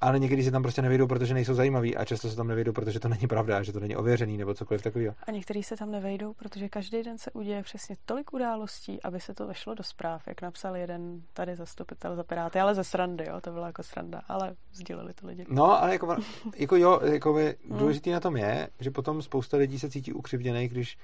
Ale 0.02 0.18
někdy 0.18 0.44
se 0.44 0.50
tam 0.50 0.62
prostě 0.62 0.82
nevejdou, 0.82 1.06
protože 1.06 1.34
nejsou 1.34 1.54
zajímaví 1.54 1.96
a 1.96 2.04
často 2.04 2.30
se 2.30 2.36
tam 2.36 2.48
nevejdou, 2.48 2.72
protože 2.72 3.00
to 3.00 3.08
není 3.08 3.26
pravda, 3.26 3.62
že 3.62 3.72
to 3.72 3.80
není 3.80 3.96
ověřený 3.96 4.36
nebo 4.36 4.54
cokoliv 4.54 4.82
takového. 4.82 5.14
A 5.26 5.30
některý 5.30 5.62
se 5.62 5.76
tam 5.76 5.90
nevejdou, 5.90 6.32
protože 6.32 6.68
každý 6.68 7.02
den 7.02 7.18
se 7.18 7.30
uděje 7.30 7.62
přesně 7.62 7.96
tolik 8.04 8.32
událostí, 8.32 9.02
aby 9.02 9.20
se 9.20 9.34
to 9.34 9.46
vešlo 9.46 9.74
do 9.74 9.82
zpráv, 9.82 10.22
jak 10.26 10.42
napsal 10.42 10.76
jeden 10.76 11.22
tady 11.32 11.56
zastupitel 11.56 12.16
za 12.16 12.24
Piráty, 12.24 12.60
ale 12.60 12.74
ze 12.74 12.84
srandy, 12.84 13.26
jo, 13.28 13.40
to 13.40 13.52
byla 13.52 13.66
jako 13.66 13.82
sranda, 13.82 14.22
ale 14.28 14.54
sdíleli 14.72 15.14
to 15.14 15.26
lidi. 15.26 15.46
No, 15.48 15.82
ale 15.82 15.92
jako, 15.92 16.16
jako 16.56 16.76
jo, 16.76 17.00
jako 17.02 17.32
by 17.32 17.54
Hmm. 17.68 17.78
důležitý 17.78 18.10
na 18.10 18.20
tom 18.20 18.36
je, 18.36 18.68
že 18.80 18.90
potom 18.90 19.22
spousta 19.22 19.56
lidí 19.56 19.78
se 19.78 19.90
cítí 19.90 20.12
ukřivděný, 20.12 20.68
když 20.68 20.98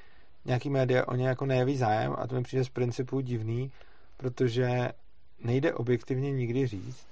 nějaký 0.45 0.71
média 0.71 1.09
o 1.09 1.15
ně 1.15 1.29
jako 1.29 1.47
nejeví 1.47 1.77
zájem 1.77 2.15
a 2.19 2.27
to 2.27 2.35
mi 2.35 2.43
přijde 2.43 2.65
z 2.65 2.69
principu 2.69 3.21
divný, 3.21 3.71
protože 4.17 4.93
nejde 5.45 5.75
objektivně 5.75 6.33
nikdy 6.33 6.67
říct, 6.67 7.07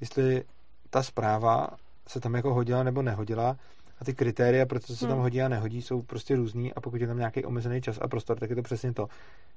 jestli 0.00 0.44
ta 0.90 1.02
zpráva 1.02 1.68
se 2.08 2.20
tam 2.20 2.34
jako 2.34 2.54
hodila 2.54 2.82
nebo 2.82 3.02
nehodila 3.02 3.56
a 4.00 4.04
ty 4.04 4.14
kritéria 4.14 4.66
pro 4.66 4.80
to, 4.80 4.86
co 4.86 4.96
se 4.96 5.04
tam 5.06 5.12
Hmm. 5.12 5.22
hodí 5.22 5.42
a 5.42 5.48
nehodí, 5.48 5.82
jsou 5.82 6.02
prostě 6.02 6.36
různý 6.36 6.74
a 6.74 6.80
pokud 6.80 7.00
je 7.00 7.06
tam 7.06 7.18
nějaký 7.18 7.44
omezený 7.44 7.80
čas 7.82 7.98
a 8.02 8.08
prostor, 8.08 8.38
tak 8.38 8.50
je 8.50 8.56
to 8.56 8.62
přesně 8.62 8.92
to, 8.92 9.08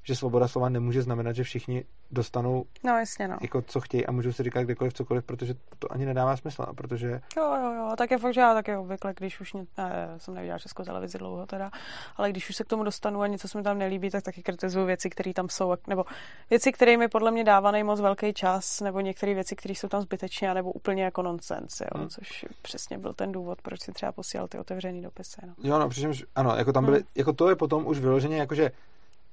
že 0.03 0.15
svoboda 0.15 0.47
slova 0.47 0.69
nemůže 0.69 1.01
znamenat, 1.01 1.33
že 1.35 1.43
všichni 1.43 1.83
dostanou 2.11 2.65
No 2.83 2.97
jasně, 2.97 3.27
no. 3.27 3.37
jako 3.41 3.61
co 3.61 3.79
chtějí 3.81 4.05
a 4.05 4.11
můžou 4.11 4.31
si 4.31 4.43
říkat 4.43 4.63
kdekoliv 4.63 4.93
cokoliv, 4.93 5.23
protože 5.23 5.53
to 5.79 5.91
ani 5.91 6.05
nedává 6.05 6.37
smysl, 6.37 6.65
a 6.67 6.73
protože 6.73 7.21
Jo, 7.37 7.55
jo, 7.55 7.73
jo, 7.73 7.93
tak 7.97 8.11
je 8.11 8.17
fakt, 8.17 8.33
že 8.33 8.41
já 8.41 8.53
taky 8.53 8.75
obvykle, 8.75 9.13
když 9.17 9.41
už, 9.41 9.53
ně, 9.53 9.65
ne, 9.77 10.07
jsem 10.17 10.33
neviděla 10.33 10.59
českou 10.59 10.83
televizi 10.83 11.17
dlouho 11.17 11.45
teda, 11.45 11.71
ale 12.17 12.29
když 12.29 12.49
už 12.49 12.55
se 12.55 12.63
k 12.63 12.67
tomu 12.67 12.83
dostanu 12.83 13.21
a 13.21 13.27
něco 13.27 13.47
se 13.47 13.57
mi 13.57 13.63
tam 13.63 13.77
nelíbí, 13.77 14.09
tak 14.09 14.23
taky 14.23 14.43
kritizuju 14.43 14.85
věci, 14.85 15.09
které 15.09 15.33
tam 15.33 15.49
jsou, 15.49 15.73
nebo 15.87 16.05
věci, 16.49 16.71
které 16.71 16.97
mi 16.97 17.07
podle 17.07 17.31
mě 17.31 17.43
dávají 17.43 17.83
moc 17.83 18.01
velký 18.01 18.33
čas, 18.33 18.81
nebo 18.81 18.99
některé 18.99 19.33
věci, 19.33 19.55
které 19.55 19.75
jsou 19.75 19.87
tam 19.87 20.01
zbytečně, 20.01 20.53
nebo 20.53 20.71
úplně 20.71 21.03
jako 21.03 21.21
nonsens, 21.21 21.79
jo, 21.81 21.87
Hmm. 21.95 22.09
což 22.09 22.45
přesně 22.61 22.97
byl 22.97 23.13
ten 23.13 23.31
důvod, 23.31 23.61
proč 23.61 23.81
si 23.81 23.91
třeba 23.91 24.11
posílal 24.31 24.47
ty 24.47 24.59
otevřený 24.59 25.01
dopisy. 25.01 25.41
No. 25.47 25.53
Jo, 25.63 25.79
no, 25.79 25.89
přičemž, 25.89 26.23
ano, 26.35 26.55
jako 26.55 26.73
tam 26.73 26.85
byly, 26.85 26.97
Hmm. 26.97 27.07
jako 27.15 27.33
to 27.33 27.49
je 27.49 27.55
potom 27.55 27.87
už 27.87 27.99
vyloženě, 27.99 28.37
jakože 28.37 28.71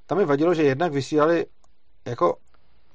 tam 0.06 0.18
mi 0.18 0.24
vadilo, 0.24 0.54
že 0.54 0.62
jednak 0.62 0.92
vysílali 0.92 1.46
jako 2.04 2.36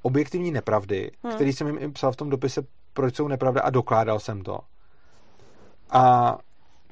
objektivní 0.02 0.50
nepravdy, 0.50 1.10
Hmm. 1.22 1.34
který 1.34 1.52
jsem 1.52 1.78
jim 1.78 1.92
psal 1.92 2.12
v 2.12 2.16
tom 2.16 2.30
dopise, 2.30 2.62
proč 2.92 3.16
jsou 3.16 3.28
nepravda 3.28 3.62
a 3.62 3.70
dokládal 3.70 4.20
jsem 4.20 4.42
to. 4.42 4.60
A 5.90 6.36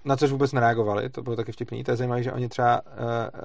na 0.05 0.17
což 0.17 0.31
vůbec 0.31 0.53
nereagovali, 0.53 1.11
to 1.11 1.23
bylo 1.23 1.37
taky 1.37 1.53
vtipný. 1.53 1.85
To 1.85 1.91
je 1.91 1.97
zajímavé, 1.97 2.23
že 2.23 2.33
oni 2.33 2.49
třeba 2.49 2.83
uh, 2.83 2.91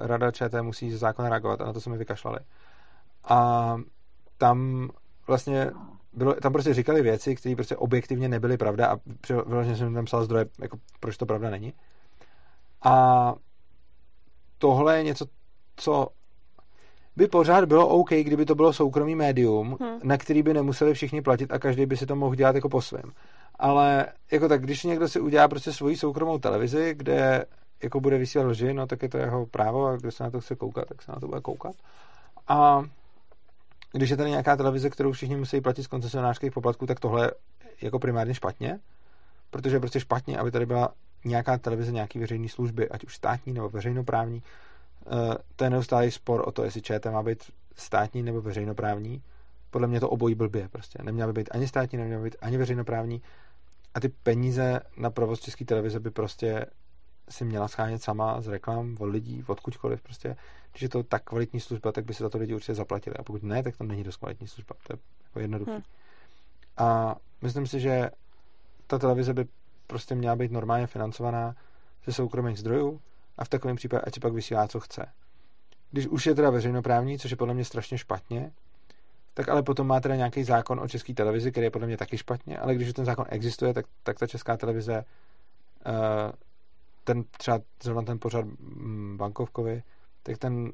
Rada 0.06 0.30
ČT 0.30 0.62
musí 0.62 0.90
ze 0.90 0.98
zákona 0.98 1.28
reagovat 1.28 1.60
a 1.60 1.64
na 1.64 1.72
to 1.72 1.80
se 1.80 1.90
mi 1.90 1.98
vykašlali. 1.98 2.38
A 3.24 3.76
tam 4.38 4.88
vlastně 5.26 5.70
bylo, 6.12 6.34
tam 6.34 6.52
prostě 6.52 6.74
říkali 6.74 7.02
věci, 7.02 7.36
které 7.36 7.54
prostě 7.54 7.76
objektivně 7.76 8.28
nebyly 8.28 8.56
pravda 8.56 8.86
a 8.86 8.96
vyloženě 9.46 9.76
jsem 9.76 9.94
tam 9.94 10.04
psal 10.04 10.24
zdroje, 10.24 10.46
jako 10.60 10.78
proč 11.00 11.16
to 11.16 11.26
pravda 11.26 11.50
není. 11.50 11.72
A 12.82 13.34
tohle 14.58 14.96
je 14.96 15.02
něco, 15.02 15.26
co 15.76 16.08
by 17.16 17.28
pořád 17.28 17.64
bylo 17.64 17.88
OK, 17.88 18.10
kdyby 18.10 18.44
to 18.44 18.54
bylo 18.54 18.72
soukromý 18.72 19.14
médium, 19.14 19.76
Hmm. 19.80 20.00
na 20.02 20.16
který 20.16 20.42
by 20.42 20.54
nemuseli 20.54 20.94
všichni 20.94 21.22
platit 21.22 21.52
a 21.52 21.58
každý 21.58 21.86
by 21.86 21.96
si 21.96 22.06
to 22.06 22.16
mohl 22.16 22.34
dělat 22.34 22.54
jako 22.54 22.68
po 22.68 22.82
svém. 22.82 23.12
Ale 23.58 24.06
jako 24.30 24.48
tak, 24.48 24.62
když 24.62 24.84
někdo 24.84 25.08
si 25.08 25.20
udělá 25.20 25.48
prostě 25.48 25.72
svoji 25.72 25.96
soukromou 25.96 26.38
televizi, 26.38 26.94
kde 26.94 27.44
jako 27.82 28.00
bude 28.00 28.18
vysílat 28.18 28.46
lži, 28.48 28.74
no 28.74 28.86
tak 28.86 29.02
je 29.02 29.08
to 29.08 29.18
jeho 29.18 29.46
právo 29.46 29.86
a 29.86 29.96
kdo 29.96 30.12
se 30.12 30.24
na 30.24 30.30
to 30.30 30.40
chce 30.40 30.56
koukat, 30.56 30.88
tak 30.88 31.02
se 31.02 31.12
na 31.12 31.20
to 31.20 31.26
bude 31.26 31.40
koukat. 31.40 31.74
A 32.48 32.82
když 33.98 34.10
je 34.10 34.16
tady 34.16 34.30
nějaká 34.30 34.56
televize, 34.56 34.90
kterou 34.90 35.12
všichni 35.12 35.36
musí 35.36 35.60
platit 35.60 35.82
z 35.82 35.86
koncesionářských 35.86 36.52
poplatků, 36.52 36.86
tak 36.86 37.00
tohle 37.00 37.24
je 37.24 37.32
jako 37.80 37.98
primárně 37.98 38.34
špatně, 38.34 38.78
protože 39.50 39.76
je 39.76 39.80
prostě 39.80 40.00
špatně, 40.00 40.38
aby 40.38 40.50
tady 40.50 40.66
byla 40.66 40.94
nějaká 41.24 41.58
televize 41.58 41.92
nějaký 41.92 42.18
veřejné 42.18 42.48
služby, 42.48 42.88
ať 42.88 43.04
už 43.04 43.16
státní 43.16 43.52
nebo 43.52 43.68
veřejnoprávní. 43.68 44.42
Eh, 45.06 45.36
To 45.56 45.64
je 45.64 45.70
neustálý 45.70 46.10
spor 46.10 46.44
o 46.46 46.52
to, 46.52 46.64
jestli 46.64 46.82
ČT 46.82 47.12
má 47.12 47.22
být 47.22 47.42
státní 47.76 48.22
nebo 48.22 48.40
veřejnoprávní. 48.40 49.22
Podle 49.70 49.88
mě 49.88 50.00
to 50.00 50.08
obojí 50.10 50.34
blbě 50.34 50.68
prostě. 50.68 50.98
Neměla 51.02 51.32
by 51.32 51.40
být 51.40 51.48
ani 51.52 51.68
státní, 51.68 51.98
neměla 51.98 52.22
by 52.22 52.30
být 52.30 52.36
ani 52.40 52.56
veřejnoprávní. 52.56 53.22
A 53.94 54.00
ty 54.00 54.08
peníze 54.08 54.80
na 54.96 55.10
provoz 55.10 55.40
české 55.40 55.64
televize 55.64 56.00
by 56.00 56.10
prostě 56.10 56.66
si 57.30 57.44
měla 57.44 57.68
schánět 57.68 58.02
sama 58.02 58.40
z 58.40 58.48
reklam, 58.48 58.96
od 59.00 59.04
lidí, 59.04 59.44
odkudkoliv 59.46 60.02
prostě. 60.02 60.36
Když 60.70 60.82
je 60.82 60.88
to 60.88 61.02
tak 61.02 61.24
kvalitní 61.24 61.60
služba, 61.60 61.92
tak 61.92 62.04
by 62.04 62.14
se 62.14 62.22
za 62.22 62.30
to 62.30 62.38
lidi 62.38 62.54
určitě 62.54 62.74
zaplatili. 62.74 63.16
A 63.16 63.22
pokud 63.22 63.42
ne, 63.42 63.62
tak 63.62 63.76
to 63.76 63.84
není 63.84 64.04
dost 64.04 64.16
kvalitní 64.16 64.48
služba. 64.48 64.76
To 64.86 64.92
je 64.92 64.98
jako 65.24 65.40
jednoduchý. 65.40 65.70
Hmm. 65.70 65.82
A 66.76 67.16
myslím 67.42 67.66
si, 67.66 67.80
že 67.80 68.10
ta 68.86 68.98
televize 68.98 69.34
by 69.34 69.46
prostě 69.86 70.14
měla 70.14 70.36
být 70.36 70.52
normálně 70.52 70.86
financovaná 70.86 71.54
ze 72.06 72.12
soukromých 72.12 72.58
zdrojů 72.58 73.00
a 73.38 73.44
v 73.44 73.48
takovém 73.48 73.76
případě 73.76 74.02
ať 74.06 74.14
si 74.14 74.20
pak 74.20 74.32
vysílá, 74.32 74.68
co 74.68 74.80
chce. 74.80 75.06
Když 75.90 76.06
už 76.06 76.26
je 76.26 76.34
teda 76.34 76.50
veřejnoprávní, 76.50 77.18
což 77.18 77.30
je 77.30 77.36
podle 77.36 77.54
mě 77.54 77.64
strašně 77.64 77.98
špatně, 77.98 78.52
tak 79.34 79.48
ale 79.48 79.62
potom 79.62 79.86
má 79.86 80.00
teda 80.00 80.16
nějaký 80.16 80.44
zákon 80.44 80.80
o 80.80 80.88
české 80.88 81.14
televizi, 81.14 81.50
který 81.52 81.64
je 81.64 81.70
podle 81.70 81.86
mě 81.86 81.96
taky 81.96 82.18
špatně, 82.18 82.58
ale 82.58 82.74
když 82.74 82.88
už 82.88 82.94
ten 82.94 83.04
zákon 83.04 83.24
existuje, 83.28 83.74
tak, 83.74 83.86
tak 84.02 84.18
ta 84.18 84.26
česká 84.26 84.56
televize 84.56 85.04
eh, 85.86 86.32
ten 87.08 87.24
třeba 87.38 87.60
zrovna 87.82 88.02
ten 88.02 88.18
pořad 88.18 88.44
mm, 88.44 89.16
bankovkovi, 89.16 89.82
tak 90.22 90.38
ten 90.38 90.72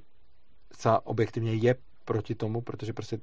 zcela 0.72 1.06
objektivně 1.06 1.54
je 1.54 1.74
proti 2.04 2.34
tomu, 2.34 2.60
protože 2.60 2.92
prostě 2.92 3.18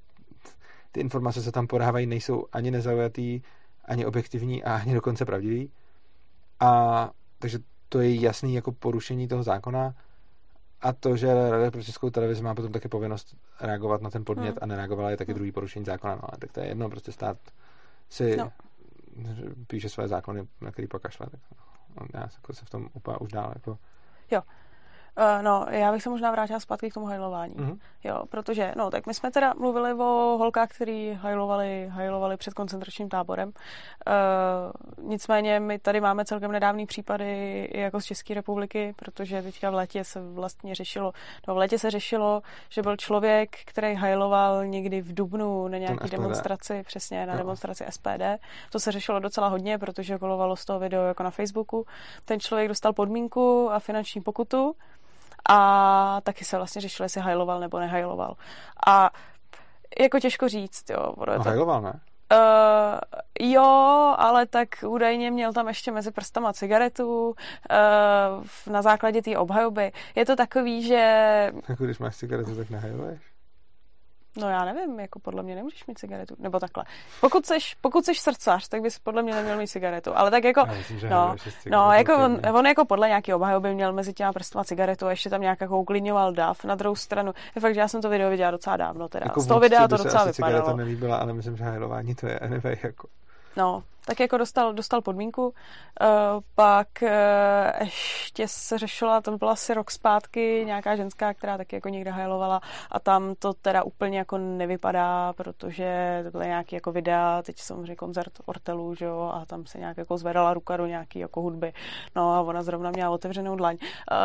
ty 0.92 1.00
informace, 1.00 1.42
co 1.44 1.52
tam 1.52 1.68
podávají, 1.68 2.06
nejsou 2.08 2.46
ani 2.52 2.72
nezaujatý, 2.72 3.42
ani 3.86 4.06
objektivní 4.06 4.64
a 4.64 4.76
ani 4.76 4.94
dokonce 4.94 5.26
pravdivý. 5.26 5.72
A 6.60 7.10
takže 7.40 7.60
to 7.90 8.00
je 8.00 8.16
jasný 8.16 8.54
jako 8.56 8.72
porušení 8.72 9.28
toho 9.28 9.44
zákona 9.44 9.96
a 10.82 10.94
to, 10.94 11.18
že 11.18 11.50
Rada 11.50 11.72
pro 11.72 11.84
českou 11.84 12.10
televizi 12.10 12.44
má 12.44 12.56
potom 12.56 12.72
taky 12.72 12.88
povinnost 12.88 13.36
reagovat 13.62 14.02
na 14.02 14.10
ten 14.10 14.26
podnět 14.26 14.50
Hmm. 14.50 14.60
a 14.62 14.66
nereagovala 14.66 15.10
je 15.10 15.18
taky 15.18 15.32
Hmm. 15.32 15.36
druhý 15.38 15.52
porušení 15.52 15.86
zákona. 15.86 16.16
No, 16.16 16.22
ale 16.24 16.38
tak 16.40 16.52
to 16.52 16.60
je 16.60 16.68
jedno, 16.68 16.90
prostě 16.90 17.12
stát 17.12 17.38
si 18.10 18.38
No. 18.38 18.52
píše 19.68 19.90
své 19.90 20.08
zákony, 20.08 20.48
na 20.62 20.72
který 20.72 20.88
pak 20.88 21.02
kašle. 21.02 21.28
Tak 21.32 21.40
no, 21.52 21.71
já 22.14 22.30
jako 22.30 22.54
se 22.54 22.66
v 22.66 22.70
tom 22.70 22.90
úplně 22.94 23.18
už 23.18 23.32
dál 23.32 23.52
jako 23.56 23.78
Uh, 25.18 25.44
no, 25.44 25.66
já 25.70 25.92
bych 25.92 26.04
se 26.04 26.10
možná 26.10 26.32
vrátila 26.32 26.60
zpátky 26.60 26.90
k 26.90 26.94
tomu 26.94 27.06
hajlování. 27.06 27.54
Mhm. 27.58 27.80
Jo, 28.04 28.24
protože, 28.30 28.74
no, 28.78 28.92
tak 28.92 29.08
my 29.08 29.14
jsme 29.14 29.32
teda 29.32 29.54
mluvili 29.58 29.94
o 29.94 30.36
holkách, 30.40 30.70
který 30.70 31.14
hajlovali, 31.14 31.88
hajlovali 31.92 32.38
před 32.38 32.54
koncentračním 32.54 33.10
táborem. 33.10 33.48
Uh, 33.48 35.10
nicméně 35.10 35.60
my 35.60 35.80
tady 35.80 36.02
máme 36.02 36.26
celkem 36.26 36.52
nedávný 36.52 36.86
případy 36.86 37.70
jako 37.74 38.02
z 38.02 38.06
České 38.06 38.34
republiky, 38.34 38.94
protože 38.98 39.42
teďka 39.42 39.70
v 39.70 39.74
létě 39.74 40.04
se 40.04 40.22
vlastně 40.22 40.76
řešilo, 40.76 41.12
no 41.48 41.54
v 41.54 41.58
létě 41.58 41.80
se 41.80 41.92
řešilo, 41.92 42.42
že 42.70 42.82
byl 42.82 42.98
člověk, 42.98 43.56
který 43.66 43.96
hajloval 43.96 44.66
někdy 44.66 45.02
v 45.02 45.14
Dubnu 45.14 45.68
na 45.68 45.78
nějaký 45.78 46.10
demonstraci, 46.10 46.84
přesně 46.86 47.26
na 47.26 47.34
Jo. 47.34 47.38
demonstraci 47.40 47.86
SPD. 47.90 48.40
To 48.70 48.80
se 48.80 48.92
řešilo 48.92 49.20
docela 49.20 49.48
hodně, 49.48 49.78
protože 49.78 50.18
kolovalo 50.18 50.56
z 50.56 50.66
toho 50.66 50.80
video 50.80 51.04
jako 51.04 51.24
na 51.24 51.32
Facebooku. 51.32 51.86
Ten 52.26 52.40
člověk 52.40 52.68
dostal 52.68 52.94
podmínku 52.94 53.72
a 53.72 53.80
finanční 53.80 54.22
pokutu 54.22 54.76
a 55.50 56.22
taky 56.24 56.46
se 56.46 56.58
vlastně 56.58 56.82
řešilo, 56.82 57.06
jestli 57.06 57.22
hajloval 57.22 57.60
nebo 57.60 57.80
nehajloval. 57.80 58.36
A 58.88 59.10
jako 60.00 60.20
těžko 60.20 60.48
říct, 60.48 60.90
jo. 60.90 61.14
Bude 61.18 61.38
no, 61.38 61.44
to, 61.44 61.50
hajloval, 61.50 61.82
ne? 61.82 62.00
Uh, 62.34 63.00
jo, 63.52 64.16
ale 64.18 64.46
tak 64.46 64.70
údajně 64.88 65.32
měl 65.32 65.54
tam 65.54 65.68
ještě 65.68 65.92
mezi 65.92 66.12
prstama 66.12 66.54
cigaretu 66.54 67.30
uh, 67.30 67.34
na 68.74 68.82
základě 68.82 69.22
té 69.22 69.38
obhajoby. 69.38 69.92
Je 70.16 70.26
to 70.26 70.36
takový, 70.36 70.88
že 70.88 70.96
Jako 71.70 71.86
když 71.86 72.00
máš 72.00 72.16
cigaretu, 72.16 72.56
tak 72.56 72.70
nehajluješ? 72.70 73.22
No 74.38 74.50
já 74.50 74.66
nevím, 74.66 75.00
jako 75.00 75.20
podle 75.20 75.44
mě 75.44 75.56
nemůžeš 75.56 75.86
mít 75.86 76.00
cigaretu, 76.00 76.36
nebo 76.40 76.60
takhle. 76.60 76.84
Pokud 77.22 77.46
seš, 77.46 77.76
pokud 77.82 78.06
seš 78.06 78.20
srdcař, 78.20 78.68
tak 78.68 78.82
bys 78.82 79.00
podle 79.00 79.24
mě 79.24 79.34
neměl 79.36 79.58
mít 79.58 79.68
cigaretu, 79.68 80.18
ale 80.18 80.32
tak 80.32 80.44
jako, 80.44 80.66
myslím, 80.78 81.10
no, 81.10 81.36
no, 81.72 81.92
jako 81.92 82.16
on, 82.16 82.40
on, 82.54 82.66
jako 82.66 82.86
podle 82.86 83.08
nějaký 83.08 83.34
obhajoby 83.34 83.74
měl 83.74 83.94
mezi 83.94 84.14
těma 84.14 84.34
prstama 84.34 84.64
cigaretu 84.64 85.08
a 85.08 85.10
ještě 85.10 85.30
tam 85.30 85.42
nějak 85.42 85.62
jako 85.62 85.80
uklidňoval 85.80 86.34
dav. 86.34 86.64
Na 86.64 86.76
druhou 86.76 86.96
stranu, 86.96 87.34
je 87.56 87.62
fakt, 87.62 87.74
že 87.74 87.80
já 87.80 87.88
jsem 87.88 88.02
to 88.02 88.10
video 88.10 88.30
viděla 88.30 88.52
docela 88.52 88.78
dávno 88.78 89.08
teda. 89.10 89.26
Jako 89.26 89.42
Z 89.42 89.48
toho 89.48 89.60
videa 89.60 89.88
to 89.88 89.98
docela 89.98 90.24
asi 90.24 90.34
cigareta 90.34 90.58
vypadalo. 90.58 90.78
nelíbila, 90.78 91.18
ale 91.18 91.34
myslím, 91.34 91.58
že 91.58 91.64
hajlování 91.64 92.16
to 92.16 92.28
je 92.28 92.40
anyway, 92.40 92.78
jako. 92.84 93.08
No, 93.58 93.84
tak 94.06 94.20
jako 94.20 94.38
dostal, 94.38 94.74
dostal 94.74 95.02
podmínku. 95.02 95.46
Uh, 95.48 95.54
pak 96.56 96.88
uh, 97.02 97.08
ještě 97.80 98.48
se 98.48 98.78
řešila, 98.78 99.22
to 99.22 99.38
byla 99.38 99.52
asi 99.52 99.74
rok 99.74 99.92
zpátky, 99.92 100.64
nějaká 100.66 100.96
ženská, 100.96 101.34
která 101.34 101.58
taky 101.58 101.76
jako 101.76 101.90
někde 101.90 102.12
hajlovala 102.12 102.62
a 102.92 103.00
tam 103.00 103.36
to 103.40 103.54
teda 103.54 103.84
úplně 103.84 104.18
jako 104.18 104.38
nevypadá, 104.38 105.34
protože 105.34 106.22
to 106.24 106.32
byly 106.32 106.46
nějaký 106.46 106.76
jako 106.76 106.92
videa, 106.92 107.42
teď 107.42 107.60
samozřejmě 107.60 107.96
koncert 107.96 108.34
Ortelů, 108.46 108.96
že 108.96 109.06
jo, 109.06 109.32
a 109.34 109.46
tam 109.46 109.66
se 109.66 109.80
nějak 109.80 109.98
jako 109.98 110.18
zvedala 110.18 110.54
ruka 110.54 110.78
do 110.78 110.86
nějaký 110.86 111.20
jako 111.20 111.42
hudby, 111.42 111.74
no 112.16 112.34
a 112.34 112.42
ona 112.42 112.64
zrovna 112.64 112.92
měla 112.92 113.10
otevřenou 113.10 113.56
dlaň. 113.56 113.78
Uh, 113.82 114.18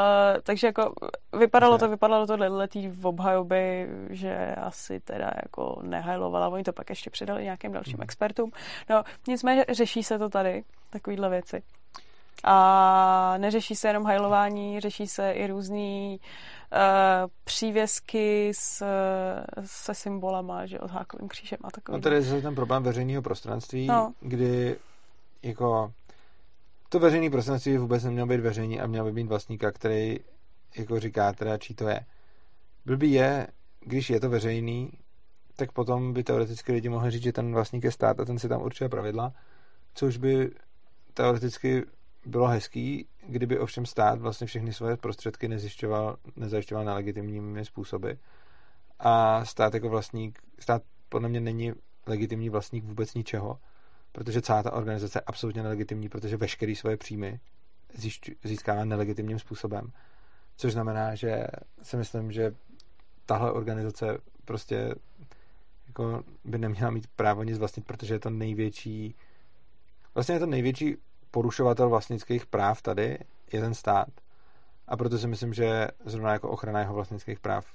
takže 0.43 0.67
jako 0.67 0.93
vypadalo 1.39 1.79
to, 1.79 1.89
vypadalo 1.89 2.27
to 2.27 2.37
letý 2.37 2.89
v 2.89 3.07
obhajoby, 3.07 3.89
že 4.11 4.55
asi 4.55 5.01
teda 5.01 5.31
jako 5.43 5.79
nehajlovala, 5.83 6.49
oni 6.49 6.65
to 6.65 6.73
pak 6.73 6.91
ještě 6.91 7.11
předali 7.11 7.45
nějakým 7.45 7.73
dalším 7.73 7.97
Mhm. 7.97 8.03
expertům. 8.03 8.51
No, 8.91 9.03
nicméně 9.29 9.66
řeší 9.71 10.03
se 10.03 10.19
to 10.19 10.29
tady, 10.29 10.65
takovýhle 10.91 11.29
věci. 11.31 11.63
A 12.45 13.35
neřeší 13.39 13.75
se 13.77 13.89
jenom 13.89 14.05
hajlování, 14.05 14.81
řeší 14.81 15.07
se 15.07 15.33
i 15.33 15.47
různý 15.47 16.21
uh, 16.73 16.79
přívěsky 17.45 18.53
s, 18.55 18.85
se 19.65 19.95
symbolama, 19.95 20.67
že 20.67 20.81
od 20.81 20.91
hákovým 20.91 21.29
křížem 21.29 21.59
a 21.65 21.71
takový. 21.71 21.97
No 21.99 22.03
tady 22.03 22.17
je 22.17 22.23
zase 22.23 22.43
ten 22.43 22.55
problém 22.55 22.83
veřejného 22.83 23.23
prostranství, 23.23 23.87
No. 23.87 24.13
kdy 24.21 24.77
jako 25.43 25.93
to 26.89 26.99
veřejné 26.99 27.31
prostranství 27.31 27.73
by 27.73 27.79
vůbec 27.79 28.05
nemělo 28.05 28.27
být 28.27 28.41
veřejný 28.41 28.81
a 28.81 28.87
měl 28.87 29.05
by 29.05 29.13
být 29.13 29.27
vlastníka, 29.27 29.73
který 29.73 30.19
jako 30.77 31.01
říká 31.01 31.33
teda, 31.33 31.59
čí 31.59 31.75
to 31.75 31.89
je. 31.89 32.01
Blbý 32.87 33.13
je, 33.13 33.47
když 33.81 34.11
je 34.11 34.21
to 34.21 34.31
veřejný, 34.31 34.91
tak 35.57 35.73
potom 35.73 36.13
by 36.13 36.25
teoreticky 36.25 36.73
lidi 36.73 36.89
mohli 36.89 37.11
říct, 37.11 37.23
že 37.23 37.33
ten 37.33 37.53
vlastník 37.53 37.85
je 37.85 37.93
stát 37.93 38.21
a 38.21 38.25
ten 38.25 38.39
si 38.39 38.49
tam 38.49 38.63
určuje 38.63 38.89
pravidla, 38.89 39.33
což 39.97 40.17
by 40.17 40.51
teoreticky 41.15 41.85
bylo 42.27 42.47
hezký, 42.47 43.09
kdyby 43.27 43.59
ovšem 43.59 43.87
stát 43.87 44.21
vlastně 44.21 44.47
všechny 44.47 44.73
svoje 44.73 44.97
prostředky 44.97 45.49
nezjišťoval, 45.49 46.17
nezajišťoval 46.37 46.85
na 46.85 46.95
legitimními 46.95 47.65
způsoby. 47.65 48.11
A 48.99 49.45
stát 49.45 49.75
jako 49.75 49.89
vlastník, 49.89 50.39
stát 50.59 50.83
podle 51.09 51.29
mě 51.29 51.41
není 51.41 51.73
legitimní 52.07 52.51
vlastník 52.51 52.85
vůbec 52.85 53.15
ničeho, 53.15 53.59
protože 54.13 54.43
celá 54.43 54.63
ta 54.63 54.73
organizace 54.73 55.19
je 55.19 55.23
absolutně 55.27 55.63
nelegitimní, 55.63 56.09
protože 56.09 56.37
veškerý 56.37 56.77
svoje 56.77 56.97
příjmy 56.97 57.41
získává 58.45 58.85
nelegitimním 58.85 59.39
způsobem. 59.39 59.93
Což 60.57 60.73
znamená, 60.73 61.15
že 61.15 61.47
si 61.83 61.97
myslím, 61.97 62.33
že 62.33 62.55
tahle 63.27 63.53
organizace 63.53 64.19
prostě 64.45 64.95
jako 65.87 66.23
by 66.45 66.59
neměla 66.59 66.91
mít 66.91 67.07
právo 67.07 67.43
nic 67.43 67.59
vlastnit, 67.59 67.87
protože 67.87 68.15
je 68.15 68.19
to 68.19 68.31
největší 68.31 69.15
vlastně 70.17 70.35
je 70.35 70.39
to 70.39 70.47
největší 70.47 70.97
porušovatel 71.31 71.89
vlastnických 71.89 72.47
práv 72.47 72.83
tady 72.83 73.19
je 73.53 73.61
ten 73.61 73.75
stát. 73.75 74.09
A 74.89 74.97
proto 74.97 75.19
si 75.19 75.27
myslím, 75.27 75.55
že 75.55 75.89
zrovna 76.05 76.33
jako 76.33 76.49
ochrana 76.49 76.81
jeho 76.81 76.95
vlastnických 76.95 77.41
práv, 77.41 77.67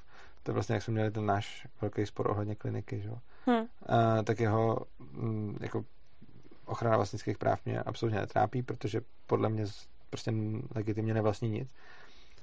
to 0.44 0.52
je 0.52 0.54
vlastně, 0.54 0.76
jak 0.76 0.84
jsme 0.84 0.94
měli 0.94 1.12
ten 1.12 1.26
náš 1.26 1.68
velký 1.82 2.06
spor 2.06 2.30
ohledně 2.30 2.56
kliniky, 2.56 3.02
že? 3.02 3.10
Hmm. 3.46 3.66
A, 3.86 4.24
tak 4.24 4.40
jeho 4.40 4.78
m, 5.00 5.08
mm, 5.12 5.58
jako 5.62 5.86
ochrana 6.66 6.98
vlastnických 6.98 7.38
práv 7.38 7.66
mě 7.66 7.82
absolutně 7.82 8.20
netrápí, 8.20 8.64
protože 8.64 9.02
podle 9.28 9.50
mě 9.50 9.66
prostě 10.10 10.34
legitimně 10.76 11.14
nevlastní 11.14 11.50
nic. 11.50 11.74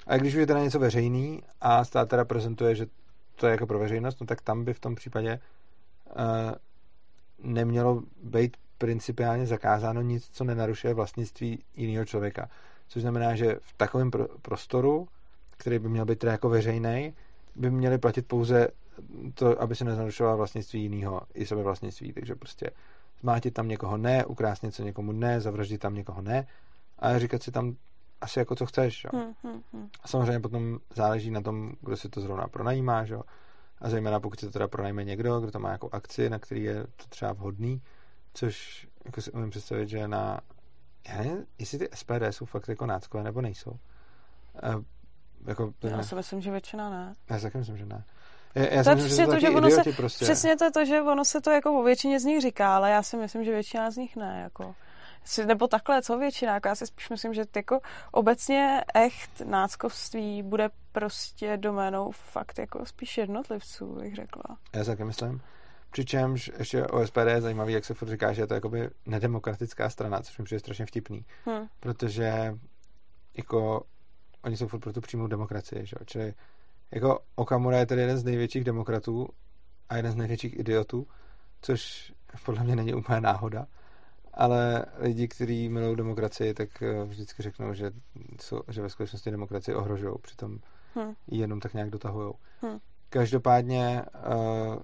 A 0.06 0.16
když 0.16 0.34
je 0.34 0.46
teda 0.46 0.62
něco 0.62 0.78
veřejný 0.78 1.42
a 1.60 1.84
stát 1.84 2.08
teda 2.08 2.24
prezentuje, 2.24 2.74
že 2.74 2.86
to 3.36 3.46
je 3.46 3.50
jako 3.50 3.66
pro 3.66 3.78
veřejnost, 3.78 4.20
no 4.20 4.26
tak 4.26 4.40
tam 4.40 4.64
by 4.64 4.74
v 4.74 4.80
tom 4.80 4.94
případě 4.94 5.40
uh, 6.06 6.52
nemělo 7.38 8.02
být 8.22 8.56
principiálně 8.78 9.46
zakázáno 9.46 10.02
nic, 10.02 10.28
co 10.32 10.44
nenarušuje 10.44 10.94
vlastnictví 10.94 11.64
jiného 11.76 12.04
člověka. 12.04 12.48
Což 12.88 13.02
znamená, 13.02 13.34
že 13.34 13.56
v 13.60 13.72
takovém 13.76 14.10
prostoru, 14.42 15.08
který 15.56 15.78
by 15.78 15.88
měl 15.88 16.04
být 16.04 16.18
teda 16.18 16.32
jako 16.32 16.48
veřejný, 16.48 17.14
by 17.56 17.70
měly 17.70 17.98
platit 17.98 18.26
pouze 18.26 18.68
to, 19.34 19.62
aby 19.62 19.76
se 19.76 19.84
nenarušoval 19.84 20.36
vlastnictví 20.36 20.82
jiného 20.82 21.20
i 21.34 21.46
sebe 21.46 21.62
vlastnictví. 21.62 22.12
Takže 22.12 22.34
prostě 22.34 22.70
zmátit 23.20 23.54
tam 23.54 23.68
někoho 23.68 23.96
ne, 23.96 24.24
ukrást 24.24 24.62
něco 24.62 24.82
někomu 24.82 25.12
ne, 25.12 25.40
zavraždit 25.40 25.80
tam 25.80 25.94
někoho 25.94 26.22
ne 26.22 26.46
a 26.98 27.18
říkat 27.18 27.42
si 27.42 27.52
tam 27.52 27.76
asi 28.20 28.38
jako 28.38 28.54
co 28.54 28.66
chceš. 28.66 29.04
Jo. 29.04 29.10
Hmm, 29.14 29.34
hmm, 29.42 29.62
hmm. 29.72 29.88
A 30.02 30.08
samozřejmě 30.08 30.40
potom 30.40 30.78
záleží 30.94 31.30
na 31.30 31.40
tom, 31.40 31.72
kdo 31.80 31.96
si 31.96 32.08
to 32.08 32.20
zrovna 32.20 32.48
pronajímá, 32.48 33.02
jo. 33.02 33.22
A 33.80 33.90
zejména 33.90 34.20
pokud 34.20 34.40
se 34.40 34.46
to 34.46 34.52
teda 34.52 34.68
pronajme 34.68 35.04
někdo, 35.04 35.40
kdo 35.40 35.50
to 35.50 35.58
má 35.58 35.70
jako 35.70 35.88
akci, 35.92 36.30
na 36.30 36.38
který 36.38 36.62
je 36.62 36.84
to 36.84 37.04
třeba 37.08 37.32
vhodný, 37.32 37.82
což 38.38 38.86
jako 39.04 39.20
si 39.20 39.32
umím 39.32 39.50
představit, 39.50 39.88
že 39.88 40.08
na 40.08 40.40
já 41.08 41.18
nevím, 41.18 41.46
jestli 41.58 41.78
ty 41.78 41.88
SPD 41.94 42.22
jsou 42.30 42.44
fakt 42.44 42.68
jako 42.68 42.86
náckové 42.86 43.24
nebo 43.24 43.40
nejsou. 43.40 43.78
E, 44.62 44.74
jako, 45.46 45.72
já 45.82 45.96
ne. 45.96 46.02
si 46.02 46.14
myslím, 46.14 46.40
že 46.40 46.50
většina 46.50 46.90
ne. 46.90 47.14
Já 47.30 47.36
si 47.36 47.42
taky 47.42 47.58
myslím, 47.58 47.76
že 47.76 47.86
ne. 47.86 48.04
Já, 48.54 48.64
já 48.64 48.84
to 48.84 48.90
je 48.90 48.96
přesně 48.96 49.26
to, 49.26 49.40
že 49.40 49.50
ono 49.50 49.70
se, 49.70 49.92
prostě. 49.96 50.24
přesně 50.24 50.56
to, 50.56 50.70
to, 50.70 50.84
že 50.84 51.02
ono 51.02 51.24
se 51.24 51.40
to 51.40 51.50
jako 51.50 51.80
o 51.80 51.82
většině 51.82 52.20
z 52.20 52.24
nich 52.24 52.40
říká, 52.40 52.76
ale 52.76 52.90
já 52.90 53.02
si 53.02 53.16
myslím, 53.16 53.44
že 53.44 53.50
většina 53.50 53.90
z 53.90 53.96
nich 53.96 54.16
ne. 54.16 54.40
Jako 54.42 54.74
nebo 55.46 55.66
takhle, 55.66 56.02
co 56.02 56.18
většina, 56.18 56.54
jako 56.54 56.68
já 56.68 56.74
si 56.74 56.86
spíš 56.86 57.10
myslím, 57.10 57.34
že 57.34 57.44
jako 57.56 57.80
obecně 58.12 58.84
echt 58.94 59.40
náckovství 59.40 60.42
bude 60.42 60.70
prostě 60.92 61.56
doménou 61.56 62.10
fakt 62.10 62.58
jako 62.58 62.86
spíš 62.86 63.18
jednotlivců, 63.18 63.94
bych 63.94 64.14
řekla. 64.14 64.58
Já 64.74 64.84
si 64.84 64.90
taky 64.90 65.04
myslím. 65.04 65.40
Přičemž 65.90 66.50
ještě 66.58 66.86
o 66.86 67.06
SPD 67.06 67.26
je 67.26 67.40
zajímavý, 67.40 67.72
jak 67.72 67.84
se 67.84 67.94
furt 67.94 68.08
říká, 68.08 68.32
že 68.32 68.42
je 68.42 68.46
to 68.46 68.54
jakoby 68.54 68.90
nedemokratická 69.06 69.90
strana, 69.90 70.22
což 70.22 70.38
mi 70.38 70.44
přijde 70.44 70.60
strašně 70.60 70.86
vtipný. 70.86 71.24
Hmm. 71.44 71.66
Protože 71.80 72.54
jako 73.36 73.84
oni 74.44 74.56
jsou 74.56 74.68
furt 74.68 74.80
pro 74.80 74.92
tu 74.92 75.00
přímou 75.00 75.26
demokracii, 75.26 75.86
že? 75.86 75.96
čili 76.06 76.34
jako 76.90 77.18
Okamura 77.34 77.78
je 77.78 77.86
tedy 77.86 78.00
jeden 78.00 78.18
z 78.18 78.24
největších 78.24 78.64
demokratů 78.64 79.28
a 79.88 79.96
jeden 79.96 80.12
z 80.12 80.16
největších 80.16 80.58
idiotů, 80.58 81.06
což 81.62 82.12
podle 82.44 82.64
mě 82.64 82.76
není 82.76 82.94
úplně 82.94 83.20
náhoda 83.20 83.66
ale 84.38 84.84
lidi, 84.98 85.28
kteří 85.28 85.68
milují 85.68 85.96
demokracii, 85.96 86.54
tak 86.54 86.82
eh, 86.82 87.04
vždycky 87.04 87.42
řeknou, 87.42 87.74
že, 87.74 87.90
jsou, 88.40 88.60
že 88.68 88.82
ve 88.82 88.90
skutečnosti 88.90 89.30
demokracii 89.30 89.74
ohrožují, 89.74 90.14
přitom 90.22 90.58
hmm. 90.94 91.14
ji 91.26 91.40
jenom 91.40 91.60
tak 91.60 91.74
nějak 91.74 91.90
dotahují. 91.90 92.32
Hmm. 92.62 92.78
Každopádně, 93.10 94.02
uh, 94.26 94.82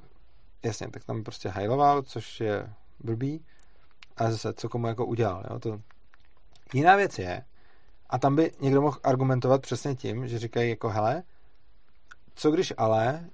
jasně, 0.65 0.89
tak 0.89 1.05
tam 1.05 1.25
prostě 1.25 1.49
hajloval, 1.49 2.03
což 2.03 2.41
je 2.41 2.73
blbý, 3.01 3.45
a 4.17 4.31
zase, 4.31 4.53
co 4.53 4.69
komu 4.69 4.87
jako 4.87 5.07
udělal. 5.07 5.45
Jo? 5.51 5.59
To... 5.59 5.81
Jiná 6.73 6.97
věc 6.97 7.19
je, 7.19 7.45
a 8.11 8.19
tam 8.19 8.37
by 8.37 8.53
někdo 8.61 8.83
mohl 8.83 8.99
argumentovat 9.03 9.63
přesně 9.63 9.95
tím, 9.95 10.29
že 10.29 10.39
říkají 10.39 10.71
jako, 10.71 10.89
hele, 10.89 11.23
co 12.35 12.51
když 12.51 12.73
ale 12.77 13.31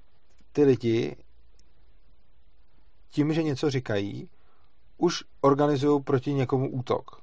ty 0.52 0.64
lidi 0.64 1.16
tím, 3.10 3.32
že 3.32 3.42
něco 3.42 3.70
říkají, 3.70 4.28
už 4.98 5.24
organizují 5.40 6.02
proti 6.02 6.32
někomu 6.32 6.70
útok. 6.70 7.22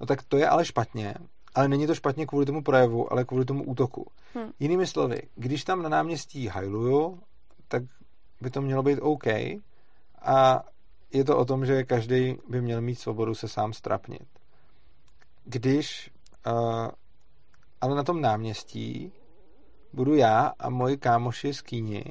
No 0.00 0.06
tak 0.06 0.22
to 0.22 0.36
je 0.36 0.48
ale 0.48 0.64
špatně, 0.64 1.14
ale 1.54 1.68
není 1.68 1.86
to 1.86 1.94
špatně 1.94 2.26
kvůli 2.26 2.46
tomu 2.46 2.62
projevu, 2.62 3.12
ale 3.12 3.24
kvůli 3.24 3.44
tomu 3.44 3.64
útoku. 3.64 4.06
Hmm. 4.34 4.52
Jinými 4.60 4.86
slovy, 4.86 5.22
když 5.34 5.64
tam 5.64 5.82
na 5.82 5.88
náměstí 5.88 6.46
hajluju, 6.46 7.20
tak 7.68 7.82
by 8.40 8.50
to 8.50 8.62
mělo 8.62 8.82
být 8.82 8.98
OK 8.98 9.26
a 10.22 10.64
je 11.12 11.24
to 11.24 11.38
o 11.38 11.44
tom, 11.44 11.66
že 11.66 11.84
každý 11.84 12.36
by 12.48 12.60
měl 12.60 12.80
mít 12.80 12.94
svobodu 12.94 13.34
se 13.34 13.48
sám 13.48 13.72
strapnit. 13.72 14.28
Když 15.44 16.10
uh, 16.46 16.88
ale 17.80 17.94
na 17.94 18.02
tom 18.02 18.20
náměstí 18.20 19.12
budu 19.92 20.14
já 20.14 20.52
a 20.58 20.70
moji 20.70 20.96
kámoši 20.96 21.54
z 21.54 21.62
Kýni 21.62 22.04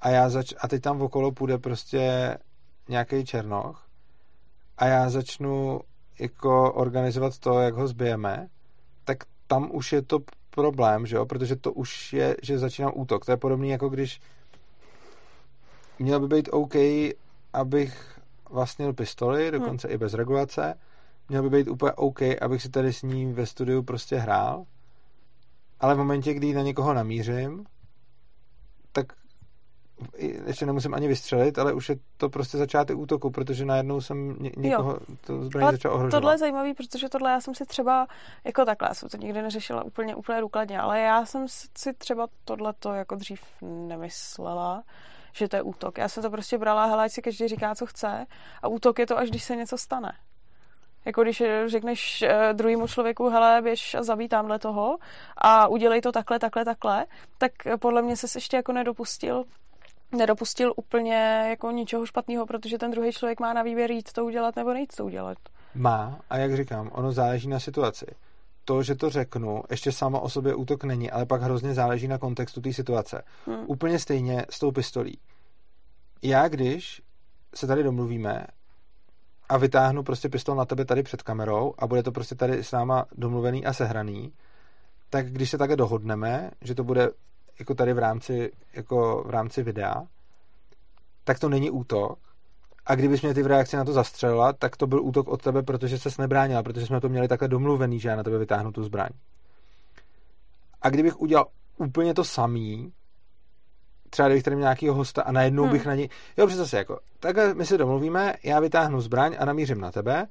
a, 0.00 0.08
já 0.08 0.28
zač- 0.28 0.54
a 0.60 0.68
teď 0.68 0.82
tam 0.82 1.02
okolo 1.02 1.32
půjde 1.32 1.58
prostě 1.58 2.36
nějaký 2.88 3.24
černoch 3.24 3.88
a 4.78 4.86
já 4.86 5.10
začnu 5.10 5.80
jako 6.18 6.72
organizovat 6.72 7.38
to, 7.38 7.60
jak 7.60 7.74
ho 7.74 7.88
zbijeme, 7.88 8.48
tak 9.04 9.18
tam 9.46 9.70
už 9.72 9.92
je 9.92 10.02
to 10.02 10.18
problém, 10.50 11.06
že 11.06 11.16
jo? 11.16 11.26
protože 11.26 11.56
to 11.56 11.72
už 11.72 12.12
je, 12.12 12.36
že 12.42 12.58
začíná 12.58 12.90
útok. 12.90 13.24
To 13.24 13.30
je 13.30 13.36
podobný 13.36 13.68
jako 13.68 13.88
když 13.88 14.20
měl 16.02 16.20
by 16.20 16.36
být 16.36 16.48
OK, 16.52 16.74
abych 17.52 18.20
vlastnil 18.50 18.92
pistoli, 18.92 19.50
dokonce 19.50 19.88
hmm. 19.88 19.94
i 19.94 19.98
bez 19.98 20.14
regulace. 20.14 20.74
Měl 21.28 21.42
by 21.42 21.50
být 21.50 21.68
úplně 21.68 21.92
OK, 21.92 22.22
abych 22.22 22.62
si 22.62 22.68
tady 22.68 22.92
s 22.92 23.02
ním 23.02 23.34
ve 23.34 23.46
studiu 23.46 23.82
prostě 23.82 24.16
hrál. 24.16 24.64
Ale 25.80 25.94
v 25.94 25.98
momentě, 25.98 26.34
kdy 26.34 26.54
na 26.54 26.62
někoho 26.62 26.94
namířím, 26.94 27.66
tak 28.92 29.06
ještě 30.46 30.66
nemusím 30.66 30.94
ani 30.94 31.08
vystřelit, 31.08 31.58
ale 31.58 31.72
už 31.72 31.88
je 31.88 31.96
to 32.16 32.28
prostě 32.28 32.58
začátek 32.58 32.98
útoku, 32.98 33.30
protože 33.30 33.64
najednou 33.64 34.00
jsem 34.00 34.36
ně, 34.40 34.50
někoho 34.56 34.90
jo. 34.90 34.98
to 35.26 35.44
zbraní 35.44 35.64
ale 35.64 35.72
začal 35.72 35.92
ohrožovat. 35.92 36.20
Tohle 36.20 36.34
je 36.34 36.38
zajímavý, 36.38 36.74
protože 36.74 37.08
tohle 37.08 37.30
já 37.30 37.40
jsem 37.40 37.54
si 37.54 37.66
třeba, 37.66 38.06
jako 38.44 38.64
takhle, 38.64 38.88
já 38.88 38.94
jsem 38.94 39.08
to 39.08 39.16
nikdy 39.16 39.42
neřešila 39.42 39.84
úplně, 39.84 40.14
úplně 40.14 40.40
důkladně, 40.40 40.78
ale 40.78 41.00
já 41.00 41.26
jsem 41.26 41.48
si 41.48 41.92
třeba 41.98 42.26
tohle 42.44 42.72
to 42.78 42.92
jako 42.92 43.14
dřív 43.14 43.40
nemyslela, 43.62 44.82
že 45.32 45.48
to 45.48 45.56
je 45.56 45.62
útok. 45.62 45.98
Já 45.98 46.08
jsem 46.08 46.22
to 46.22 46.30
prostě 46.30 46.58
brala, 46.58 46.86
hele, 46.86 47.04
ať 47.04 47.12
si 47.12 47.22
každý 47.22 47.48
říká, 47.48 47.74
co 47.74 47.86
chce 47.86 48.26
a 48.62 48.68
útok 48.68 48.98
je 48.98 49.06
to, 49.06 49.18
až 49.18 49.30
když 49.30 49.44
se 49.44 49.56
něco 49.56 49.78
stane. 49.78 50.12
Jako 51.04 51.22
když 51.22 51.42
řekneš 51.66 52.22
uh, 52.22 52.52
druhému 52.52 52.88
člověku, 52.88 53.28
hele, 53.28 53.62
běž 53.62 53.94
a 53.94 54.02
zabij 54.02 54.28
tamhle 54.28 54.58
toho 54.58 54.98
a 55.36 55.68
udělej 55.68 56.00
to 56.00 56.12
takhle, 56.12 56.38
takhle, 56.38 56.64
takhle, 56.64 57.06
tak 57.38 57.52
podle 57.80 58.02
mě 58.02 58.16
se 58.16 58.26
ještě 58.36 58.56
jako 58.56 58.72
nedopustil 58.72 59.44
nedopustil 60.12 60.72
úplně 60.76 61.46
jako 61.48 61.70
ničeho 61.70 62.06
špatného, 62.06 62.46
protože 62.46 62.78
ten 62.78 62.90
druhý 62.90 63.12
člověk 63.12 63.40
má 63.40 63.52
na 63.52 63.62
výběr 63.62 63.90
jít 63.90 64.12
to 64.12 64.24
udělat 64.24 64.56
nebo 64.56 64.72
nejít 64.72 64.96
to 64.96 65.04
udělat. 65.04 65.38
Má 65.74 66.20
a 66.30 66.36
jak 66.36 66.56
říkám, 66.56 66.90
ono 66.92 67.12
záleží 67.12 67.48
na 67.48 67.60
situaci. 67.60 68.06
To, 68.64 68.82
že 68.82 68.94
to 68.94 69.10
řeknu, 69.10 69.62
ještě 69.70 69.92
samo 69.92 70.20
o 70.20 70.28
sobě 70.28 70.54
útok 70.54 70.84
není, 70.84 71.10
ale 71.10 71.26
pak 71.26 71.42
hrozně 71.42 71.74
záleží 71.74 72.08
na 72.08 72.18
kontextu 72.18 72.60
té 72.60 72.72
situace. 72.72 73.22
Hmm. 73.46 73.64
Úplně 73.66 73.98
stejně 73.98 74.46
s 74.50 74.58
tou 74.58 74.72
pistolí. 74.72 75.18
Já, 76.22 76.48
když 76.48 77.02
se 77.54 77.66
tady 77.66 77.82
domluvíme 77.82 78.46
a 79.48 79.56
vytáhnu 79.56 80.02
prostě 80.02 80.28
pistol 80.28 80.56
na 80.56 80.64
tebe 80.64 80.84
tady 80.84 81.02
před 81.02 81.22
kamerou 81.22 81.74
a 81.78 81.86
bude 81.86 82.02
to 82.02 82.12
prostě 82.12 82.34
tady 82.34 82.64
s 82.64 82.72
náma 82.72 83.06
domluvený 83.12 83.66
a 83.66 83.72
sehraný, 83.72 84.32
tak 85.10 85.26
když 85.26 85.50
se 85.50 85.58
také 85.58 85.76
dohodneme, 85.76 86.50
že 86.60 86.74
to 86.74 86.84
bude 86.84 87.10
jako 87.58 87.74
tady 87.74 87.92
v 87.92 87.98
rámci, 87.98 88.52
jako 88.72 89.24
v 89.26 89.30
rámci 89.30 89.62
videa, 89.62 90.06
tak 91.24 91.38
to 91.38 91.48
není 91.48 91.70
útok. 91.70 92.18
A 92.86 92.94
kdybys 92.94 93.22
mě 93.22 93.34
ty 93.34 93.42
v 93.42 93.46
reakci 93.46 93.76
na 93.76 93.84
to 93.84 93.92
zastřelila, 93.92 94.52
tak 94.52 94.76
to 94.76 94.86
byl 94.86 95.02
útok 95.02 95.28
od 95.28 95.42
tebe, 95.42 95.62
protože 95.62 95.98
se 95.98 96.22
nebránila, 96.22 96.62
protože 96.62 96.86
jsme 96.86 97.00
to 97.00 97.08
měli 97.08 97.28
takhle 97.28 97.48
domluvený, 97.48 98.00
že 98.00 98.08
já 98.08 98.16
na 98.16 98.22
tebe 98.22 98.38
vytáhnu 98.38 98.72
tu 98.72 98.84
zbraň. 98.84 99.08
A 100.82 100.90
kdybych 100.90 101.20
udělal 101.20 101.46
úplně 101.76 102.14
to 102.14 102.24
samý, 102.24 102.92
třeba 104.10 104.28
kdybych 104.28 104.42
tady 104.42 104.56
měl 104.56 104.64
nějakýho 104.64 104.94
hosta 104.94 105.22
a 105.22 105.32
najednou 105.32 105.62
hmm. 105.62 105.72
bych 105.72 105.86
na 105.86 105.94
něj... 105.94 106.08
Jo, 106.36 106.46
přece 106.46 106.66
se 106.66 106.76
jako, 106.76 106.98
takhle 107.20 107.54
my 107.54 107.66
si 107.66 107.78
domluvíme, 107.78 108.34
já 108.42 108.60
vytáhnu 108.60 109.00
zbraň 109.00 109.36
a 109.38 109.44
namířím 109.44 109.80
na 109.80 109.90
tebe, 109.90 110.26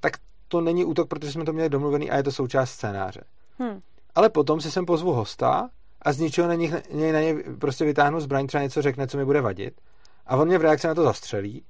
tak 0.00 0.12
to 0.48 0.60
není 0.60 0.84
útok, 0.84 1.08
protože 1.08 1.32
jsme 1.32 1.44
to 1.44 1.52
měli 1.52 1.68
domluvený 1.68 2.10
a 2.10 2.16
je 2.16 2.22
to 2.22 2.32
součást 2.32 2.70
scénáře. 2.70 3.20
Hmm. 3.58 3.80
Ale 4.14 4.28
potom 4.28 4.60
si 4.60 4.70
sem 4.70 4.86
pozvu 4.86 5.12
hosta 5.12 5.70
a 6.02 6.12
z 6.12 6.18
ničeho 6.18 6.48
na, 6.48 6.54
nich, 6.54 6.72
na 6.92 7.20
něj 7.20 7.44
prostě 7.58 7.84
vytáhnu 7.84 8.20
zbraň, 8.20 8.46
třeba 8.46 8.62
něco 8.62 8.82
řekne, 8.82 9.06
co 9.06 9.16
mi 9.16 9.24
bude 9.24 9.40
vadit 9.40 9.74
a 10.26 10.36
on 10.36 10.48
mě 10.48 10.58
v 10.58 10.62
reakci 10.62 10.86
na 10.86 10.94
to 10.94 11.02
zastřelí, 11.02 11.64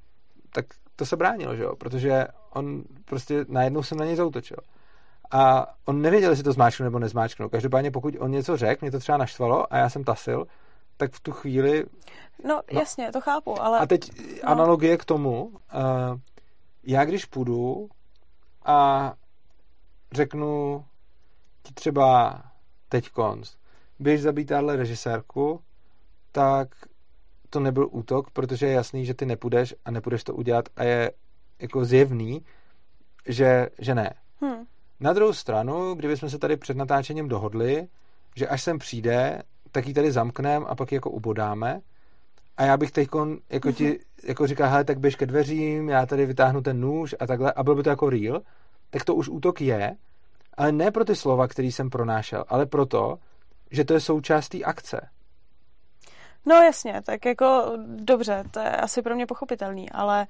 tak 0.52 0.66
to 0.96 1.06
se 1.06 1.16
bránilo, 1.16 1.56
že 1.56 1.62
jo? 1.62 1.76
Protože 1.76 2.26
on 2.50 2.82
prostě 3.04 3.44
najednou 3.48 3.82
jsem 3.82 3.98
na 3.98 4.04
něj 4.04 4.16
zautočil. 4.16 4.58
A 5.30 5.66
on 5.84 6.02
nevěděl, 6.02 6.30
jestli 6.30 6.44
to 6.44 6.52
zmáčknu 6.52 6.84
nebo 6.84 6.98
nezmáčknu. 6.98 7.48
Každopádně 7.48 7.90
pokud 7.90 8.14
on 8.18 8.30
něco 8.30 8.56
řekl, 8.56 8.78
mě 8.84 8.90
to 8.90 8.98
třeba 8.98 9.18
naštvalo 9.18 9.72
a 9.72 9.76
já 9.76 9.88
jsem 9.88 10.04
tasil, 10.04 10.46
tak 10.96 11.12
v 11.12 11.20
tu 11.20 11.32
chvíli... 11.32 11.84
No, 12.44 12.60
no 12.72 12.80
jasně, 12.80 13.12
to 13.12 13.20
chápu, 13.20 13.62
ale... 13.62 13.78
A 13.78 13.86
teď 13.86 14.10
no. 14.42 14.50
analogie 14.50 14.96
k 14.96 15.04
tomu. 15.04 15.44
Uh, 15.44 15.58
já 16.82 17.04
když 17.04 17.24
půjdu 17.24 17.88
a 18.64 19.12
řeknu 20.12 20.84
ti 21.62 21.74
třeba 21.74 22.42
teď 22.88 23.10
konc, 23.10 23.54
běž 23.98 24.22
zabít 24.22 24.48
tahle 24.48 24.76
režisérku, 24.76 25.60
tak 26.32 26.68
to 27.54 27.60
nebyl 27.60 27.88
útok, 27.90 28.30
protože 28.30 28.66
je 28.66 28.72
jasný, 28.72 29.06
že 29.06 29.14
ty 29.14 29.26
nepůjdeš 29.26 29.74
a 29.84 29.90
nepůjdeš 29.90 30.24
to 30.24 30.34
udělat 30.34 30.68
a 30.76 30.84
je 30.84 31.12
jako 31.60 31.84
zjevný, 31.84 32.42
že, 33.26 33.68
že 33.78 33.94
ne. 33.94 34.14
Hmm. 34.40 34.64
Na 35.00 35.12
druhou 35.12 35.32
stranu, 35.32 35.94
kdybychom 35.94 36.30
se 36.30 36.38
tady 36.38 36.56
před 36.56 36.76
natáčením 36.76 37.28
dohodli, 37.28 37.86
že 38.36 38.48
až 38.48 38.62
sem 38.62 38.78
přijde, 38.78 39.42
tak 39.72 39.86
ji 39.86 39.94
tady 39.94 40.12
zamkneme 40.12 40.66
a 40.66 40.74
pak 40.74 40.92
ji 40.92 40.96
jako 40.96 41.10
ubodáme. 41.10 41.80
A 42.56 42.64
já 42.64 42.76
bych 42.76 42.90
teď 42.90 43.08
jako 43.50 43.72
ti 43.72 43.84
mhm. 43.84 43.96
jako 44.24 44.46
říkal, 44.46 44.70
hele, 44.70 44.84
tak 44.84 44.98
běž 44.98 45.16
ke 45.16 45.26
dveřím, 45.26 45.88
já 45.88 46.06
tady 46.06 46.26
vytáhnu 46.26 46.62
ten 46.62 46.80
nůž 46.80 47.14
a 47.20 47.26
takhle, 47.26 47.52
a 47.52 47.62
byl 47.62 47.74
by 47.74 47.82
to 47.82 47.90
jako 47.90 48.10
real, 48.10 48.40
tak 48.90 49.04
to 49.04 49.14
už 49.14 49.28
útok 49.28 49.60
je, 49.60 49.96
ale 50.56 50.72
ne 50.72 50.90
pro 50.90 51.04
ty 51.04 51.16
slova, 51.16 51.48
který 51.48 51.72
jsem 51.72 51.90
pronášel, 51.90 52.44
ale 52.48 52.66
proto, 52.66 53.18
že 53.70 53.84
to 53.84 53.94
je 53.94 54.00
součást 54.00 54.48
té 54.48 54.62
akce. 54.62 55.13
No 56.46 56.54
jasně, 56.54 57.02
tak 57.04 57.24
jako 57.24 57.72
dobře, 57.86 58.44
to 58.50 58.60
je 58.60 58.70
asi 58.70 59.02
pro 59.02 59.14
mě 59.14 59.26
pochopitelný, 59.26 59.90
ale 59.90 60.26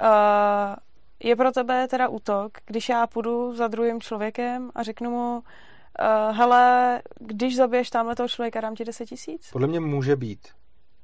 uh, 0.00 0.74
je 1.22 1.36
pro 1.36 1.52
tebe 1.52 1.88
teda 1.88 2.08
útok, 2.08 2.52
když 2.66 2.88
já 2.88 3.06
půjdu 3.06 3.54
za 3.54 3.68
druhým 3.68 4.00
člověkem 4.00 4.70
a 4.74 4.82
řeknu 4.82 5.10
mu, 5.10 5.34
uh, 5.36 6.36
hele, 6.36 7.02
když 7.18 7.56
zabiješ 7.56 7.90
tamhle 7.90 8.16
toho 8.16 8.28
člověka, 8.28 8.60
dám 8.60 8.74
ti 8.74 8.84
10 8.84 9.06
tisíc? 9.06 9.50
Podle 9.52 9.66
mě 9.68 9.80
může 9.80 10.16
být. 10.16 10.48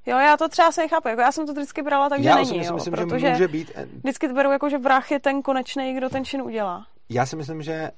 Jo, 0.07 0.18
já 0.18 0.36
to 0.36 0.48
třeba 0.48 0.72
se 0.72 0.82
nechápu. 0.82 1.09
Jako 1.09 1.20
já 1.20 1.32
jsem 1.32 1.46
to 1.46 1.53
vždycky 1.53 1.82
brala 1.82 2.09
tak, 2.09 2.22
že 2.22 2.28
já 2.28 2.34
není. 2.34 2.57
Já 2.59 2.64
si 2.64 2.72
myslím, 2.72 2.94
protože 2.94 3.18
že 3.18 3.30
může 3.30 3.48
být. 3.48 3.72
Vždycky 3.98 4.28
to 4.28 4.34
beru 4.34 4.50
jako, 4.50 4.68
že 4.68 4.78
vrah 4.78 5.11
je 5.11 5.20
ten 5.20 5.42
konečný, 5.42 5.94
kdo 5.94 6.09
ten 6.09 6.24
čin 6.24 6.42
udělá. 6.42 6.86
Já 7.09 7.26
si 7.26 7.36
myslím, 7.36 7.62
že 7.62 7.90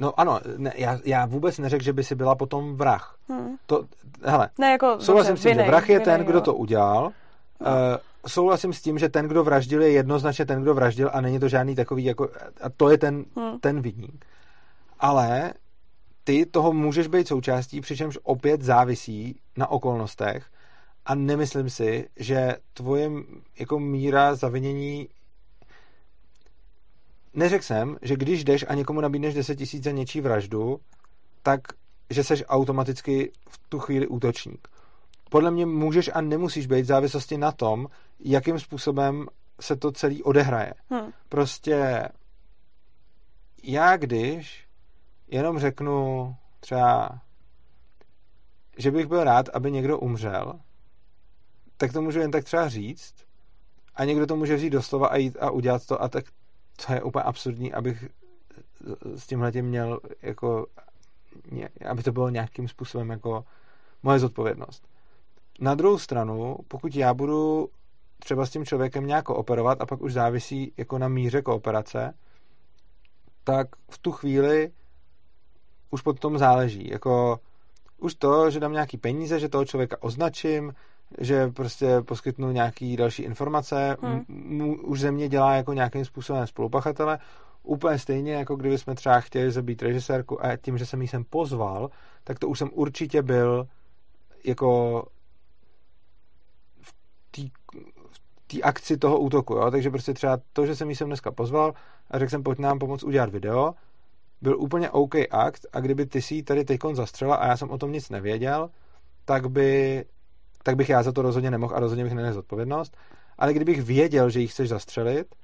No 0.00 0.20
ano, 0.20 0.40
ne, 0.56 0.72
já, 0.76 0.98
já 1.04 1.26
vůbec 1.26 1.58
neřekl, 1.58 1.84
že 1.84 1.92
by 1.92 2.04
si 2.04 2.14
byla 2.14 2.34
potom 2.34 2.76
vrah. 2.76 3.16
Hmm. 3.28 3.56
To, 3.66 3.84
hele, 4.24 4.50
ne, 4.58 4.70
jako, 4.70 4.96
souhlasím 5.00 5.30
dobře, 5.30 5.40
s 5.40 5.42
tím, 5.42 5.50
vinej, 5.50 5.64
že 5.64 5.70
vrah 5.70 5.88
je 5.88 5.98
vinej, 5.98 6.04
ten, 6.04 6.26
kdo 6.26 6.38
jo. 6.38 6.40
to 6.40 6.54
udělal. 6.54 7.12
No. 7.60 7.66
Uh, 7.66 7.72
souhlasím 8.26 8.72
s 8.72 8.82
tím, 8.82 8.98
že 8.98 9.08
ten, 9.08 9.28
kdo 9.28 9.44
vraždil, 9.44 9.82
je 9.82 9.90
jednoznačně 9.90 10.46
ten, 10.46 10.62
kdo 10.62 10.74
vraždil 10.74 11.10
a 11.12 11.20
není 11.20 11.38
to 11.38 11.48
žádný 11.48 11.74
takový, 11.74 12.04
jako, 12.04 12.28
a 12.60 12.70
to 12.76 12.90
je 12.90 12.98
ten, 12.98 13.24
hmm. 13.36 13.58
ten 13.58 13.80
vidník. 13.80 14.24
Ale 15.00 15.52
ty 16.24 16.46
toho 16.46 16.72
můžeš 16.72 17.06
být 17.06 17.28
součástí, 17.28 17.80
přičemž 17.80 18.18
opět 18.22 18.62
závisí 18.62 19.40
na 19.56 19.70
okolnostech 19.70 20.46
a 21.06 21.14
nemyslím 21.14 21.70
si, 21.70 22.08
že 22.16 22.56
tvoje 22.74 23.10
jako 23.58 23.78
míra 23.78 24.34
zavinění 24.34 25.08
neřekl 27.38 27.64
jsem, 27.64 27.96
že 28.02 28.16
když 28.16 28.44
jdeš 28.44 28.64
a 28.68 28.74
někomu 28.74 29.00
nabídneš 29.00 29.34
10 29.34 29.56
tisíc 29.56 29.84
za 29.84 29.90
něčí 29.90 30.20
vraždu, 30.20 30.80
tak 31.42 31.60
že 32.10 32.24
seš 32.24 32.44
automaticky 32.48 33.32
v 33.48 33.58
tu 33.68 33.78
chvíli 33.78 34.06
útočník. 34.06 34.68
Podle 35.30 35.50
mě 35.50 35.66
můžeš 35.66 36.10
a 36.14 36.20
nemusíš 36.20 36.66
být 36.66 36.82
v 36.82 36.84
závislosti 36.84 37.38
na 37.38 37.52
tom, 37.52 37.86
jakým 38.20 38.58
způsobem 38.60 39.26
se 39.60 39.76
to 39.76 39.92
celý 39.92 40.22
odehraje. 40.22 40.74
Hmm. 40.90 41.12
Prostě 41.28 42.08
já 43.62 43.96
když 43.96 44.66
jenom 45.28 45.58
řeknu 45.58 46.36
třeba, 46.60 47.20
že 48.78 48.90
bych 48.90 49.06
byl 49.06 49.24
rád, 49.24 49.48
aby 49.48 49.72
někdo 49.72 49.98
umřel, 49.98 50.60
tak 51.76 51.92
to 51.92 52.02
můžu 52.02 52.20
jen 52.20 52.30
tak 52.30 52.44
třeba 52.44 52.68
říct 52.68 53.14
a 53.94 54.04
někdo 54.04 54.26
to 54.26 54.36
může 54.36 54.56
vzít 54.56 54.70
doslova 54.70 55.08
a 55.08 55.16
jít 55.16 55.36
a 55.40 55.50
udělat 55.50 55.86
to 55.86 56.02
a 56.02 56.08
tak 56.08 56.24
to 56.86 56.92
je 56.92 57.02
úplně 57.02 57.22
absurdní, 57.22 57.72
abych 57.72 58.08
s 59.16 59.26
tímhle 59.26 59.52
tím 59.52 59.64
měl 59.64 60.00
jako, 60.22 60.66
aby 61.88 62.02
to 62.02 62.12
bylo 62.12 62.28
nějakým 62.28 62.68
způsobem 62.68 63.10
jako 63.10 63.44
moje 64.02 64.18
zodpovědnost. 64.18 64.88
Na 65.60 65.74
druhou 65.74 65.98
stranu, 65.98 66.56
pokud 66.68 66.94
já 66.94 67.14
budu 67.14 67.68
třeba 68.18 68.46
s 68.46 68.50
tím 68.50 68.64
člověkem 68.64 69.06
nějak 69.06 69.30
operovat 69.30 69.80
a 69.80 69.86
pak 69.86 70.00
už 70.00 70.12
závisí 70.12 70.72
jako 70.76 70.98
na 70.98 71.08
míře 71.08 71.42
kooperace, 71.42 72.14
tak 73.44 73.68
v 73.90 73.98
tu 73.98 74.12
chvíli 74.12 74.70
už 75.90 76.02
pod 76.02 76.20
tom 76.20 76.38
záleží. 76.38 76.90
Jako 76.90 77.40
už 77.98 78.14
to, 78.14 78.50
že 78.50 78.60
dám 78.60 78.72
nějaký 78.72 78.96
peníze, 78.96 79.40
že 79.40 79.48
toho 79.48 79.64
člověka 79.64 79.96
označím, 80.00 80.74
že 81.20 81.48
prostě 81.48 82.00
poskytnu 82.02 82.50
nějaký 82.50 82.96
další 82.96 83.22
informace, 83.22 83.96
hmm. 84.02 84.24
M- 84.28 84.76
už 84.82 85.00
ze 85.00 85.10
mě 85.10 85.28
dělá 85.28 85.54
jako 85.54 85.72
nějakým 85.72 86.04
způsobem 86.04 86.46
spolupachatele, 86.46 87.18
úplně 87.62 87.98
stejně, 87.98 88.32
jako 88.32 88.56
kdyby 88.56 88.78
jsme 88.78 88.94
třeba 88.94 89.20
chtěli 89.20 89.50
zabít 89.50 89.82
režisérku 89.82 90.44
a 90.44 90.56
tím, 90.56 90.78
že 90.78 90.86
jsem 90.86 91.02
jí 91.02 91.08
sem 91.08 91.24
pozval, 91.24 91.90
tak 92.24 92.38
to 92.38 92.48
už 92.48 92.58
jsem 92.58 92.70
určitě 92.72 93.22
byl 93.22 93.68
jako 94.44 95.02
v 96.80 96.94
té 98.46 98.60
akci 98.62 98.96
toho 98.96 99.18
útoku, 99.18 99.54
jo? 99.54 99.70
takže 99.70 99.90
prostě 99.90 100.14
třeba 100.14 100.38
to, 100.52 100.66
že 100.66 100.76
jsem 100.76 100.90
jí 100.90 100.96
sem 100.96 101.06
dneska 101.06 101.30
pozval 101.30 101.74
a 102.10 102.18
řekl 102.18 102.30
jsem, 102.30 102.42
pojď 102.42 102.58
nám 102.58 102.78
pomoct 102.78 103.02
udělat 103.02 103.30
video, 103.30 103.74
byl 104.40 104.60
úplně 104.60 104.90
OK 104.90 105.14
akt 105.30 105.66
a 105.72 105.80
kdyby 105.80 106.06
ty 106.06 106.22
si 106.22 106.42
tady 106.42 106.64
teďkon 106.64 106.96
zastřela 106.96 107.36
a 107.36 107.46
já 107.46 107.56
jsem 107.56 107.70
o 107.70 107.78
tom 107.78 107.92
nic 107.92 108.10
nevěděl, 108.10 108.70
tak 109.24 109.50
by 109.50 110.04
tak 110.68 110.76
bych 110.76 110.88
já 110.88 111.02
za 111.02 111.12
to 111.12 111.22
rozhodně 111.22 111.50
nemohl 111.50 111.76
a 111.76 111.80
rozhodně 111.80 112.04
bych 112.04 112.12
nenesl 112.12 112.38
odpovědnost. 112.38 112.96
Ale 113.38 113.54
kdybych 113.54 113.82
věděl, 113.82 114.30
že 114.30 114.40
ji 114.40 114.48
chceš 114.48 114.68
zastřelit 114.68 115.34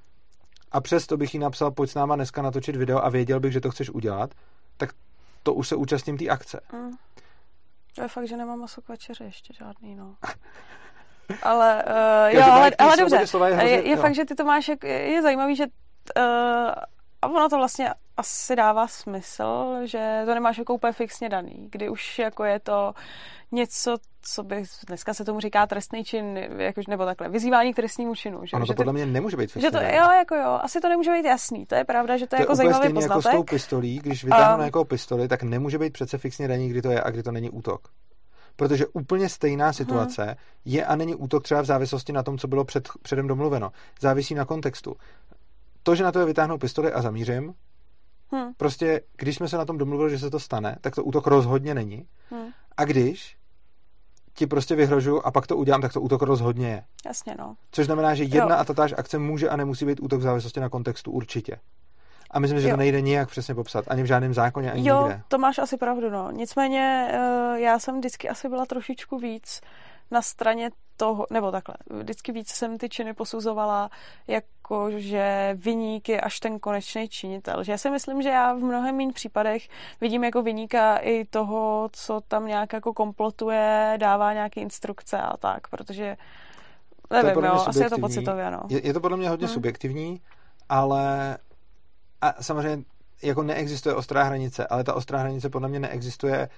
a 0.73 0.81
přesto 0.81 1.17
bych 1.17 1.35
jí 1.35 1.41
napsal, 1.41 1.71
pojď 1.71 1.91
s 1.91 1.95
náma 1.95 2.17
dneska 2.17 2.43
natočit 2.43 2.77
video 2.77 3.05
a 3.05 3.09
věděl 3.09 3.41
bych, 3.41 3.53
že 3.53 3.61
to 3.61 3.71
chceš 3.71 3.91
udělat, 3.91 4.31
tak 4.77 4.91
to 5.43 5.55
už 5.55 5.69
se 5.69 5.77
účastním 5.77 6.19
té 6.19 6.29
akce. 6.29 6.61
Mm. 6.73 6.91
To 7.95 8.03
je 8.03 8.09
fakt, 8.09 8.29
že 8.29 8.37
nemám 8.37 8.59
maso 8.59 8.83
k 8.83 8.89
večeři 8.89 9.25
ještě 9.25 9.55
žádný, 9.55 9.95
no. 9.95 10.15
ale, 11.43 11.85
uh, 11.85 12.37
jo, 12.37 12.43
ale, 12.51 12.71
ale 12.79 12.97
dobře, 12.97 13.17
je, 13.17 13.27
hrozně, 13.37 13.71
je, 13.71 13.89
je 13.89 13.97
fakt, 13.97 14.15
že 14.15 14.25
ty 14.25 14.35
to 14.35 14.45
máš, 14.45 14.69
je, 14.69 14.89
je 14.91 15.23
zajímavý, 15.23 15.57
že 15.57 15.65
uh, 15.67 16.23
a 17.23 17.27
ono 17.29 17.49
to 17.49 17.57
vlastně 17.57 17.91
asi 18.17 18.57
dává 18.57 18.89
smysl, 18.89 19.77
že 19.85 20.23
to 20.25 20.35
nemáš 20.35 20.59
jako 20.59 20.75
úplně 20.75 20.93
fixně 20.93 21.29
daný, 21.29 21.69
kdy 21.71 21.89
už 21.89 22.19
jako 22.19 22.45
je 22.45 22.61
to 22.61 22.95
něco, 23.53 23.97
co 24.23 24.43
by, 24.43 24.65
dneska 24.87 25.15
se 25.15 25.25
tomu 25.25 25.41
říká 25.41 25.67
trestný 25.67 26.05
čin, 26.05 26.37
jakož, 26.57 26.87
nebo 26.87 27.05
takhle, 27.05 27.29
vyzývání 27.29 27.73
k 27.73 27.77
trestnímu 27.77 28.15
činu. 28.15 28.47
Že, 28.47 28.57
ano, 28.57 28.67
to 28.67 28.73
že 28.73 28.77
podle 28.77 28.93
mě 28.93 29.07
nemůže 29.07 29.37
být 29.37 29.51
že 29.57 29.71
to, 29.71 29.79
Jo, 29.79 30.11
jako 30.19 30.35
jo, 30.35 30.59
asi 30.63 30.81
to 30.81 30.89
nemůže 30.89 31.11
být 31.11 31.25
jasný, 31.25 31.67
to 31.67 31.75
je 31.75 31.85
pravda, 31.85 32.17
že 32.17 32.27
to, 32.27 32.31
to 32.31 32.37
je 32.37 32.41
jako 32.41 32.55
zajímavý 32.55 32.93
poznatek. 32.93 33.11
jako 33.11 33.23
s 33.23 33.31
tou 33.31 33.43
pistolí, 33.43 33.99
když 33.99 34.25
vytáhnu 34.25 34.59
um, 34.59 34.65
jako 34.65 34.85
pistoli, 34.85 35.29
tak 35.29 35.43
nemůže 35.43 35.79
být 35.79 35.93
přece 35.93 36.19
fixně 36.19 36.49
daný, 36.49 36.69
kdy 36.69 36.83
to 36.83 36.91
je 36.91 37.03
a 37.03 37.11
kdy 37.11 37.23
to 37.23 37.33
není 37.33 37.51
útok. 37.51 37.89
Protože 38.57 38.87
úplně 38.87 39.29
stejná 39.29 39.73
situace 39.73 40.25
hmm. 40.25 40.35
je 40.65 40.87
a 40.87 40.97
není 40.97 41.15
útok 41.15 41.43
třeba 41.43 41.61
v 41.61 41.65
závislosti 41.65 42.13
na 42.13 42.23
tom, 42.23 42.39
co 42.39 42.49
bylo 42.49 42.65
před, 42.65 42.89
předem 43.03 43.27
domluveno. 43.27 43.73
Závisí 44.01 44.35
na 44.35 44.45
kontextu 44.45 44.97
to, 45.85 45.95
že 45.95 46.05
na 46.05 46.13
to 46.13 46.19
je 46.19 46.27
vytáhnu 46.27 46.59
pistoli 46.59 46.93
a 46.93 47.03
zamířím, 47.03 47.55
hmm. 48.33 48.55
prostě, 48.57 49.01
když 49.17 49.37
jsme 49.37 49.49
se 49.49 49.57
na 49.57 49.65
tom 49.65 49.79
domluvili, 49.79 50.11
že 50.11 50.19
se 50.19 50.31
to 50.31 50.41
stane, 50.41 50.77
tak 50.81 50.95
to 50.95 51.05
útok 51.05 51.27
rozhodně 51.27 51.75
není. 51.75 52.07
Hmm. 52.31 52.49
A 52.77 52.85
když 52.85 53.37
ti 54.35 54.47
prostě 54.47 54.75
vyhrožuju 54.75 55.23
a 55.25 55.31
pak 55.31 55.47
to 55.47 55.57
udělám, 55.57 55.81
tak 55.81 55.93
to 55.93 56.01
útok 56.01 56.23
rozhodně 56.23 56.69
je. 56.69 56.85
Jasně, 57.07 57.35
no. 57.39 57.57
Což 57.71 57.87
znamená, 57.87 58.15
že 58.15 58.25
jedna 58.25 58.55
jo. 58.55 58.61
a 58.61 58.65
tatáž 58.65 58.95
akce 58.97 59.19
může 59.19 59.49
a 59.49 59.57
nemusí 59.57 59.87
být 59.87 60.01
útok 60.01 60.21
v 60.21 60.23
závislosti 60.23 60.61
na 60.61 60.69
kontextu 60.69 61.11
určitě. 61.11 61.57
A 62.31 62.39
myslím, 62.39 62.61
že 62.61 62.69
jo. 62.69 62.73
to 62.73 62.77
nejde 62.77 63.01
nijak 63.01 63.29
přesně 63.29 63.55
popsat, 63.55 63.85
ani 63.89 64.03
v 64.03 64.07
žádném 64.07 64.35
zákoně, 64.35 64.73
ani 64.73 64.89
jo, 64.89 65.03
nikde. 65.03 65.23
to 65.29 65.39
máš 65.39 65.59
asi 65.59 65.77
pravdu, 65.77 66.11
no. 66.11 66.31
Nicméně 66.31 67.09
eh, 67.11 67.61
já 67.61 67.79
jsem 67.79 67.99
vždycky 67.99 68.29
asi 68.29 68.49
byla 68.49 68.67
trošičku 68.67 69.19
víc 69.19 69.61
na 70.11 70.23
straně 70.23 70.71
toho, 70.97 71.27
nebo 71.31 71.51
takhle, 71.51 71.75
vždycky 71.91 72.33
víc 72.33 72.49
jsem 72.49 72.79
ty 72.79 72.89
činy 72.89 73.15
posuzovala 73.15 73.91
jako, 74.27 74.91
že 74.91 75.51
vyník 75.55 76.09
je 76.09 76.21
až 76.21 76.41
ten 76.41 76.59
konečný 76.59 77.09
činitel. 77.09 77.65
Že 77.65 77.73
já 77.73 77.79
si 77.79 77.91
myslím, 77.91 78.23
že 78.23 78.29
já 78.29 78.55
v 78.55 78.59
mnohem 78.59 78.97
méně 78.97 79.13
případech 79.13 79.69
vidím 80.01 80.25
jako 80.25 80.43
vyníka 80.43 80.97
i 80.97 81.25
toho, 81.25 81.89
co 81.93 82.21
tam 82.29 82.47
nějak 82.47 82.73
jako 82.73 82.93
komplotuje, 82.93 83.95
dává 84.01 84.33
nějaké 84.33 84.61
instrukce 84.61 85.19
a 85.19 85.37
tak, 85.37 85.69
protože 85.69 86.17
nevím, 87.11 87.45
jo, 87.45 87.65
asi 87.67 87.83
je 87.83 87.91
to 87.91 87.99
pocitově, 87.99 88.51
no. 88.51 88.61
Je, 88.69 88.87
je 88.87 88.93
to 88.93 89.01
podle 89.01 89.17
mě 89.17 89.29
hodně 89.29 89.47
hmm. 89.47 89.55
subjektivní, 89.55 90.21
ale 90.69 91.39
a 92.21 92.43
samozřejmě 92.43 92.85
jako 93.23 93.43
neexistuje 93.43 93.95
ostrá 93.95 94.23
hranice, 94.23 94.67
ale 94.67 94.85
ta 94.85 94.95
ostrá 94.95 95.19
hranice 95.19 95.51
podle 95.51 95.69
mě 95.69 95.81
neexistuje 95.81 96.49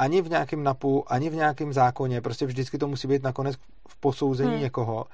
ani 0.00 0.22
v 0.22 0.30
nějakém 0.30 0.62
NAPu, 0.62 1.12
ani 1.12 1.30
v 1.30 1.34
nějakém 1.34 1.72
zákoně, 1.72 2.20
prostě 2.20 2.46
vždycky 2.46 2.78
to 2.78 2.88
musí 2.88 3.08
být 3.08 3.22
nakonec 3.22 3.56
v 3.88 3.96
posouzení 3.96 4.50
hmm. 4.50 4.60
někoho 4.60 5.06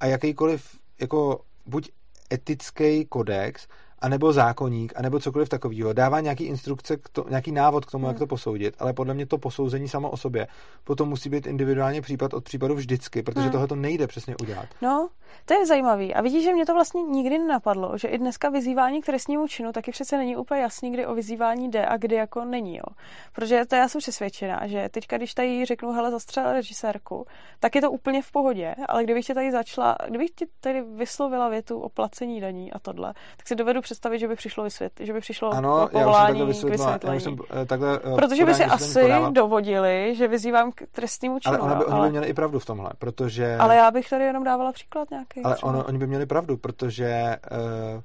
a 0.00 0.06
jakýkoliv 0.06 0.78
jako 1.00 1.40
buď 1.66 1.90
etický 2.32 3.04
kodex 3.04 3.68
anebo 4.04 4.32
zákonník, 4.32 4.92
anebo 4.96 5.20
cokoliv 5.20 5.48
takového, 5.48 5.92
dává 5.92 6.20
nějaký 6.20 6.44
instrukce, 6.44 6.96
k 6.96 7.08
to, 7.08 7.24
nějaký 7.28 7.52
návod 7.52 7.84
k 7.84 7.90
tomu, 7.90 8.04
hmm. 8.04 8.10
jak 8.10 8.18
to 8.18 8.26
posoudit, 8.26 8.74
ale 8.78 8.92
podle 8.92 9.14
mě 9.14 9.26
to 9.26 9.38
posouzení 9.38 9.88
samo 9.88 10.10
o 10.10 10.16
sobě 10.16 10.46
potom 10.84 11.08
musí 11.08 11.28
být 11.28 11.46
individuálně 11.46 12.02
případ 12.02 12.34
od 12.34 12.44
případu 12.44 12.74
vždycky, 12.74 13.22
protože 13.22 13.40
hmm. 13.40 13.52
tohle 13.52 13.66
to 13.68 13.76
nejde 13.76 14.06
přesně 14.06 14.36
udělat. 14.36 14.66
No, 14.82 15.08
to 15.44 15.54
je 15.54 15.66
zajímavý. 15.66 16.14
A 16.14 16.20
vidíš, 16.20 16.44
že 16.44 16.52
mě 16.52 16.66
to 16.66 16.74
vlastně 16.74 17.02
nikdy 17.02 17.38
nenapadlo, 17.38 17.98
že 17.98 18.08
i 18.08 18.18
dneska 18.18 18.48
vyzývání 18.48 19.02
k 19.02 19.06
trestnímu 19.06 19.48
činu 19.48 19.72
taky 19.72 19.90
přece 19.90 20.16
není 20.16 20.36
úplně 20.36 20.60
jasný, 20.60 20.92
kdy 20.92 21.06
o 21.06 21.14
vyzývání 21.14 21.70
jde 21.70 21.86
a 21.86 21.96
kdy 21.96 22.16
jako 22.16 22.44
není. 22.44 22.76
Jo. 22.76 22.94
Protože 23.32 23.64
to 23.64 23.76
já 23.76 23.88
jsem 23.88 23.98
přesvědčená, 23.98 24.66
že 24.66 24.88
teďka, 24.88 25.16
když 25.16 25.34
tady 25.34 25.64
řeknu, 25.64 25.92
hele, 25.92 26.10
zastřel 26.10 26.52
režisérku, 26.52 27.26
tak 27.60 27.74
je 27.74 27.80
to 27.80 27.90
úplně 27.90 28.22
v 28.22 28.32
pohodě, 28.32 28.74
ale 28.88 29.04
kdybych 29.04 29.26
tě 29.26 29.34
tady 29.34 29.52
začala, 29.52 29.96
kdybych 30.08 30.30
ti 30.30 30.46
tady 30.60 30.82
vyslovila 30.82 31.48
větu 31.48 31.80
o 31.80 31.88
placení 31.88 32.40
daní 32.40 32.72
a 32.72 32.78
tohle, 32.78 33.14
tak 33.36 33.48
si 33.48 33.54
dovedu 33.54 33.80
představit, 33.94 34.18
že 34.18 34.28
by 34.28 34.36
přišlo 34.36 34.64
vysvětlit, 34.64 35.06
že 35.06 35.12
by 35.12 35.20
přišlo 35.20 35.50
ano, 35.50 35.88
povolání 35.92 36.40
já 36.40 36.46
už 36.46 36.56
jsem 36.56 36.70
takhle 36.70 36.76
k 36.76 36.78
vysvětlení. 36.78 37.12
Já 37.12 37.16
už 37.16 37.22
jsem, 37.22 37.66
takhle, 37.66 38.00
eh, 38.04 38.14
Protože 38.14 38.44
by 38.44 38.54
si 38.54 38.64
asi 38.64 39.00
podávat. 39.00 39.32
dovodili, 39.32 40.14
že 40.16 40.28
vyzývám 40.28 40.72
k 40.72 40.82
trestnímu 40.92 41.38
činu. 41.38 41.62
Ale, 41.62 41.76
by, 41.76 41.84
oni 41.84 41.94
ale... 41.94 42.06
by 42.06 42.10
měli 42.10 42.26
i 42.26 42.34
pravdu 42.34 42.58
v 42.58 42.66
tomhle, 42.66 42.90
protože... 42.98 43.56
Ale 43.56 43.76
já 43.76 43.90
bych 43.90 44.10
tady 44.10 44.24
jenom 44.24 44.44
dávala 44.44 44.72
příklad 44.72 45.10
nějaký. 45.10 45.42
Ale 45.42 45.56
ono, 45.56 45.84
oni 45.84 45.98
by 45.98 46.06
měli 46.06 46.26
pravdu, 46.26 46.56
protože 46.56 47.36
uh, 47.52 48.02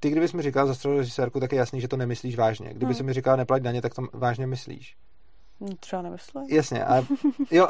ty, 0.00 0.10
kdybys 0.10 0.32
mi 0.32 0.42
říkal 0.42 0.66
zastřelil 0.66 0.98
režisérku, 0.98 1.40
tak 1.40 1.52
je 1.52 1.58
jasný, 1.58 1.80
že 1.80 1.88
to 1.88 1.96
nemyslíš 1.96 2.36
vážně. 2.36 2.74
Kdyby 2.74 2.94
hmm. 2.94 3.06
mi 3.06 3.12
říkal 3.12 3.36
neplať 3.36 3.62
daně, 3.62 3.82
tak 3.82 3.94
to 3.94 4.02
vážně 4.12 4.46
myslíš. 4.46 4.96
Hmm, 5.60 5.76
třeba 5.80 6.02
nemyslím. 6.02 6.42
Jasně, 6.48 6.84
ale 6.84 7.06
jo, 7.50 7.68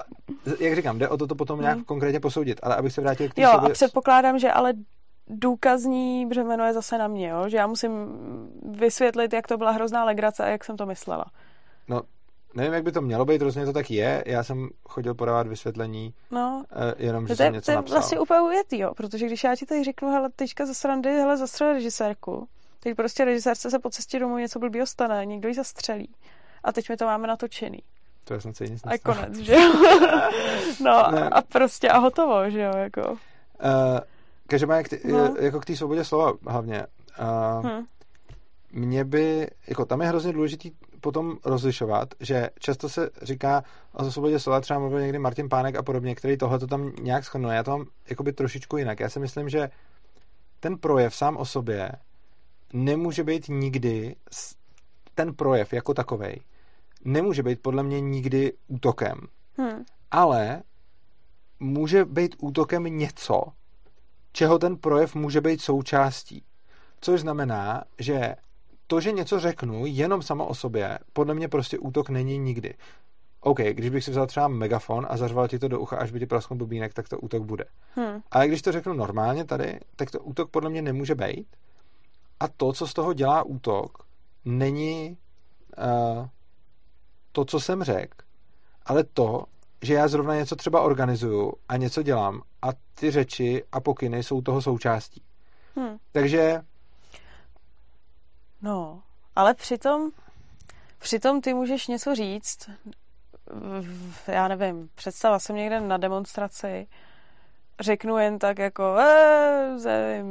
jak 0.61 0.77
říkám, 0.77 0.99
jde 0.99 1.09
o 1.09 1.17
to, 1.17 1.27
to 1.27 1.35
potom 1.35 1.61
nějak 1.61 1.77
hmm. 1.77 1.85
konkrétně 1.85 2.21
posoudit, 2.21 2.61
ale 2.63 2.77
abych 2.77 2.93
se 2.93 3.01
vrátil 3.01 3.29
k 3.29 3.39
Jo, 3.39 3.51
sobě... 3.53 3.71
a 3.71 3.73
předpokládám, 3.73 4.39
že 4.39 4.53
ale 4.53 4.73
důkazní 5.29 6.27
břemeno 6.27 6.64
je 6.64 6.73
zase 6.73 6.99
na 6.99 7.09
mě, 7.09 7.29
jo? 7.29 7.49
že 7.49 7.57
já 7.57 7.66
musím 7.66 8.09
vysvětlit, 8.62 9.33
jak 9.33 9.47
to 9.47 9.57
byla 9.57 9.70
hrozná 9.70 10.05
legrace 10.05 10.45
a 10.45 10.49
jak 10.49 10.64
jsem 10.64 10.77
to 10.77 10.87
myslela. 10.87 11.25
No, 11.89 12.03
nevím, 12.55 12.73
jak 12.73 12.85
by 12.85 12.93
to 12.93 13.01
mělo 13.01 13.25
být, 13.25 13.43
rozhodně 13.43 13.66
to 13.66 13.73
tak 13.73 13.91
je. 13.91 14.25
Já 14.27 14.45
jsem 14.45 14.68
chodil 14.89 15.14
podávat 15.14 15.47
vysvětlení, 15.47 16.14
no, 16.31 16.64
uh, 16.73 16.93
jenom, 16.97 17.27
že 17.27 17.35
to, 17.35 17.37
jsem 17.37 17.53
něco 17.53 17.64
to 17.66 17.70
je 17.70 17.77
napsal. 17.77 17.99
vlastně 17.99 18.20
úplně 18.20 18.41
ujetý, 18.41 18.79
jo, 18.79 18.95
protože 18.95 19.27
když 19.27 19.45
já 19.45 19.57
ti 19.57 19.66
tady 19.66 19.85
řeknu, 19.85 20.11
hele, 20.11 20.31
teďka 20.37 20.66
za 20.66 20.75
srandy, 20.75 21.11
hele, 21.11 21.37
zastřel 21.37 21.73
režisérku, 21.73 22.49
teď 22.81 22.97
prostě 22.97 23.25
režisérce 23.25 23.70
se 23.70 23.79
po 23.79 23.91
cestě 23.91 24.18
domů 24.18 24.39
něco 24.39 24.59
blbýho 24.59 24.87
stane, 24.87 25.27
někdo 25.27 25.49
ji 25.49 25.55
zastřelí 25.55 26.14
a 26.64 26.73
teď 26.73 26.89
my 26.89 26.97
to 26.97 27.05
máme 27.05 27.29
natočený. 27.29 27.79
To 28.25 28.35
je 28.35 28.41
snad 28.41 28.57
se 28.57 28.64
nic 28.64 28.83
A 28.85 28.99
konec, 28.99 29.37
že 29.37 29.55
jo? 29.55 29.73
no 30.85 31.11
ne. 31.11 31.29
a 31.29 31.43
prostě 31.43 31.89
a 31.89 31.99
hotovo, 31.99 32.51
že 32.51 32.61
jo, 32.61 32.77
jako. 32.77 33.11
Uh, 33.11 33.18
Každopádně 34.53 34.85
k 34.85 35.05
no. 35.05 35.35
jako 35.41 35.61
k 35.61 35.65
té 35.65 35.77
svobodě 35.77 36.05
slova 36.05 36.33
hlavně. 36.47 36.87
Uh, 37.21 37.67
hmm. 37.67 37.85
Mě 38.73 39.05
by, 39.05 39.51
jako 39.67 39.85
tam 39.85 40.01
je 40.01 40.09
hrozně 40.09 40.33
důležitý 40.33 40.71
potom 41.01 41.37
rozlišovat, 41.45 42.15
že 42.21 42.51
často 42.59 42.89
se 42.89 43.11
říká 43.23 43.65
o 43.93 44.11
svobodě 44.11 44.39
slova, 44.39 44.61
třeba 44.61 44.79
mluvil 44.79 45.01
někdy 45.01 45.19
Martin 45.19 45.49
Pánek 45.49 45.77
a 45.77 45.83
podobně, 45.83 46.15
který 46.15 46.37
tohle 46.37 46.59
to 46.59 46.67
tam 46.67 46.93
nějak 47.01 47.25
schrnuje. 47.25 47.57
Já 47.57 47.63
to 47.63 47.71
mám 47.71 47.87
jakoby 48.11 48.33
trošičku 48.33 48.77
jinak. 48.77 49.01
Já 49.01 49.09
si 49.09 49.21
myslím, 49.21 49.49
že 49.49 49.71
ten 50.61 50.79
projev 50.79 51.15
sám 51.15 51.37
o 51.37 51.45
sobě 51.45 51.93
nemůže 52.73 53.25
být 53.25 53.49
nikdy, 53.49 54.17
ten 55.15 55.35
projev 55.35 55.73
jako 55.73 55.95
takovej, 55.95 56.41
nemůže 57.05 57.43
být 57.43 57.63
podle 57.63 57.83
mě 57.83 58.01
nikdy 58.01 58.53
útokem. 58.69 59.21
Hmm. 59.59 59.85
Ale 60.11 60.63
může 61.61 62.05
být 62.05 62.37
útokem 62.39 62.85
něco, 62.85 63.43
čeho 64.33 64.59
ten 64.59 64.76
projev 64.76 65.14
může 65.14 65.41
být 65.41 65.61
součástí. 65.61 66.45
Což 67.01 67.20
znamená, 67.20 67.85
že 67.99 68.35
to, 68.87 69.01
že 69.01 69.12
něco 69.12 69.41
řeknu 69.41 69.87
jenom 69.87 70.22
samo 70.22 70.47
o 70.47 70.55
sobě, 70.55 70.99
podle 71.12 71.35
mě 71.35 71.49
prostě 71.49 71.78
útok 71.78 72.09
není 72.09 72.39
nikdy. 72.39 72.74
OK, 73.41 73.59
když 73.59 73.91
bych 73.91 74.05
si 74.05 74.11
vzal 74.11 74.26
třeba 74.26 74.49
megafon 74.49 75.07
a 75.11 75.16
zařval 75.16 75.49
ti 75.49 75.59
to 75.59 75.68
do 75.68 75.80
ucha, 75.80 75.97
až 75.97 76.11
by 76.11 76.18
ti 76.18 76.26
prasknul 76.26 76.59
bubínek, 76.59 76.95
tak 76.95 77.09
to 77.09 77.18
útok 77.18 77.43
bude. 77.43 77.64
Hmm. 77.95 78.22
Ale 78.30 78.49
když 78.49 78.62
to 78.62 78.72
řeknu 78.72 78.93
normálně 78.93 79.45
tady, 79.45 79.80
tak 79.97 80.11
to 80.11 80.20
útok 80.20 80.51
podle 80.51 80.70
mě 80.70 80.83
nemůže 80.83 81.14
být. 81.14 81.47
A 82.41 82.49
to, 82.49 82.72
co 82.72 82.87
z 82.87 82.95
toho 82.95 83.12
dělá 83.12 83.43
útok, 83.43 83.99
není 84.45 85.16
uh, 85.78 86.26
to, 87.33 87.45
co 87.45 87.61
jsem 87.61 87.83
řekl, 87.83 88.16
ale 88.87 89.05
to, 89.05 89.45
že 89.83 89.95
já 89.95 90.09
zrovna 90.09 90.35
něco 90.35 90.57
třeba 90.57 90.80
organizuju 90.80 91.53
a 91.68 91.76
něco 91.76 92.03
dělám 92.03 92.43
a 92.62 92.68
ty 92.95 93.11
řeči 93.11 93.64
a 93.72 93.80
pokyny 93.80 94.22
jsou 94.22 94.43
toho 94.43 94.62
součástí. 94.62 95.22
Hmm. 95.76 95.97
Takže... 96.12 96.61
No, 98.62 99.03
ale 99.37 99.55
přitom, 99.55 100.11
přitom 100.99 101.41
ty 101.41 101.55
můžeš 101.55 101.87
něco 101.87 102.14
říct, 102.14 102.70
já 104.26 104.49
nevím, 104.49 104.89
představa 104.95 105.39
jsem 105.39 105.57
někde 105.57 105.80
na 105.80 105.97
demonstraci, 105.97 106.87
řeknu 107.80 108.18
jen 108.18 108.39
tak 108.39 108.59
jako 108.59 108.97
e, 108.99 110.22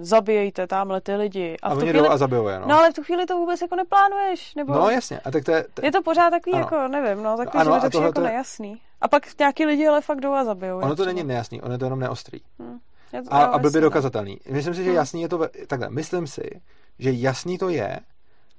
zabijejte 0.00 0.66
tamhle 0.66 1.00
ty 1.00 1.14
lidi. 1.14 1.56
A, 1.62 1.68
a 1.68 1.74
oni 1.74 1.90
chvíli, 1.90 2.08
a 2.08 2.16
zabijuje, 2.16 2.60
no. 2.60 2.66
no. 2.66 2.78
ale 2.78 2.90
v 2.90 2.94
tu 2.94 3.02
chvíli 3.02 3.26
to 3.26 3.36
vůbec 3.36 3.62
jako 3.62 3.76
neplánuješ. 3.76 4.54
Nebo... 4.54 4.74
No 4.74 4.90
jasně. 4.90 5.20
A 5.20 5.30
tak 5.30 5.44
to 5.44 5.52
je, 5.52 5.64
to... 5.74 5.84
je 5.84 5.92
to 5.92 6.02
pořád 6.02 6.30
takový 6.30 6.54
ano. 6.54 6.64
jako, 6.64 6.88
nevím, 6.88 7.22
no, 7.22 7.36
tak 7.36 7.50
to 7.50 7.58
ano, 7.58 7.80
je 7.84 7.90
to 7.90 8.02
jako 8.02 8.20
nejasný. 8.20 8.80
A 9.00 9.08
pak 9.08 9.38
nějaký 9.38 9.66
lidi 9.66 9.86
ale 9.86 10.00
fakt 10.00 10.20
jdou 10.20 10.32
a 10.32 10.44
zabijou. 10.44 10.78
Ono 10.78 10.96
to 10.96 11.04
není 11.04 11.24
nejasný, 11.24 11.62
ono 11.62 11.74
je 11.74 11.78
to 11.78 11.84
jenom 11.84 12.00
neostrý. 12.00 12.40
Hmm. 12.58 12.78
Je 13.12 13.22
to, 13.22 13.34
a, 13.34 13.44
a 13.44 13.58
blbě 13.58 13.80
dokazatelný. 13.80 14.38
Myslím 14.50 14.74
si, 14.74 14.84
že 14.84 14.90
hmm. 14.90 14.96
jasný 14.96 15.22
je 15.22 15.28
to, 15.28 15.48
takhle, 15.66 15.90
myslím 15.90 16.26
si, 16.26 16.60
že 16.98 17.12
jasný 17.12 17.58
to 17.58 17.68
je, 17.68 18.00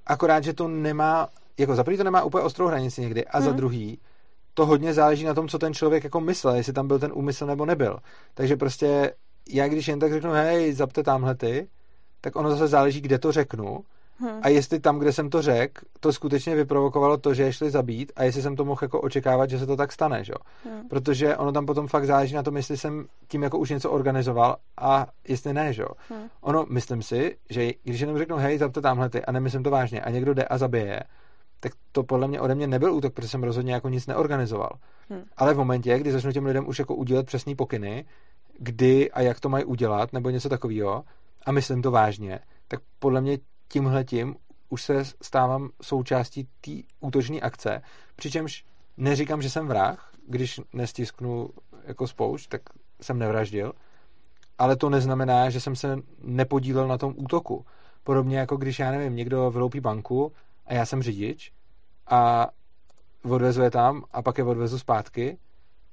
akorát, 0.06 0.44
že 0.44 0.52
to 0.52 0.68
nemá, 0.68 1.28
jako 1.58 1.74
za 1.74 1.84
prvý 1.84 1.96
to 1.96 2.04
nemá 2.04 2.22
úplně 2.22 2.44
ostrou 2.44 2.66
hranici 2.66 3.00
někdy 3.00 3.26
a 3.26 3.38
hmm. 3.38 3.46
za 3.46 3.52
druhý 3.52 3.98
to 4.54 4.66
hodně 4.66 4.94
záleží 4.94 5.24
na 5.24 5.34
tom, 5.34 5.48
co 5.48 5.58
ten 5.58 5.74
člověk 5.74 6.04
jako 6.04 6.20
myslel, 6.20 6.54
jestli 6.54 6.72
tam 6.72 6.88
byl 6.88 6.98
ten 6.98 7.10
úmysl 7.14 7.46
nebo 7.46 7.66
nebyl. 7.66 7.98
Takže 8.34 8.56
prostě 8.56 9.14
já 9.48 9.68
když 9.68 9.88
jen 9.88 9.98
tak 9.98 10.12
řeknu, 10.12 10.30
hej, 10.30 10.72
zapte 10.72 11.02
tamhle 11.02 11.34
ty, 11.34 11.68
tak 12.20 12.36
ono 12.36 12.50
zase 12.50 12.68
záleží, 12.68 13.00
kde 13.00 13.18
to 13.18 13.32
řeknu 13.32 13.84
Hmm. 14.20 14.40
A 14.42 14.48
jestli 14.48 14.80
tam, 14.80 14.98
kde 14.98 15.12
jsem 15.12 15.30
to 15.30 15.42
řekl, 15.42 15.82
to 16.00 16.12
skutečně 16.12 16.56
vyprovokovalo 16.56 17.16
to, 17.16 17.34
že 17.34 17.42
je 17.42 17.52
šli 17.52 17.70
zabít 17.70 18.12
a 18.16 18.24
jestli 18.24 18.42
jsem 18.42 18.56
to 18.56 18.64
mohl 18.64 18.78
jako 18.82 19.00
očekávat, 19.00 19.50
že 19.50 19.58
se 19.58 19.66
to 19.66 19.76
tak 19.76 19.92
stane, 19.92 20.24
že? 20.24 20.32
Hmm. 20.64 20.88
Protože 20.88 21.36
ono 21.36 21.52
tam 21.52 21.66
potom 21.66 21.88
fakt 21.88 22.06
záleží 22.06 22.34
na 22.34 22.42
tom, 22.42 22.56
jestli 22.56 22.76
jsem 22.76 23.06
tím 23.28 23.42
jako 23.42 23.58
už 23.58 23.70
něco 23.70 23.90
organizoval 23.90 24.56
a 24.80 25.06
jestli 25.28 25.52
ne, 25.52 25.72
že? 25.72 25.84
Hmm. 26.08 26.28
Ono, 26.40 26.66
myslím 26.70 27.02
si, 27.02 27.36
že 27.50 27.70
když 27.84 28.00
jenom 28.00 28.18
řeknu, 28.18 28.36
hej, 28.36 28.58
zapte 28.58 28.80
tamhle 28.80 29.10
ty 29.10 29.24
a 29.24 29.32
nemyslím 29.32 29.62
to 29.62 29.70
vážně 29.70 30.00
a 30.00 30.10
někdo 30.10 30.34
jde 30.34 30.44
a 30.44 30.58
zabije, 30.58 31.00
tak 31.60 31.72
to 31.92 32.02
podle 32.02 32.28
mě 32.28 32.40
ode 32.40 32.54
mě 32.54 32.66
nebyl 32.66 32.94
útok, 32.94 33.14
protože 33.14 33.28
jsem 33.28 33.42
rozhodně 33.42 33.72
jako 33.72 33.88
nic 33.88 34.06
neorganizoval. 34.06 34.70
Hmm. 35.10 35.22
Ale 35.36 35.54
v 35.54 35.58
momentě, 35.58 35.98
kdy 35.98 36.12
začnu 36.12 36.32
těm 36.32 36.46
lidem 36.46 36.68
už 36.68 36.78
jako 36.78 36.94
udělat 36.94 37.26
přesný 37.26 37.54
pokyny, 37.54 38.04
kdy 38.58 39.10
a 39.10 39.20
jak 39.20 39.40
to 39.40 39.48
mají 39.48 39.64
udělat, 39.64 40.12
nebo 40.12 40.30
něco 40.30 40.48
takového, 40.48 41.04
a 41.46 41.52
myslím 41.52 41.82
to 41.82 41.90
vážně, 41.90 42.40
tak 42.68 42.80
podle 42.98 43.20
mě 43.20 43.38
tímhletím 43.72 44.36
už 44.68 44.82
se 44.82 45.04
stávám 45.22 45.70
součástí 45.82 46.48
té 46.60 46.70
útočné 47.00 47.40
akce, 47.40 47.82
přičemž 48.16 48.64
neříkám, 48.96 49.42
že 49.42 49.50
jsem 49.50 49.66
vrah, 49.66 50.12
když 50.28 50.60
nestisknu 50.72 51.50
jako 51.84 52.06
spoušť, 52.06 52.50
tak 52.50 52.62
jsem 53.00 53.18
nevraždil, 53.18 53.72
ale 54.58 54.76
to 54.76 54.90
neznamená, 54.90 55.50
že 55.50 55.60
jsem 55.60 55.76
se 55.76 55.96
nepodílel 56.22 56.88
na 56.88 56.98
tom 56.98 57.14
útoku. 57.16 57.66
Podobně 58.04 58.38
jako 58.38 58.56
když, 58.56 58.78
já 58.78 58.90
nevím, 58.90 59.16
někdo 59.16 59.50
vyloupí 59.50 59.80
banku 59.80 60.32
a 60.66 60.74
já 60.74 60.86
jsem 60.86 61.02
řidič 61.02 61.52
a 62.06 62.48
odvezu 63.22 63.62
je 63.62 63.70
tam 63.70 64.04
a 64.12 64.22
pak 64.22 64.38
je 64.38 64.44
odvezu 64.44 64.78
zpátky, 64.78 65.38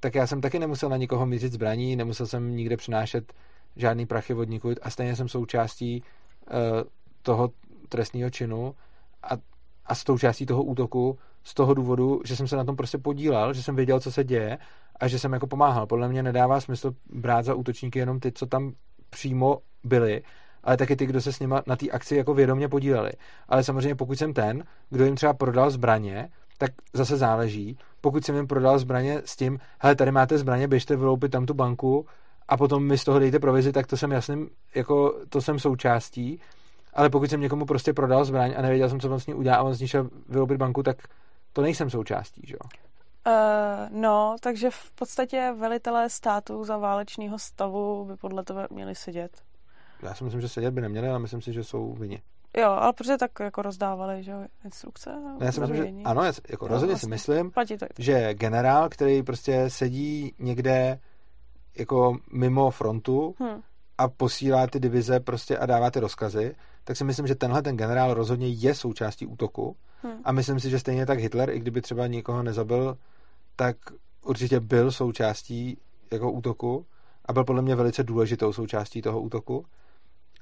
tak 0.00 0.14
já 0.14 0.26
jsem 0.26 0.40
taky 0.40 0.58
nemusel 0.58 0.88
na 0.88 0.96
nikoho 0.96 1.26
mířit 1.26 1.52
zbraní, 1.52 1.96
nemusel 1.96 2.26
jsem 2.26 2.56
nikde 2.56 2.76
přinášet 2.76 3.32
žádný 3.76 4.06
prachy 4.06 4.34
vodníku 4.34 4.70
a 4.82 4.90
stejně 4.90 5.16
jsem 5.16 5.28
součástí 5.28 6.02
uh, 6.02 6.56
toho 7.22 7.50
trestního 7.88 8.30
činu 8.30 8.74
a, 9.22 9.30
a 9.86 9.94
s 9.94 10.04
tou 10.04 10.18
částí 10.18 10.46
toho 10.46 10.62
útoku 10.62 11.18
z 11.42 11.54
toho 11.54 11.74
důvodu, 11.74 12.20
že 12.24 12.36
jsem 12.36 12.48
se 12.48 12.56
na 12.56 12.64
tom 12.64 12.76
prostě 12.76 12.98
podílel, 12.98 13.52
že 13.52 13.62
jsem 13.62 13.76
věděl, 13.76 14.00
co 14.00 14.12
se 14.12 14.24
děje 14.24 14.58
a 15.00 15.08
že 15.08 15.18
jsem 15.18 15.32
jako 15.32 15.46
pomáhal. 15.46 15.86
Podle 15.86 16.08
mě 16.08 16.22
nedává 16.22 16.60
smysl 16.60 16.92
brát 17.12 17.44
za 17.44 17.54
útočníky 17.54 17.98
jenom 17.98 18.20
ty, 18.20 18.32
co 18.32 18.46
tam 18.46 18.72
přímo 19.10 19.58
byli, 19.84 20.22
ale 20.64 20.76
taky 20.76 20.96
ty, 20.96 21.06
kdo 21.06 21.20
se 21.20 21.32
s 21.32 21.40
nima 21.40 21.62
na 21.66 21.76
té 21.76 21.90
akci 21.90 22.16
jako 22.16 22.34
vědomě 22.34 22.68
podíleli. 22.68 23.10
Ale 23.48 23.64
samozřejmě 23.64 23.94
pokud 23.94 24.18
jsem 24.18 24.34
ten, 24.34 24.64
kdo 24.90 25.04
jim 25.04 25.16
třeba 25.16 25.32
prodal 25.32 25.70
zbraně, 25.70 26.28
tak 26.58 26.70
zase 26.92 27.16
záleží. 27.16 27.78
Pokud 28.00 28.24
jsem 28.24 28.36
jim 28.36 28.46
prodal 28.46 28.78
zbraně 28.78 29.22
s 29.24 29.36
tím, 29.36 29.58
hele, 29.78 29.96
tady 29.96 30.12
máte 30.12 30.38
zbraně, 30.38 30.68
běžte 30.68 30.96
vyloupit 30.96 31.32
tam 31.32 31.46
tu 31.46 31.54
banku 31.54 32.06
a 32.48 32.56
potom 32.56 32.84
mi 32.84 32.98
z 32.98 33.04
toho 33.04 33.18
dejte 33.18 33.38
provizi, 33.38 33.72
tak 33.72 33.86
to 33.86 33.96
jsem 33.96 34.12
jasným, 34.12 34.50
jako 34.74 35.14
to 35.28 35.40
jsem 35.40 35.58
součástí 35.58 36.40
Ale 36.94 37.10
pokud 37.10 37.30
jsem 37.30 37.40
někomu 37.40 37.64
prostě 37.64 37.92
prodal 37.92 38.24
zbraň 38.24 38.54
a 38.56 38.62
nevěděl 38.62 38.88
jsem, 38.88 39.00
co 39.00 39.10
on 39.10 39.20
s 39.20 39.26
ní 39.26 39.34
udělá 39.34 39.56
a 39.56 39.62
on 39.62 39.74
z 39.74 39.80
ní 39.80 39.88
šel 39.88 40.10
vyrobit 40.28 40.56
banku, 40.56 40.82
tak 40.82 40.96
to 41.52 41.62
nejsem 41.62 41.90
součástí, 41.90 42.42
že 42.46 42.54
jo? 42.54 42.70
Uh, 43.26 44.00
no, 44.00 44.36
takže 44.40 44.70
v 44.70 44.90
podstatě 44.90 45.54
velitelé 45.58 46.10
států 46.10 46.64
za 46.64 46.76
válečného 46.76 47.38
stavu 47.38 48.04
by 48.04 48.16
podle 48.16 48.44
toho 48.44 48.66
měli 48.70 48.94
sedět. 48.94 49.42
Já 50.02 50.14
si 50.14 50.24
myslím, 50.24 50.40
že 50.40 50.48
sedět 50.48 50.70
by 50.70 50.80
neměli, 50.80 51.08
ale 51.08 51.18
myslím 51.18 51.42
si, 51.42 51.52
že 51.52 51.64
jsou 51.64 51.92
vině. 51.92 52.20
Jo, 52.56 52.70
ale 52.70 52.92
protože 52.92 53.16
tak 53.16 53.30
jako 53.40 53.62
rozdávali, 53.62 54.22
že 54.22 54.34
instrukce? 54.64 55.10
No, 55.10 55.38
já 55.40 55.52
si 55.52 55.60
myslím, 55.60 55.76
že 55.76 55.92
ano, 56.04 56.22
já, 56.22 56.32
jako 56.48 56.64
jo, 56.66 56.68
rozhodně 56.72 56.92
vlastně, 56.92 57.18
si 57.18 57.30
myslím, 57.30 57.50
to 57.78 57.86
že 57.98 58.34
generál, 58.34 58.88
který 58.88 59.22
prostě 59.22 59.70
sedí 59.70 60.34
někde 60.38 60.98
jako 61.78 62.16
mimo 62.32 62.70
frontu 62.70 63.34
hmm. 63.38 63.62
a 63.98 64.08
posílá 64.08 64.66
ty 64.66 64.80
divize 64.80 65.20
prostě 65.20 65.58
a 65.58 65.66
dává 65.66 65.90
ty 65.90 66.00
rozkazy, 66.00 66.54
tak 66.88 66.96
si 66.96 67.04
myslím, 67.04 67.26
že 67.26 67.34
tenhle 67.34 67.62
ten 67.62 67.76
generál 67.76 68.14
rozhodně 68.14 68.48
je 68.48 68.74
součástí 68.74 69.26
útoku 69.26 69.76
hmm. 70.02 70.20
a 70.24 70.32
myslím 70.32 70.60
si, 70.60 70.70
že 70.70 70.78
stejně 70.78 71.06
tak 71.06 71.18
Hitler, 71.18 71.50
i 71.50 71.58
kdyby 71.58 71.80
třeba 71.80 72.06
nikoho 72.06 72.42
nezabil, 72.42 72.98
tak 73.56 73.76
určitě 74.24 74.60
byl 74.60 74.92
součástí 74.92 75.78
jako 76.12 76.32
útoku 76.32 76.86
a 77.24 77.32
byl 77.32 77.44
podle 77.44 77.62
mě 77.62 77.76
velice 77.76 78.02
důležitou 78.02 78.52
součástí 78.52 79.02
toho 79.02 79.20
útoku. 79.20 79.66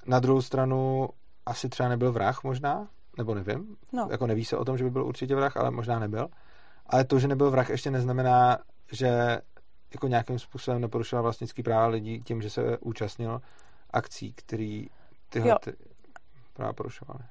Na 0.06 0.20
druhou 0.20 0.42
stranu 0.42 1.08
asi 1.46 1.68
třeba 1.68 1.88
nebyl 1.88 2.12
vrah 2.12 2.44
možná, 2.44 2.88
nebo 3.18 3.34
nevím, 3.34 3.76
no. 3.92 4.08
jako 4.10 4.26
neví 4.26 4.44
se 4.44 4.56
o 4.56 4.64
tom, 4.64 4.78
že 4.78 4.84
by 4.84 4.90
byl 4.90 5.06
určitě 5.06 5.34
vrah, 5.34 5.56
ale 5.56 5.70
možná 5.70 5.98
nebyl. 5.98 6.28
Ale 6.86 7.04
to, 7.04 7.18
že 7.18 7.28
nebyl 7.28 7.50
vrah, 7.50 7.70
ještě 7.70 7.90
neznamená, 7.90 8.58
že 8.92 9.40
jako 9.94 10.08
nějakým 10.08 10.38
způsobem 10.38 10.80
neporušoval 10.80 11.22
vlastnický 11.22 11.62
práva 11.62 11.86
lidí 11.86 12.20
tím, 12.20 12.42
že 12.42 12.50
se 12.50 12.78
účastnil 12.78 13.40
akcí, 13.90 14.32
který 14.32 14.86
tyhle 15.28 15.56
ty 15.64 15.72
práva 16.56 16.72
porušovaly. 16.72 17.24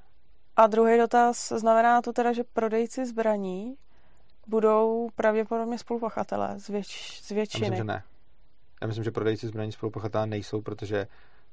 A 0.56 0.68
druhý 0.68 0.98
dotaz, 0.98 1.52
znamená 1.52 2.02
to 2.02 2.14
teda, 2.14 2.34
že 2.34 2.44
prodejci 2.44 3.06
zbraní 3.06 3.78
budou 4.48 5.10
pravděpodobně 5.16 5.78
spolupachatelé 5.78 6.60
z, 6.60 6.68
věč, 6.68 7.22
z 7.22 7.30
většiny? 7.30 7.66
Já 7.66 7.72
myslím, 7.72 7.78
že 7.78 7.84
ne. 7.84 8.04
Já 8.82 8.88
myslím, 8.88 9.04
že 9.04 9.12
prodejci 9.12 9.48
zbraní 9.48 9.72
spolupachatelé 9.72 10.28
nejsou, 10.28 10.62
protože 10.62 11.08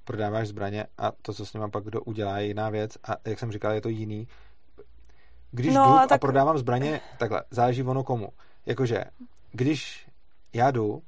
prodáváš 0.04 0.48
zbraně 0.48 0.86
a 0.98 1.12
to, 1.22 1.34
co 1.34 1.46
s 1.46 1.52
nimi 1.52 1.70
pak 1.70 1.84
kdo 1.84 2.00
udělá, 2.00 2.38
je 2.38 2.46
jiná 2.46 2.70
věc 2.70 2.98
a 3.04 3.16
jak 3.24 3.38
jsem 3.38 3.52
říkal, 3.52 3.72
je 3.72 3.80
to 3.80 3.88
jiný. 3.88 4.28
Když 5.50 5.74
no, 5.74 5.84
jdu 5.84 6.08
tak... 6.08 6.12
a 6.12 6.18
prodávám 6.18 6.58
zbraně, 6.58 7.00
takhle, 7.18 7.44
záleží 7.50 7.82
ono 7.82 8.04
komu. 8.04 8.28
Jakože, 8.66 9.04
když 9.52 10.08
já 10.52 10.70
jdu 10.70 11.02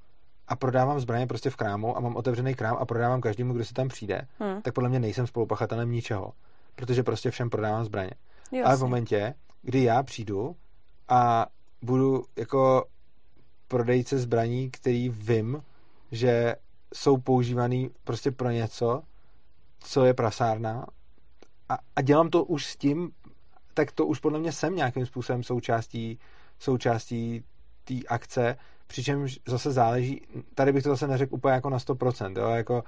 a 0.48 0.56
prodávám 0.56 1.00
zbraně 1.00 1.26
prostě 1.26 1.50
v 1.50 1.56
krámu 1.56 1.96
a 1.96 2.00
mám 2.00 2.16
otevřený 2.16 2.54
krám 2.54 2.76
a 2.80 2.84
prodávám 2.84 3.20
každému, 3.20 3.54
kdo 3.54 3.64
si 3.64 3.74
tam 3.74 3.88
přijde, 3.88 4.28
hmm. 4.38 4.62
tak 4.62 4.74
podle 4.74 4.88
mě 4.88 5.00
nejsem 5.00 5.26
spolupachatelem 5.26 5.90
ničeho. 5.90 6.32
Protože 6.74 7.02
prostě 7.02 7.30
všem 7.30 7.50
prodávám 7.50 7.84
zbraně. 7.84 8.10
Jasně. 8.44 8.64
Ale 8.64 8.76
v 8.76 8.80
momentě, 8.80 9.34
kdy 9.62 9.82
já 9.82 10.02
přijdu 10.02 10.56
a 11.08 11.46
budu 11.82 12.24
jako 12.36 12.84
prodejce 13.68 14.18
zbraní, 14.18 14.70
který 14.70 15.08
vím, 15.08 15.62
že 16.12 16.56
jsou 16.94 17.16
používaný 17.16 17.90
prostě 18.04 18.30
pro 18.30 18.50
něco, 18.50 19.02
co 19.80 20.04
je 20.04 20.14
prasárna 20.14 20.86
a, 21.68 21.78
a 21.96 22.02
dělám 22.02 22.28
to 22.28 22.44
už 22.44 22.66
s 22.66 22.76
tím, 22.76 23.10
tak 23.74 23.92
to 23.92 24.06
už 24.06 24.18
podle 24.18 24.38
mě 24.38 24.52
jsem 24.52 24.76
nějakým 24.76 25.06
způsobem 25.06 25.42
součástí, 25.42 26.18
součástí 26.58 27.44
té 27.84 27.94
akce, 28.08 28.56
přičemž 28.86 29.40
zase 29.48 29.72
záleží, 29.72 30.20
tady 30.54 30.72
bych 30.72 30.82
to 30.82 30.88
zase 30.88 31.06
neřekl 31.06 31.34
úplně 31.34 31.54
jako 31.54 31.70
na 31.70 31.78
100%, 31.78 32.38
jo, 32.38 32.50
jako 32.50 32.84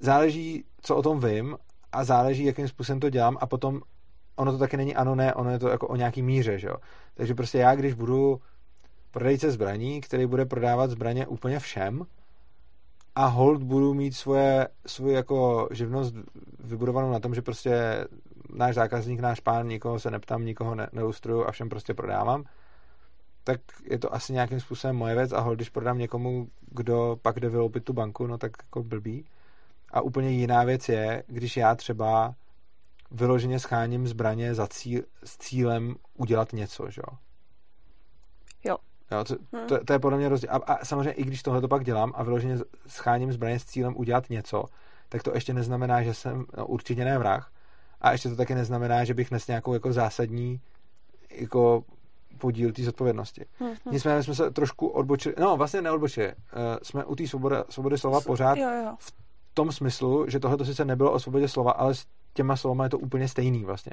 záleží, 0.00 0.64
co 0.82 0.96
o 0.96 1.02
tom 1.02 1.20
vím 1.20 1.56
a 1.92 2.04
záleží, 2.04 2.44
jakým 2.44 2.68
způsobem 2.68 3.00
to 3.00 3.10
dělám 3.10 3.36
a 3.40 3.46
potom 3.46 3.80
ono 4.36 4.52
to 4.52 4.58
taky 4.58 4.76
není 4.76 4.94
ano, 4.94 5.14
ne, 5.14 5.34
ono 5.34 5.50
je 5.50 5.58
to 5.58 5.68
jako 5.68 5.88
o 5.88 5.96
nějaký 5.96 6.22
míře, 6.22 6.58
že 6.58 6.68
jo. 6.68 6.76
Takže 7.14 7.34
prostě 7.34 7.58
já, 7.58 7.74
když 7.74 7.94
budu 7.94 8.40
prodejce 9.10 9.50
zbraní, 9.50 10.00
který 10.00 10.26
bude 10.26 10.46
prodávat 10.46 10.90
zbraně 10.90 11.26
úplně 11.26 11.58
všem, 11.58 12.06
a 13.18 13.26
hold 13.26 13.62
budu 13.62 13.94
mít 13.94 14.12
svoje, 14.12 14.68
svoji 14.86 15.14
jako 15.14 15.68
živnost 15.70 16.14
vybudovanou 16.60 17.12
na 17.12 17.20
tom, 17.20 17.34
že 17.34 17.42
prostě 17.42 18.04
náš 18.54 18.74
zákazník, 18.74 19.20
náš 19.20 19.40
pán, 19.40 19.68
nikoho 19.68 20.00
se 20.00 20.10
neptám, 20.10 20.44
nikoho 20.44 20.74
ne, 20.74 20.88
neustruju 20.92 21.44
a 21.44 21.50
všem 21.50 21.68
prostě 21.68 21.94
prodávám, 21.94 22.44
tak 23.44 23.60
je 23.84 23.98
to 23.98 24.14
asi 24.14 24.32
nějakým 24.32 24.60
způsobem 24.60 24.96
moje 24.96 25.14
věc 25.14 25.32
a 25.32 25.40
hold, 25.40 25.56
když 25.56 25.70
prodám 25.70 25.98
někomu, 25.98 26.48
kdo 26.70 27.18
pak 27.22 27.40
jde 27.40 27.48
vyloupit 27.48 27.84
tu 27.84 27.92
banku, 27.92 28.26
no 28.26 28.38
tak 28.38 28.52
jako 28.64 28.82
blbý. 28.82 29.24
A 29.90 30.00
úplně 30.00 30.30
jiná 30.30 30.64
věc 30.64 30.88
je, 30.88 31.22
když 31.26 31.56
já 31.56 31.74
třeba 31.74 32.34
vyloženě 33.10 33.58
scháním 33.58 34.08
zbraně 34.08 34.54
za 34.54 34.66
cíl, 34.66 35.02
s 35.24 35.38
cílem 35.38 35.94
udělat 36.14 36.52
něco, 36.52 36.90
že 36.90 37.02
jo? 37.06 37.18
Jo. 38.64 38.76
Jo, 39.10 39.24
to, 39.24 39.36
hmm. 39.52 39.66
to, 39.66 39.84
to 39.84 39.92
je 39.92 39.98
podle 39.98 40.18
mě 40.18 40.28
rozdíl. 40.28 40.50
A, 40.52 40.56
a 40.56 40.84
samozřejmě 40.84 41.12
i 41.12 41.24
když 41.24 41.42
tohle 41.42 41.60
to 41.60 41.68
pak 41.68 41.84
dělám 41.84 42.12
a 42.14 42.22
vyloženě 42.22 42.58
scháním 42.86 43.32
zbraně 43.32 43.58
s 43.58 43.64
cílem 43.64 43.96
udělat 43.96 44.30
něco, 44.30 44.64
tak 45.08 45.22
to 45.22 45.34
ještě 45.34 45.54
neznamená, 45.54 46.02
že 46.02 46.14
jsem 46.14 46.46
no, 46.56 46.66
určitě 46.66 47.04
ne 47.04 47.18
vrah. 47.18 47.52
A 48.00 48.12
ještě 48.12 48.28
to 48.28 48.36
taky 48.36 48.54
neznamená, 48.54 49.04
že 49.04 49.14
bych 49.14 49.30
nes 49.30 49.46
nějakou 49.46 49.72
jako 49.72 49.92
zásadní 49.92 50.60
jako 51.30 51.84
podíl 52.38 52.72
té 52.72 52.82
zodpovědnosti. 52.82 53.44
Hmm, 53.58 53.68
hmm. 53.68 53.92
Nicméně 53.92 54.22
jsme 54.22 54.34
se 54.34 54.50
trošku 54.50 54.86
odbočili, 54.86 55.34
no 55.38 55.56
vlastně 55.56 55.82
neodbočili, 55.82 56.28
uh, 56.28 56.34
jsme 56.82 57.04
u 57.04 57.14
té 57.14 57.28
svobody, 57.28 57.56
svobody 57.68 57.98
slova 57.98 58.20
pořád 58.20 58.58
jo, 58.58 58.70
jo. 58.84 58.96
v 58.98 59.12
tom 59.58 59.72
smyslu, 59.72 60.24
že 60.28 60.40
tohle 60.40 60.56
to 60.56 60.64
sice 60.64 60.84
nebylo 60.84 61.12
o 61.12 61.18
svobodě 61.18 61.48
slova, 61.48 61.72
ale 61.72 61.94
těma 62.34 62.56
slovama 62.56 62.84
je 62.84 62.90
to 62.90 62.98
úplně 62.98 63.28
stejný 63.28 63.64
vlastně. 63.64 63.92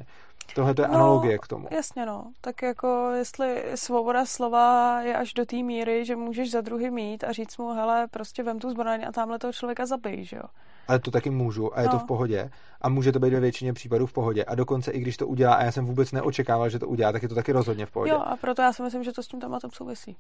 Tohle 0.55 0.74
to 0.74 0.82
je 0.82 0.88
no, 0.88 0.93
analogie 0.93 1.38
k 1.38 1.47
tomu. 1.47 1.68
Jasně 1.72 2.05
no. 2.05 2.32
Tak 2.41 2.61
jako 2.61 3.09
jestli 3.16 3.63
svoboda 3.76 4.26
slova 4.26 5.01
je 5.01 5.16
až 5.18 5.34
do 5.34 5.45
té 5.45 5.55
míry, 5.55 6.05
že 6.05 6.16
můžeš 6.16 6.51
za 6.51 6.61
druhý 6.61 6.89
mít 6.89 7.24
a 7.24 7.32
říct 7.32 7.57
mu, 7.57 7.74
hele, 7.74 8.07
prostě 8.11 8.43
vem 8.43 8.59
tu 8.59 8.70
zbraň 8.70 9.05
a 9.07 9.11
tamhle 9.11 9.39
toho 9.39 9.53
člověka 9.53 9.86
zabij, 9.86 10.24
že 10.24 10.38
jo. 10.38 10.43
Ale 10.88 10.99
to 10.99 11.11
taky 11.11 11.30
můžu 11.30 11.78
a 11.78 11.82
je 11.82 11.88
no. 11.88 11.91
to 11.91 11.99
v 11.99 12.07
pohodě. 12.07 12.49
A 12.82 12.89
může 12.89 13.11
to 13.11 13.20
být 13.20 13.34
ve 13.34 13.39
většině 13.39 13.74
případů 13.74 14.05
v 14.05 14.13
pohodě. 14.13 14.45
A 14.45 14.55
dokonce 14.55 14.91
i 14.91 14.99
když 14.99 15.18
to 15.18 15.28
udělá, 15.28 15.53
a 15.53 15.63
já 15.63 15.72
jsem 15.72 15.86
vůbec 15.86 16.11
neočekával, 16.11 16.70
že 16.70 16.80
to 16.80 16.88
udělá, 16.88 17.11
tak 17.11 17.24
je 17.24 17.30
to 17.30 17.36
taky 17.36 17.51
rozhodně 17.51 17.86
v 17.86 17.91
pohodě. 17.91 18.11
Jo, 18.11 18.20
a 18.20 18.38
proto 18.38 18.61
já 18.61 18.74
si 18.74 18.82
myslím, 18.84 19.03
že 19.03 19.11
to 19.11 19.24
s 19.24 19.28
tím 19.28 19.39
tématem 19.39 19.70
souvisí. 19.74 20.18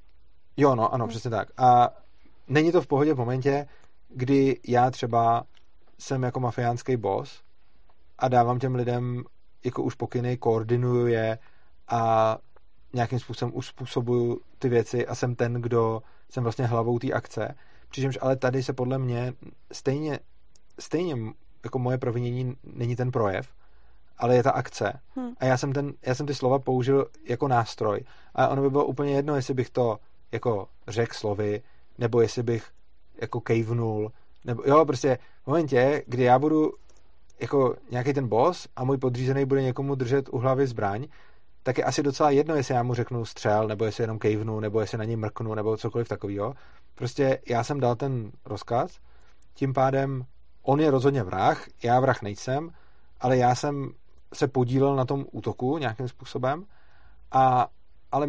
Jo, 0.57 0.75
no, 0.75 0.93
ano, 0.93 1.05
hmm. 1.05 1.09
přesně 1.09 1.29
tak. 1.29 1.47
A 1.57 1.89
není 2.47 2.71
to 2.71 2.81
v 2.81 2.87
pohodě 2.87 3.13
v 3.13 3.17
momentě, 3.17 3.67
kdy 4.09 4.59
já 4.67 4.91
třeba 4.91 5.43
jsem 5.99 6.23
jako 6.23 6.39
mafiánský 6.39 6.97
boss 6.97 7.41
a 8.17 8.27
dávám 8.27 8.59
těm 8.59 8.75
lidem 8.75 9.23
jako 9.63 9.83
už 9.83 9.95
pokyny, 9.95 10.37
koordinuju 10.37 11.07
je 11.07 11.39
a 11.87 12.37
nějakým 12.93 13.19
způsobem 13.19 13.55
uspůsobuju 13.55 14.41
ty 14.59 14.69
věci 14.69 15.07
a 15.07 15.15
jsem 15.15 15.35
ten, 15.35 15.53
kdo 15.53 16.01
jsem 16.29 16.43
vlastně 16.43 16.65
hlavou 16.65 16.99
té 16.99 17.11
akce. 17.11 17.55
Přičemž 17.89 18.17
ale 18.21 18.35
tady 18.35 18.63
se 18.63 18.73
podle 18.73 18.97
mě 18.97 19.33
stejně, 19.71 20.19
stejně 20.79 21.15
jako 21.63 21.79
moje 21.79 21.97
provinění 21.97 22.55
není 22.63 22.95
ten 22.95 23.11
projev, 23.11 23.47
ale 24.17 24.35
je 24.35 24.43
ta 24.43 24.51
akce. 24.51 24.99
Hmm. 25.15 25.33
A 25.37 25.45
já 25.45 25.57
jsem, 25.57 25.73
ten, 25.73 25.93
já 26.01 26.15
jsem 26.15 26.25
ty 26.25 26.35
slova 26.35 26.59
použil 26.59 27.07
jako 27.25 27.47
nástroj. 27.47 28.03
A 28.35 28.47
ono 28.47 28.61
by 28.61 28.69
bylo 28.69 28.85
úplně 28.85 29.15
jedno, 29.15 29.35
jestli 29.35 29.53
bych 29.53 29.69
to 29.69 29.99
jako 30.31 30.67
řekl 30.87 31.13
slovy, 31.13 31.61
nebo 31.97 32.21
jestli 32.21 32.43
bych 32.43 32.71
jako 33.21 33.41
kejvnul, 33.41 34.11
nebo 34.45 34.63
jo, 34.65 34.85
prostě 34.85 35.17
v 35.43 35.47
momentě, 35.47 36.03
kdy 36.07 36.23
já 36.23 36.39
budu 36.39 36.71
jako 37.39 37.75
nějaký 37.91 38.13
ten 38.13 38.27
boss 38.27 38.67
a 38.75 38.83
můj 38.83 38.97
podřízený 38.97 39.45
bude 39.45 39.61
někomu 39.61 39.95
držet 39.95 40.29
u 40.29 40.37
hlavy 40.37 40.67
zbraň, 40.67 41.07
tak 41.63 41.77
je 41.77 41.83
asi 41.83 42.03
docela 42.03 42.29
jedno, 42.29 42.55
jestli 42.55 42.73
já 42.73 42.83
mu 42.83 42.93
řeknu 42.93 43.25
střel, 43.25 43.67
nebo 43.67 43.85
jestli 43.85 44.03
jenom 44.03 44.19
kejvnu, 44.19 44.59
nebo 44.59 44.81
jestli 44.81 44.97
na 44.97 45.03
něj 45.03 45.15
mrknu, 45.15 45.55
nebo 45.55 45.77
cokoliv 45.77 46.07
takového. 46.07 46.53
Prostě 46.95 47.39
já 47.47 47.63
jsem 47.63 47.79
dal 47.79 47.95
ten 47.95 48.31
rozkaz, 48.45 48.99
tím 49.53 49.73
pádem 49.73 50.25
on 50.63 50.79
je 50.79 50.91
rozhodně 50.91 51.23
vrah, 51.23 51.65
já 51.83 51.99
vrah 51.99 52.21
nejsem, 52.21 52.71
ale 53.21 53.37
já 53.37 53.55
jsem 53.55 53.91
se 54.33 54.47
podílel 54.47 54.95
na 54.95 55.05
tom 55.05 55.25
útoku 55.31 55.77
nějakým 55.77 56.07
způsobem, 56.07 56.65
a, 57.31 57.67
ale 58.11 58.27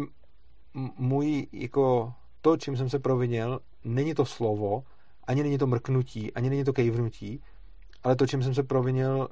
můj, 0.97 1.47
jako 1.51 2.13
to, 2.41 2.57
čím 2.57 2.77
jsem 2.77 2.89
se 2.89 2.99
provinil, 2.99 3.59
není 3.83 4.13
to 4.13 4.25
slovo, 4.25 4.83
ani 5.27 5.43
není 5.43 5.57
to 5.57 5.67
mrknutí, 5.67 6.33
ani 6.33 6.49
není 6.49 6.63
to 6.63 6.73
kejvnutí, 6.73 7.41
ale 8.03 8.15
to, 8.15 8.27
čím 8.27 8.43
jsem 8.43 8.53
se 8.53 8.63
provinil, 8.63 9.27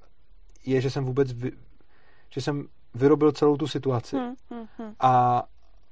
je, 0.65 0.81
že 0.81 0.89
jsem 0.89 1.05
vůbec 1.05 1.33
vy, 1.33 1.51
že 2.29 2.41
jsem 2.41 2.67
vyrobil 2.93 3.31
celou 3.31 3.57
tu 3.57 3.67
situaci. 3.67 4.17
Hmm, 4.17 4.35
hmm, 4.49 4.67
hmm. 4.77 4.95
A 4.99 5.43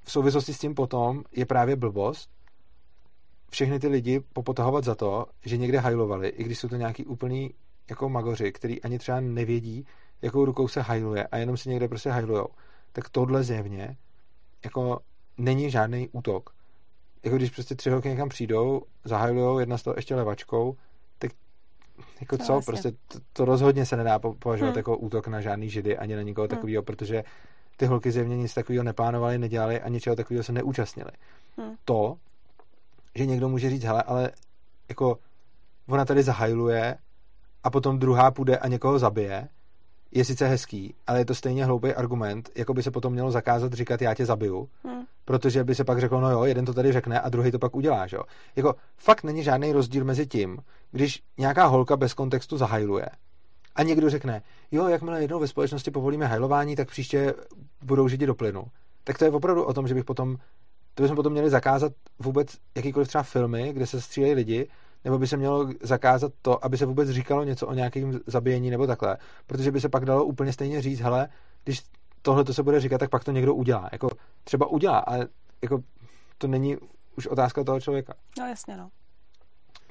v 0.04 0.12
souvislosti 0.12 0.54
s 0.54 0.60
tím 0.60 0.76
potom 0.76 1.24
je 1.32 1.45
právě 1.45 1.76
blbost 1.76 2.30
všechny 3.49 3.80
ty 3.80 3.88
lidi 3.88 4.20
popotahovat 4.20 4.84
za 4.84 4.95
to, 4.95 5.26
že 5.45 5.58
někde 5.58 5.80
hajlovali, 5.80 6.28
i 6.28 6.43
když 6.43 6.60
jsou 6.60 6.68
to 6.68 6.76
nějaký 6.76 7.06
úplný 7.06 7.54
jako 7.89 8.10
magoři, 8.10 8.51
který 8.51 8.82
ani 8.82 8.99
třeba 8.99 9.20
nevědí, 9.20 9.86
jakou 10.22 10.45
rukou 10.45 10.68
se 10.68 10.82
hajluje 10.82 11.28
a 11.28 11.38
jenom 11.38 11.58
si 11.58 11.70
někde 11.70 11.88
prostě 11.88 12.10
hajlujou. 12.10 12.47
Tak 12.91 13.10
tohle 13.10 13.43
zjevně 13.43 13.97
jako 14.64 14.99
není 15.38 15.72
žádný 15.72 16.10
útok. 16.12 16.49
Jako 17.24 17.36
když 17.38 17.49
prostě 17.49 17.76
tři 17.76 17.89
holky 17.89 18.09
někam 18.09 18.30
přijdou, 18.30 18.82
zahajlujou, 19.05 19.59
jedna 19.59 19.78
z 19.78 19.84
toho 19.84 19.93
ještě 19.97 20.15
levačkou, 20.15 20.76
tak 21.19 21.32
jako 22.21 22.38
No, 22.39 22.45
co, 22.45 22.53
jasně. 22.53 22.65
prostě 22.65 22.91
to, 22.91 23.19
to 23.34 23.45
rozhodně 23.45 23.86
se 23.86 23.97
nedá 23.97 24.19
po- 24.19 24.34
považovat 24.34 24.69
Hmm. 24.69 24.78
jako 24.78 24.97
útok 24.97 25.28
na 25.28 25.41
žádný 25.41 25.69
židy, 25.69 25.97
ani 25.97 26.15
na 26.15 26.21
nikoho 26.21 26.43
Hmm. 26.43 26.49
takového, 26.57 26.84
protože 26.84 27.24
ty 27.78 27.86
holky 27.86 28.11
zjevně 28.11 28.38
nic 28.38 28.53
takového 28.53 28.84
neplánovaly, 28.84 29.38
nedělali 29.38 29.82
a 29.82 29.89
ničeho 29.89 30.15
takového 30.15 30.43
se 30.43 30.51
neúčastnili. 30.51 31.11
Hmm. 31.57 31.76
To, 31.86 32.17
že 33.15 33.26
někdo 33.26 33.49
může 33.49 33.69
říct, 33.69 33.84
hele, 33.84 34.03
ale 34.03 34.32
jako 34.89 35.17
ona 35.88 36.05
tady 36.05 36.24
zahajluje 36.24 36.97
a 37.63 37.69
potom 37.69 37.99
druhá 37.99 38.32
půjde 38.32 38.57
a 38.57 38.67
někoho 38.67 38.99
zabije, 38.99 39.47
je 40.11 40.26
sice 40.26 40.47
hezký, 40.47 40.95
ale 41.07 41.19
je 41.19 41.26
to 41.26 41.36
stejně 41.36 41.65
hloupý 41.65 41.93
argument, 41.93 42.49
jako 42.55 42.74
by 42.74 42.84
se 42.84 42.91
potom 42.91 43.13
mělo 43.13 43.32
zakázat 43.32 43.74
říkat 43.74 44.01
já 44.01 44.13
tě 44.13 44.26
zabiju, 44.26 44.69
Hmm. 44.84 45.03
Protože 45.26 45.63
by 45.63 45.76
se 45.76 45.84
pak 45.84 45.99
řeklo, 45.99 46.21
no 46.21 46.32
jo, 46.32 46.43
jeden 46.43 46.65
to 46.65 46.74
tady 46.74 46.91
řekne 46.91 47.21
a 47.21 47.30
druhý 47.30 47.51
to 47.51 47.59
pak 47.59 47.76
udělá, 47.76 48.07
že 48.07 48.17
jo. 48.17 48.24
Jako 48.55 48.76
fakt 48.97 49.24
není 49.24 49.43
žádný 49.43 49.71
rozdíl 49.71 50.05
mezi 50.05 50.28
tím, 50.28 50.57
když 50.91 51.24
nějaká 51.38 51.65
holka 51.65 51.97
bez 51.97 52.13
kontextu 52.13 52.57
zahajluje 52.57 53.05
a 53.76 53.84
někdo 53.84 54.09
řekne, 54.09 54.41
jo, 54.71 54.88
jakmile 54.88 55.21
jednou 55.21 55.39
ve 55.39 55.47
společnosti 55.47 55.91
povolíme 55.91 56.28
hajlování, 56.28 56.76
tak 56.76 56.89
příště 56.89 57.34
budou 57.84 58.07
židi 58.07 58.26
do 58.26 58.36
plynu. 58.36 58.63
Tak 59.03 59.17
to 59.17 59.26
je 59.26 59.32
opravdu 59.32 59.63
o 59.63 59.74
tom, 59.74 59.88
že 59.88 59.93
bych 59.93 60.05
potom, 60.05 60.38
to 60.93 61.03
bychom 61.03 61.15
potom 61.15 61.34
měli 61.34 61.49
zakázat 61.49 61.93
vůbec 62.19 62.57
jakýkoliv 62.76 63.07
třeba 63.07 63.24
filmy, 63.24 63.74
kde 63.74 63.88
se 63.88 64.01
střílejí 64.01 64.34
lidi, 64.34 64.67
nebo 65.05 65.17
by 65.19 65.28
se 65.28 65.38
mělo 65.38 65.69
zakázat 65.82 66.32
to, 66.41 66.65
aby 66.65 66.78
se 66.78 66.86
vůbec 66.86 67.09
říkalo 67.09 67.43
něco 67.43 67.67
o 67.67 67.74
nějakém 67.74 68.19
zabíjení 68.28 68.69
nebo 68.69 68.88
takhle, 68.88 69.17
protože 69.47 69.71
by 69.71 69.82
se 69.82 69.89
pak 69.89 70.05
dalo 70.05 70.24
úplně 70.24 70.53
stejně 70.53 70.82
říct, 70.82 70.99
hele, 70.99 71.30
když 71.63 71.84
tohle 72.24 72.43
to 72.43 72.53
se 72.53 72.63
bude 72.63 72.80
říkat, 72.80 72.97
tak 72.97 73.09
pak 73.09 73.24
to 73.24 73.32
někdo 73.32 73.55
udělá. 73.55 73.89
Jako 73.91 74.09
třeba 74.43 74.67
udělá, 74.67 74.99
ale 74.99 75.28
jako 75.61 75.80
to 76.38 76.47
není 76.47 76.78
už 77.17 77.28
otázka 77.28 77.63
toho 77.63 77.82
člověka. 77.82 78.13
No 78.39 78.45
jasně, 78.47 78.78
no. 78.78 78.89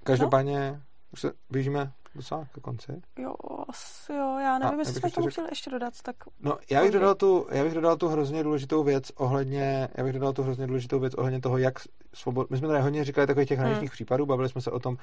Každopádně 0.04 0.82
už 1.12 1.20
se 1.20 1.32
blížíme 1.50 1.92
docela 2.14 2.44
ke 2.54 2.60
konci. 2.60 2.92
Jo, 3.18 3.34
asi 3.68 4.12
jo, 4.12 4.38
já 4.42 4.58
nevím, 4.58 4.78
A, 4.78 4.82
jestli 4.82 5.00
jsme 5.00 5.10
tomu 5.10 5.28
chtěli 5.28 5.48
ještě 5.50 5.70
dodat, 5.70 5.94
tak 6.02 6.16
No, 6.40 6.58
já 6.70 6.82
bych, 6.82 6.90
dodal 6.90 7.14
tu, 7.14 7.46
já 7.50 7.64
bych 7.64 7.74
dodal 7.74 7.96
tu 7.96 8.08
hrozně 8.08 8.42
důležitou 8.42 8.82
věc 8.82 9.10
ohledně, 9.16 9.88
já 9.94 10.04
bych 10.04 10.12
dodal 10.12 10.32
tu 10.32 10.42
hrozně 10.42 10.66
důležitou 10.66 11.00
věc 11.00 11.14
ohledně 11.14 11.40
toho, 11.40 11.58
jak 11.58 11.74
svobod, 12.14 12.50
my 12.50 12.56
jsme 12.56 12.68
tady 12.68 12.80
hodně 12.80 13.04
říkali 13.04 13.26
takových 13.26 13.48
těch 13.48 13.58
hraničních 13.58 13.90
Hmm. 13.90 13.94
případů, 13.94 14.26
bavili 14.26 14.48
jsme 14.48 14.60
se 14.60 14.70
o 14.70 14.78
tom, 14.78 14.96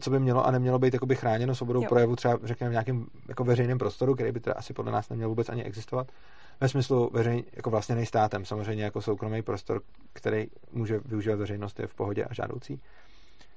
co 0.00 0.10
by 0.10 0.20
mělo 0.20 0.46
a 0.46 0.50
nemělo 0.50 0.78
být 0.78 0.94
jakoby 0.94 1.14
chráněno 1.16 1.54
svobodou 1.54 1.82
Jo. 1.82 1.88
projevu 1.88 2.16
třeba 2.16 2.38
řekněme 2.42 2.68
v 2.68 2.72
nějakém 2.72 3.06
jako 3.28 3.44
veřejném 3.44 3.78
prostoru, 3.78 4.14
který 4.14 4.32
by 4.32 4.40
teda 4.40 4.54
asi 4.58 4.72
podle 4.72 4.92
nás 4.92 5.08
neměl 5.08 5.28
vůbec 5.28 5.48
ani 5.48 5.64
existovat. 5.64 6.06
Ve 6.60 6.68
smyslu 6.68 7.10
veřejný, 7.12 7.44
jako 7.56 7.70
vlastně 7.70 8.06
státem, 8.06 8.44
samozřejmě 8.44 8.84
jako 8.84 9.02
soukromý 9.02 9.42
prostor, 9.42 9.80
který 10.12 10.46
může 10.72 10.98
využívat 11.04 11.36
veřejnost, 11.36 11.80
je 11.80 11.86
v 11.86 11.94
pohodě 11.94 12.24
a 12.24 12.34
žádoucí. 12.34 12.80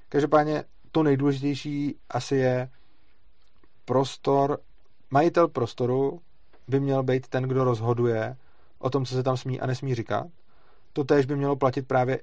Každopádně 0.09 0.63
to 0.91 1.03
nejdůležitější 1.03 1.95
asi 2.09 2.35
je 2.35 2.69
prostor, 3.91 4.59
majitel 5.09 5.47
prostoru 5.47 6.21
by 6.67 6.79
měl 6.79 7.03
být 7.03 7.27
ten, 7.27 7.43
kdo 7.43 7.63
rozhoduje 7.63 8.37
o 8.79 8.89
tom, 8.89 9.05
co 9.05 9.15
se 9.15 9.23
tam 9.23 9.37
smí 9.37 9.59
a 9.59 9.65
nesmí 9.67 9.95
říkat. 9.95 10.27
To 10.93 11.03
též 11.03 11.25
by 11.25 11.35
mělo 11.35 11.55
platit 11.55 11.87
právě 11.87 12.21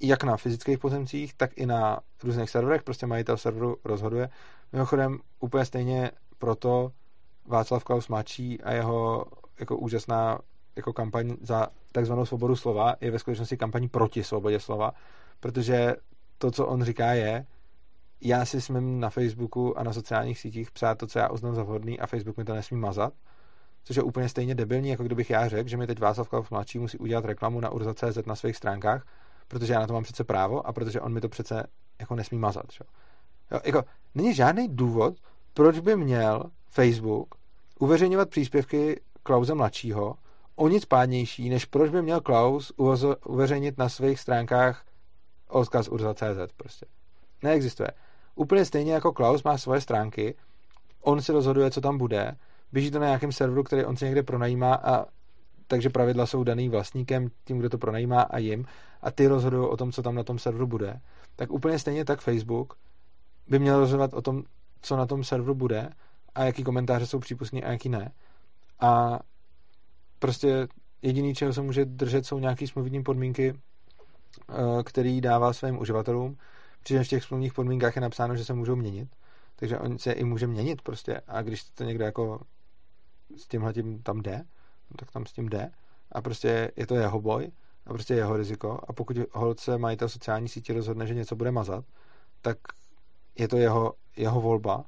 jak 0.00 0.24
na 0.24 0.36
fyzických 0.36 0.78
pozemcích, 0.78 1.34
tak 1.34 1.50
i 1.58 1.66
na 1.66 2.00
různých 2.22 2.50
serverech. 2.50 2.82
Prostě 2.82 3.06
majitel 3.06 3.36
serveru 3.36 3.76
rozhoduje. 3.84 4.28
Mimochodem 4.72 5.18
úplně 5.40 5.64
stejně 5.64 6.10
proto 6.38 6.92
Václav 7.46 7.84
Klaus 7.84 8.08
mladší 8.08 8.62
a 8.62 8.72
jeho 8.72 9.24
jako 9.60 9.76
úžasná 9.76 10.38
jako 10.76 10.92
kampaň 10.92 11.36
za 11.40 11.68
takzvanou 11.92 12.26
svobodu 12.26 12.56
slova 12.56 12.94
je 13.00 13.10
ve 13.10 13.18
skutečnosti 13.18 13.56
kampaň 13.56 13.88
proti 13.88 14.24
svobodě 14.24 14.60
slova, 14.60 14.92
protože 15.40 15.96
to, 16.38 16.50
co 16.50 16.66
on 16.66 16.82
říká, 16.82 17.12
je, 17.12 17.46
já 18.20 18.44
si 18.44 18.60
smím 18.60 19.00
na 19.00 19.10
Facebooku 19.10 19.78
a 19.78 19.82
na 19.82 19.92
sociálních 19.92 20.38
sítích 20.38 20.70
psát 20.70 20.98
to, 20.98 21.06
co 21.06 21.18
já 21.18 21.28
uznám 21.28 21.54
za 21.54 21.62
vhodný 21.62 22.00
a 22.00 22.06
Facebook 22.06 22.36
mi 22.36 22.44
to 22.44 22.54
nesmí 22.54 22.78
mazat, 22.78 23.12
což 23.84 23.96
je 23.96 24.02
úplně 24.02 24.28
stejně 24.28 24.54
debilní, 24.54 24.88
jako 24.88 25.02
kdybych 25.02 25.30
já 25.30 25.48
řekl, 25.48 25.68
že 25.68 25.76
mi 25.76 25.86
teď 25.86 25.98
Václav 25.98 26.28
Klaus 26.28 26.50
mladší 26.50 26.78
musí 26.78 26.98
udělat 26.98 27.24
reklamu 27.24 27.60
na 27.60 27.70
urza.cz 27.70 28.26
na 28.26 28.34
svých 28.34 28.56
stránkách, 28.56 29.06
protože 29.48 29.72
já 29.72 29.80
na 29.80 29.86
to 29.86 29.92
mám 29.92 30.02
přece 30.02 30.24
právo 30.24 30.66
a 30.66 30.72
protože 30.72 31.00
on 31.00 31.12
mi 31.12 31.20
to 31.20 31.28
přece 31.28 31.66
jako 32.00 32.14
nesmí 32.14 32.38
mazat. 32.38 32.72
Že? 32.72 32.84
Jo, 33.50 33.60
jako, 33.64 33.84
není 34.14 34.34
žádný 34.34 34.68
důvod, 34.68 35.14
proč 35.54 35.78
by 35.78 35.96
měl 35.96 36.44
Facebook 36.68 37.34
uveřejňovat 37.78 38.30
příspěvky 38.30 39.00
Klauze 39.22 39.54
mladšího 39.54 40.14
o 40.56 40.68
nic 40.68 40.84
pádnější, 40.84 41.48
než 41.48 41.64
proč 41.64 41.90
by 41.90 42.02
měl 42.02 42.20
Klaus 42.20 42.72
uveřejnit 43.26 43.78
na 43.78 43.88
svých 43.88 44.20
stránkách 44.20 44.84
odkaz 45.48 45.88
urza.cz 45.88 46.52
prostě. 46.56 46.86
Neexistuje. 47.42 47.88
Úplně 48.40 48.64
stejně 48.64 48.92
jako 48.92 49.12
Klaus 49.12 49.42
má 49.42 49.58
svoje 49.58 49.80
stránky, 49.80 50.34
on 51.00 51.22
si 51.22 51.32
rozhoduje, 51.32 51.70
co 51.70 51.80
tam 51.80 51.98
bude, 51.98 52.36
běží 52.72 52.90
to 52.90 52.98
na 52.98 53.06
nějakém 53.06 53.32
serveru, 53.32 53.62
který 53.62 53.84
on 53.84 53.96
si 53.96 54.04
někde 54.04 54.22
pronajímá 54.22 54.74
a 54.74 55.04
takže 55.66 55.90
pravidla 55.90 56.26
jsou 56.26 56.44
daný 56.44 56.68
vlastníkem, 56.68 57.28
tím, 57.44 57.58
kdo 57.58 57.68
to 57.68 57.78
pronajímá 57.78 58.22
a 58.22 58.38
jim 58.38 58.64
a 59.02 59.10
ty 59.10 59.26
rozhodují 59.26 59.68
o 59.68 59.76
tom, 59.76 59.92
co 59.92 60.02
tam 60.02 60.14
na 60.14 60.24
tom 60.24 60.38
serveru 60.38 60.66
bude, 60.66 61.00
tak 61.36 61.50
úplně 61.50 61.78
stejně 61.78 62.04
tak 62.04 62.20
Facebook 62.20 62.74
by 63.48 63.58
měl 63.58 63.80
rozhodovat 63.80 64.14
o 64.14 64.22
tom, 64.22 64.42
co 64.82 64.96
na 64.96 65.06
tom 65.06 65.24
serveru 65.24 65.54
bude 65.54 65.90
a 66.34 66.44
jaký 66.44 66.64
komentáře 66.64 67.06
jsou 67.06 67.18
přípustní 67.18 67.64
a 67.64 67.72
jaký 67.72 67.88
ne. 67.88 68.12
A 68.80 69.20
prostě 70.18 70.68
jediný, 71.02 71.34
čeho 71.34 71.52
se 71.52 71.62
může 71.62 71.84
držet, 71.84 72.26
jsou 72.26 72.38
nějaké 72.38 72.66
smluvní 72.66 73.02
podmínky, 73.02 73.54
eh, 73.54 74.82
který 74.82 75.20
dává 75.20 75.52
svým 75.52 75.78
uživatelům, 75.78 76.36
přičemž 76.82 77.06
v 77.06 77.10
těch 77.10 77.24
smluvních 77.24 77.54
podmínkách 77.54 77.96
je 77.96 78.02
napsáno, 78.02 78.36
že 78.36 78.44
se 78.44 78.54
můžou 78.54 78.76
měnit, 78.76 79.08
takže 79.56 79.78
on 79.78 79.98
se 79.98 80.12
i 80.12 80.24
může 80.24 80.46
měnit 80.46 80.82
prostě. 80.82 81.20
A 81.28 81.42
když 81.42 81.64
to 81.64 81.84
někdo 81.84 82.04
jako 82.04 82.40
s 83.36 83.46
tímhle 83.46 83.72
tím 83.72 84.02
tam 84.02 84.22
jde, 84.22 84.36
no 84.90 84.96
tak 84.98 85.10
tam 85.10 85.26
s 85.26 85.32
tím 85.32 85.48
jde. 85.48 85.70
A 86.12 86.22
prostě 86.22 86.70
je 86.76 86.86
to 86.86 86.94
jeho 86.94 87.20
boj 87.20 87.50
a 87.86 87.92
prostě 87.92 88.14
jeho 88.14 88.36
riziko. 88.36 88.80
A 88.88 88.92
pokud 88.92 89.16
holce 89.32 89.78
majitel 89.78 90.08
sociální 90.08 90.48
sítě 90.48 90.74
rozhodne, 90.74 91.06
že 91.06 91.14
něco 91.14 91.36
bude 91.36 91.50
mazat, 91.50 91.84
tak 92.42 92.58
je 93.38 93.48
to 93.48 93.56
jeho, 93.56 93.94
jeho 94.16 94.40
volba. 94.40 94.84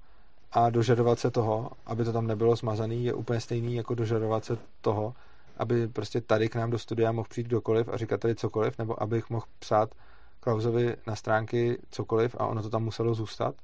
A 0.53 0.71
dožadovat 0.71 1.19
se 1.19 1.31
toho, 1.31 1.71
aby 1.87 2.05
to 2.05 2.13
tam 2.13 2.27
nebylo 2.27 2.57
smazaný, 2.57 3.05
je 3.05 3.15
úplně 3.15 3.41
stejný 3.41 3.75
jako 3.75 3.95
dožadovat 3.95 4.45
se 4.45 4.59
toho, 4.81 5.15
aby 5.57 5.89
prostě 5.89 6.21
tady 6.21 6.49
k 6.49 6.55
nám 6.55 6.71
do 6.71 6.79
studia 6.79 7.13
mohl 7.13 7.29
přijít 7.29 7.47
kdokoliv 7.47 7.89
a 7.89 7.97
říkat 7.97 8.21
tady 8.21 8.35
cokoliv, 8.35 8.79
nebo 8.79 9.03
abych 9.03 9.31
mohl 9.31 9.47
psát 9.59 9.95
Klausovi 10.43 10.97
na 11.07 11.17
stránky 11.17 11.79
cokoliv 11.91 12.37
a 12.39 12.47
ono 12.47 12.63
to 12.63 12.71
tam 12.71 12.85
muselo 12.85 13.15
zůstat, 13.15 13.55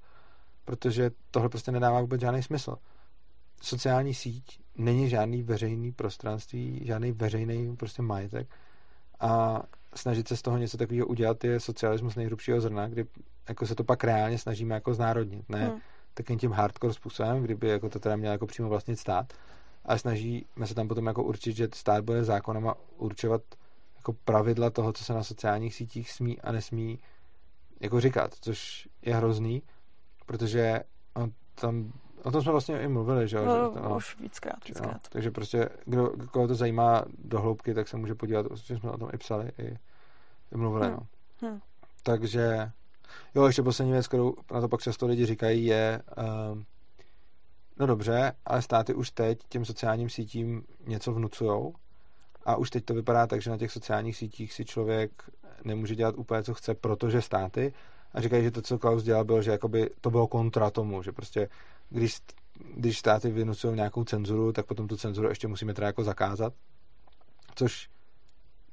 protože 0.64 1.10
tohle 1.30 1.48
prostě 1.48 1.72
nedává 1.72 2.00
vůbec 2.00 2.20
žádný 2.20 2.42
smysl. 2.42 2.76
Sociální 3.62 4.14
síť 4.14 4.60
není 4.76 5.08
žádný 5.08 5.42
veřejný 5.42 5.92
prostranství, 5.92 6.80
žádný 6.84 7.12
veřejný 7.12 7.76
prostě 7.76 8.02
majetek 8.02 8.48
a 9.20 9.62
snažit 9.94 10.28
se 10.28 10.36
z 10.36 10.42
toho 10.42 10.58
něco 10.58 10.76
takového 10.76 11.06
udělat 11.06 11.44
je 11.44 11.60
socialismus 11.60 12.14
nejhrubšího 12.14 12.60
zrna, 12.60 12.88
kdy 12.88 13.06
jako 13.48 13.66
se 13.66 13.74
to 13.74 13.84
pak 13.84 14.04
reálně 14.04 14.38
snažíme 14.38 14.74
jako 14.74 14.94
znárodnit, 14.94 15.48
ne 15.48 15.66
Hmm. 15.68 15.80
takovým 16.14 16.38
tím 16.38 16.52
hardcore 16.52 16.94
způsobem, 16.94 17.42
kdyby 17.42 17.68
jako 17.68 17.88
to 17.88 17.98
teda 17.98 18.16
měl 18.16 18.32
jako 18.32 18.46
přímo 18.46 18.68
vlastnit 18.68 18.98
stát, 18.98 19.32
ale 19.84 19.98
snažíme 19.98 20.66
se 20.66 20.74
tam 20.74 20.88
potom 20.88 21.06
jako 21.06 21.22
určit, 21.22 21.56
že 21.56 21.68
stát 21.74 22.04
bude 22.04 22.24
zákonem 22.24 22.68
a 22.68 22.74
určovat 22.96 23.42
jako 24.08 24.18
pravidla 24.24 24.70
toho, 24.70 24.92
co 24.92 25.04
se 25.04 25.14
na 25.14 25.22
sociálních 25.22 25.74
sítích 25.74 26.10
smí 26.10 26.40
a 26.40 26.52
nesmí 26.52 26.98
jako 27.80 28.00
říkat, 28.00 28.34
což 28.40 28.88
je 29.02 29.14
hrozný, 29.14 29.62
protože 30.26 30.80
on 31.14 31.32
tam, 31.54 31.92
o 32.22 32.30
tom 32.30 32.42
jsme 32.42 32.52
vlastně 32.52 32.80
i 32.80 32.88
mluvili, 32.88 33.28
že 33.28 33.36
jo? 33.36 33.44
no, 33.44 33.72
že, 33.74 33.80
no, 33.80 33.96
už 33.96 34.20
víckrát, 34.20 34.56
no, 34.56 34.68
víckrát. 34.68 35.08
takže 35.08 35.30
prostě, 35.30 35.68
kdo, 35.84 36.12
koho 36.30 36.48
to 36.48 36.54
zajímá 36.54 37.04
do 37.18 37.40
hloubky, 37.40 37.74
tak 37.74 37.88
se 37.88 37.96
může 37.96 38.14
podívat, 38.14 38.46
že 38.54 38.78
jsme 38.78 38.90
o 38.90 38.98
tom 38.98 39.10
i 39.14 39.18
psali, 39.18 39.52
i, 39.58 39.78
i 40.52 40.56
mluvili, 40.56 40.86
Hmm. 40.86 40.96
no. 41.42 41.48
Hmm. 41.48 41.60
Takže, 42.02 42.70
jo, 43.34 43.46
ještě 43.46 43.62
poslední 43.62 43.92
věc, 43.92 44.08
kterou 44.08 44.34
na 44.52 44.60
to 44.60 44.68
pak 44.68 44.80
často 44.80 45.06
lidi 45.06 45.26
říkají, 45.26 45.64
je, 45.66 46.02
um, 46.52 46.64
no 47.78 47.86
dobře, 47.86 48.32
ale 48.46 48.62
státy 48.62 48.94
už 48.94 49.10
teď 49.10 49.38
těm 49.48 49.64
sociálním 49.64 50.08
sítím 50.10 50.62
něco 50.86 51.12
vnucujou 51.12 51.74
a 52.48 52.56
už 52.56 52.70
teď 52.70 52.84
to 52.84 52.94
vypadá 52.94 53.26
tak, 53.26 53.42
že 53.42 53.50
na 53.50 53.58
těch 53.58 53.72
sociálních 53.72 54.16
sítích 54.16 54.52
si 54.52 54.64
člověk 54.64 55.10
nemůže 55.64 55.94
dělat 55.94 56.14
úplně, 56.18 56.42
co 56.42 56.54
chce, 56.54 56.74
protože 56.74 57.22
státy. 57.22 57.72
A 58.12 58.20
říkají, 58.20 58.44
že 58.44 58.50
to, 58.50 58.62
co 58.62 58.78
Klaus 58.78 59.02
dělal, 59.02 59.24
bylo, 59.24 59.42
že 59.42 59.50
jakoby 59.50 59.90
to 60.00 60.10
bylo 60.10 60.26
kontra 60.26 60.70
tomu, 60.70 61.02
že 61.02 61.12
prostě 61.12 61.48
když, 61.90 62.18
když 62.74 62.98
státy 62.98 63.30
vynucují 63.30 63.76
nějakou 63.76 64.04
cenzuru, 64.04 64.52
tak 64.52 64.66
potom 64.66 64.88
tu 64.88 64.96
cenzuru 64.96 65.28
ještě 65.28 65.48
musíme 65.48 65.74
teda 65.74 65.86
jako 65.86 66.04
zakázat, 66.04 66.52
což 67.54 67.88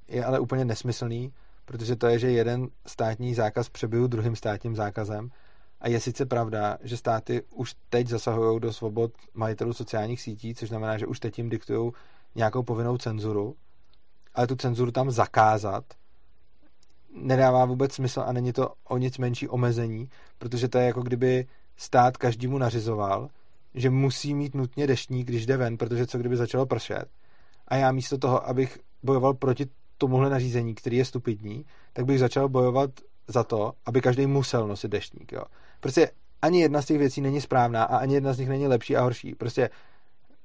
je 0.07 0.26
ale 0.26 0.39
úplně 0.39 0.65
nesmyslný, 0.65 1.34
protože 1.65 1.95
to 1.95 2.07
je, 2.07 2.19
že 2.19 2.32
jeden 2.32 2.67
státní 2.88 3.34
zákaz 3.34 3.69
přebyl 3.69 4.07
druhým 4.07 4.36
státním 4.36 4.76
zákazem. 4.76 5.30
A 5.82 5.89
je 5.89 5.99
sice 5.99 6.26
pravda, 6.26 6.78
že 6.82 6.97
státy 6.97 7.41
už 7.53 7.76
teď 7.89 8.07
zasahují 8.07 8.59
do 8.59 8.73
svobod 8.73 9.11
majitelů 9.34 9.73
sociálních 9.73 10.21
sítí, 10.21 10.55
což 10.55 10.69
znamená, 10.69 10.97
že 10.97 11.07
už 11.07 11.19
teď 11.19 11.38
jim 11.38 11.49
diktují 11.49 11.91
nějakou 12.36 12.63
povinnou 12.63 12.97
cenzuru, 12.97 13.55
ale 14.36 14.47
tu 14.47 14.55
cenzuru 14.55 14.91
tam 14.91 15.11
zakázat 15.11 15.83
nedává 17.15 17.65
vůbec 17.65 17.93
smysl 17.93 18.23
a 18.25 18.33
není 18.33 18.53
to 18.53 18.73
o 18.88 18.97
nic 18.97 19.17
menší 19.17 19.47
omezení, 19.47 20.09
protože 20.38 20.67
to 20.67 20.77
je 20.77 20.86
jako 20.86 21.01
kdyby 21.01 21.45
stát 21.77 22.17
každému 22.17 22.57
nařizoval, 22.57 23.29
že 23.73 23.89
musí 23.89 24.33
mít 24.33 24.55
nutně 24.55 24.88
deštník, 24.88 25.27
když 25.27 25.45
jde 25.45 25.57
ven, 25.57 25.77
protože 25.77 26.07
co 26.07 26.17
kdyby 26.17 26.38
začalo 26.38 26.65
pršet. 26.65 27.05
A 27.67 27.75
já 27.75 27.91
místo 27.91 28.17
toho, 28.17 28.49
abych 28.49 28.79
bojoval 29.03 29.33
proti 29.33 29.65
tomuhle 29.97 30.29
nařízení, 30.29 30.75
který 30.75 30.97
je 30.97 31.05
stupidní, 31.05 31.65
tak 31.93 32.05
bych 32.05 32.19
začal 32.19 32.49
bojovat 32.49 32.89
za 33.27 33.43
to, 33.43 33.73
aby 33.86 34.01
každý 34.01 34.27
musel 34.27 34.67
nosit 34.67 34.91
deštník. 34.91 35.31
Jo. 35.31 35.43
Prostě 35.79 36.11
ani 36.41 36.61
jedna 36.61 36.81
z 36.81 36.86
těch 36.86 36.97
věcí 36.97 37.21
není 37.21 37.41
správná 37.41 37.83
a 37.83 37.97
ani 37.97 38.13
jedna 38.13 38.33
z 38.33 38.39
nich 38.39 38.49
není 38.49 38.67
lepší 38.67 38.95
a 38.95 39.01
horší. 39.01 39.36
Prostě 39.36 39.69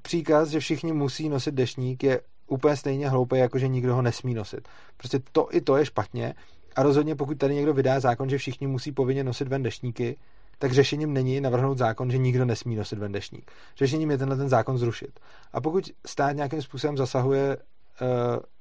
příkaz, 0.02 0.48
že 0.48 0.60
všichni 0.60 0.92
musí 0.92 1.28
nosit 1.28 1.54
deštník, 1.54 2.02
je 2.02 2.20
úplně 2.50 2.76
stejně 2.76 3.08
hloupý, 3.08 3.38
jako 3.38 3.58
že 3.58 3.68
nikdo 3.68 3.94
ho 3.94 4.02
nesmí 4.02 4.34
nosit. 4.34 4.68
Prostě 4.96 5.20
to 5.32 5.48
i 5.50 5.60
to 5.60 5.76
je 5.76 5.86
špatně 5.86 6.34
a 6.76 6.82
rozhodně 6.82 7.16
pokud 7.16 7.38
tady 7.38 7.54
někdo 7.54 7.74
vydá 7.74 8.00
zákon, 8.00 8.30
že 8.30 8.38
všichni 8.38 8.66
musí 8.66 8.92
povinně 8.92 9.24
nosit 9.24 9.48
ven 9.48 9.62
deštníky, 9.62 10.16
tak 10.58 10.72
řešením 10.72 11.12
není 11.12 11.40
navrhnout 11.40 11.78
zákon, 11.78 12.10
že 12.10 12.18
nikdo 12.18 12.44
nesmí 12.44 12.76
nosit 12.76 12.98
ven 12.98 13.12
deštník. 13.12 13.50
Řešením 13.76 14.10
je 14.10 14.18
tenhle 14.18 14.36
ten 14.36 14.48
zákon 14.48 14.78
zrušit. 14.78 15.20
A 15.52 15.60
pokud 15.60 15.90
stát 16.06 16.32
nějakým 16.32 16.62
způsobem 16.62 16.96
zasahuje 16.96 17.56
uh, 17.56 18.06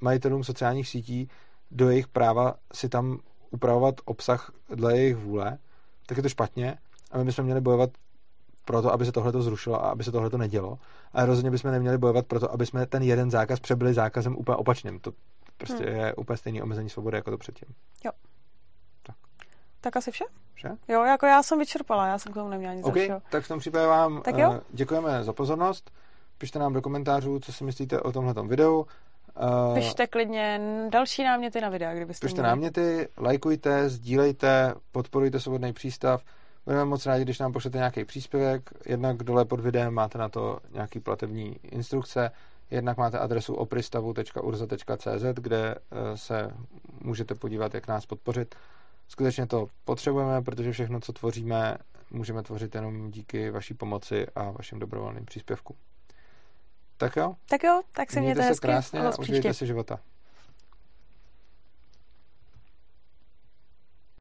majitelům 0.02 0.44
sociálních 0.44 0.88
sítí 0.88 1.30
do 1.72 1.90
jejich 1.90 2.08
práva 2.08 2.56
si 2.74 2.90
tam 2.90 3.20
upravovat 3.52 3.96
obsah 4.06 4.52
dle 4.76 4.98
jejich 4.98 5.16
vůle, 5.16 5.58
tak 6.06 6.18
je 6.18 6.24
to 6.24 6.30
špatně 6.30 6.78
a 7.12 7.18
my 7.18 7.26
bychom 7.26 7.46
měli 7.46 7.62
bojovat 7.62 7.90
pro 8.70 8.82
to, 8.82 8.94
aby 8.94 9.06
se 9.06 9.12
tohle 9.12 9.32
zrušilo 9.32 9.86
a 9.86 9.90
aby 9.90 10.04
se 10.04 10.12
tohle 10.12 10.30
nedělo. 10.38 10.80
Ale 11.14 11.26
rozhodně 11.26 11.52
bychom 11.52 11.72
neměli 11.72 11.98
bojovat 11.98 12.26
pro 12.26 12.40
to, 12.40 12.52
aby 12.52 12.66
jsme 12.66 12.86
ten 12.86 13.04
jeden 13.04 13.32
zákaz 13.32 13.60
přebyli 13.60 13.94
zákazem 13.94 14.38
úplně 14.38 14.56
opačným. 14.56 15.00
To 15.00 15.12
prostě 15.58 15.86
hmm. 15.86 15.96
je 15.96 16.16
úplně 16.16 16.38
stejný 16.38 16.62
omezení 16.62 16.90
svobody 16.90 17.18
jako 17.18 17.32
to 17.32 17.38
předtím. 17.38 17.68
Jo. 18.06 18.12
Tak. 19.04 19.16
Tak 19.82 19.98
asi 19.98 20.12
vše? 20.12 20.24
Vše? 20.54 20.70
Jo, 20.88 21.04
jako 21.04 21.26
já 21.26 21.44
jsem 21.44 21.60
vyčerpala, 21.60 22.08
já 22.08 22.18
jsem 22.18 22.32
k 22.32 22.36
tomu 22.36 22.50
neměla 22.50 22.74
nic 22.74 22.86
okay, 22.86 23.08
dalšího. 23.08 23.22
tak 23.32 23.44
v 23.44 23.48
tom 23.48 23.60
případě 23.60 23.86
vám 23.86 24.22
tak 24.22 24.38
jo? 24.38 24.50
Uh, 24.50 24.58
děkujeme 24.70 25.24
za 25.24 25.34
pozornost. 25.34 25.92
Pište 26.38 26.60
nám 26.60 26.74
do 26.74 26.82
komentářů, 26.82 27.40
co 27.40 27.54
si 27.54 27.64
myslíte 27.64 28.02
o 28.02 28.12
tomhle 28.12 28.34
videu. 28.48 28.80
Uh, 28.80 29.76
Pište 29.76 30.08
klidně 30.08 30.62
další 30.90 31.24
náměty 31.24 31.62
na 31.62 31.70
videa, 31.70 31.94
kdybyste 31.94 32.28
Pište 32.28 32.42
měli. 32.42 32.50
náměty, 32.50 33.08
lajkujte, 33.18 33.90
sdílejte, 33.90 34.74
podporujte 34.92 35.40
svobodný 35.40 35.74
přístav. 35.74 36.22
Budeme 36.66 36.86
moc 36.86 37.06
rádi, 37.06 37.24
když 37.24 37.40
nám 37.40 37.54
pošlete 37.54 37.78
nějaký 37.78 38.06
příspěvek. 38.06 38.70
Jednak 38.86 39.18
dole 39.18 39.46
pod 39.46 39.60
videem 39.60 39.94
máte 39.94 40.18
na 40.18 40.30
to 40.30 40.60
nějaký 40.74 41.00
platební 41.00 41.56
instrukce, 41.64 42.32
jednak 42.72 42.98
máte 42.98 43.20
adresu 43.20 43.54
opristavu.urza.cz, 43.54 45.24
kde 45.34 45.76
eh, 45.76 46.18
se 46.18 46.52
můžete 47.02 47.36
podívat, 47.36 47.74
jak 47.74 47.88
nás 47.88 48.06
podpořit. 48.06 48.56
Skutečně 49.08 49.48
to 49.48 49.68
potřebujeme, 49.86 50.42
protože 50.42 50.72
všechno, 50.72 51.00
co 51.00 51.14
tvoříme, 51.14 51.78
můžeme 52.12 52.44
tvořit 52.44 52.76
jenom 52.76 53.12
díky 53.12 53.52
vaší 53.52 53.74
pomoci 53.74 54.28
a 54.36 54.52
vašim 54.52 54.80
dobrovolným 54.80 55.26
příspěvkům. 55.26 55.76
Tak 56.98 57.16
jo? 57.16 57.36
Tak 57.50 57.64
jo, 57.64 57.82
tak 57.92 58.12
se 58.12 58.20
mějte, 58.20 58.40
mějte 58.40 58.56
se 58.56 58.62
krásně 58.62 59.00
a 59.00 59.20
užijte 59.20 59.54
si 59.54 59.68
života. 59.68 60.00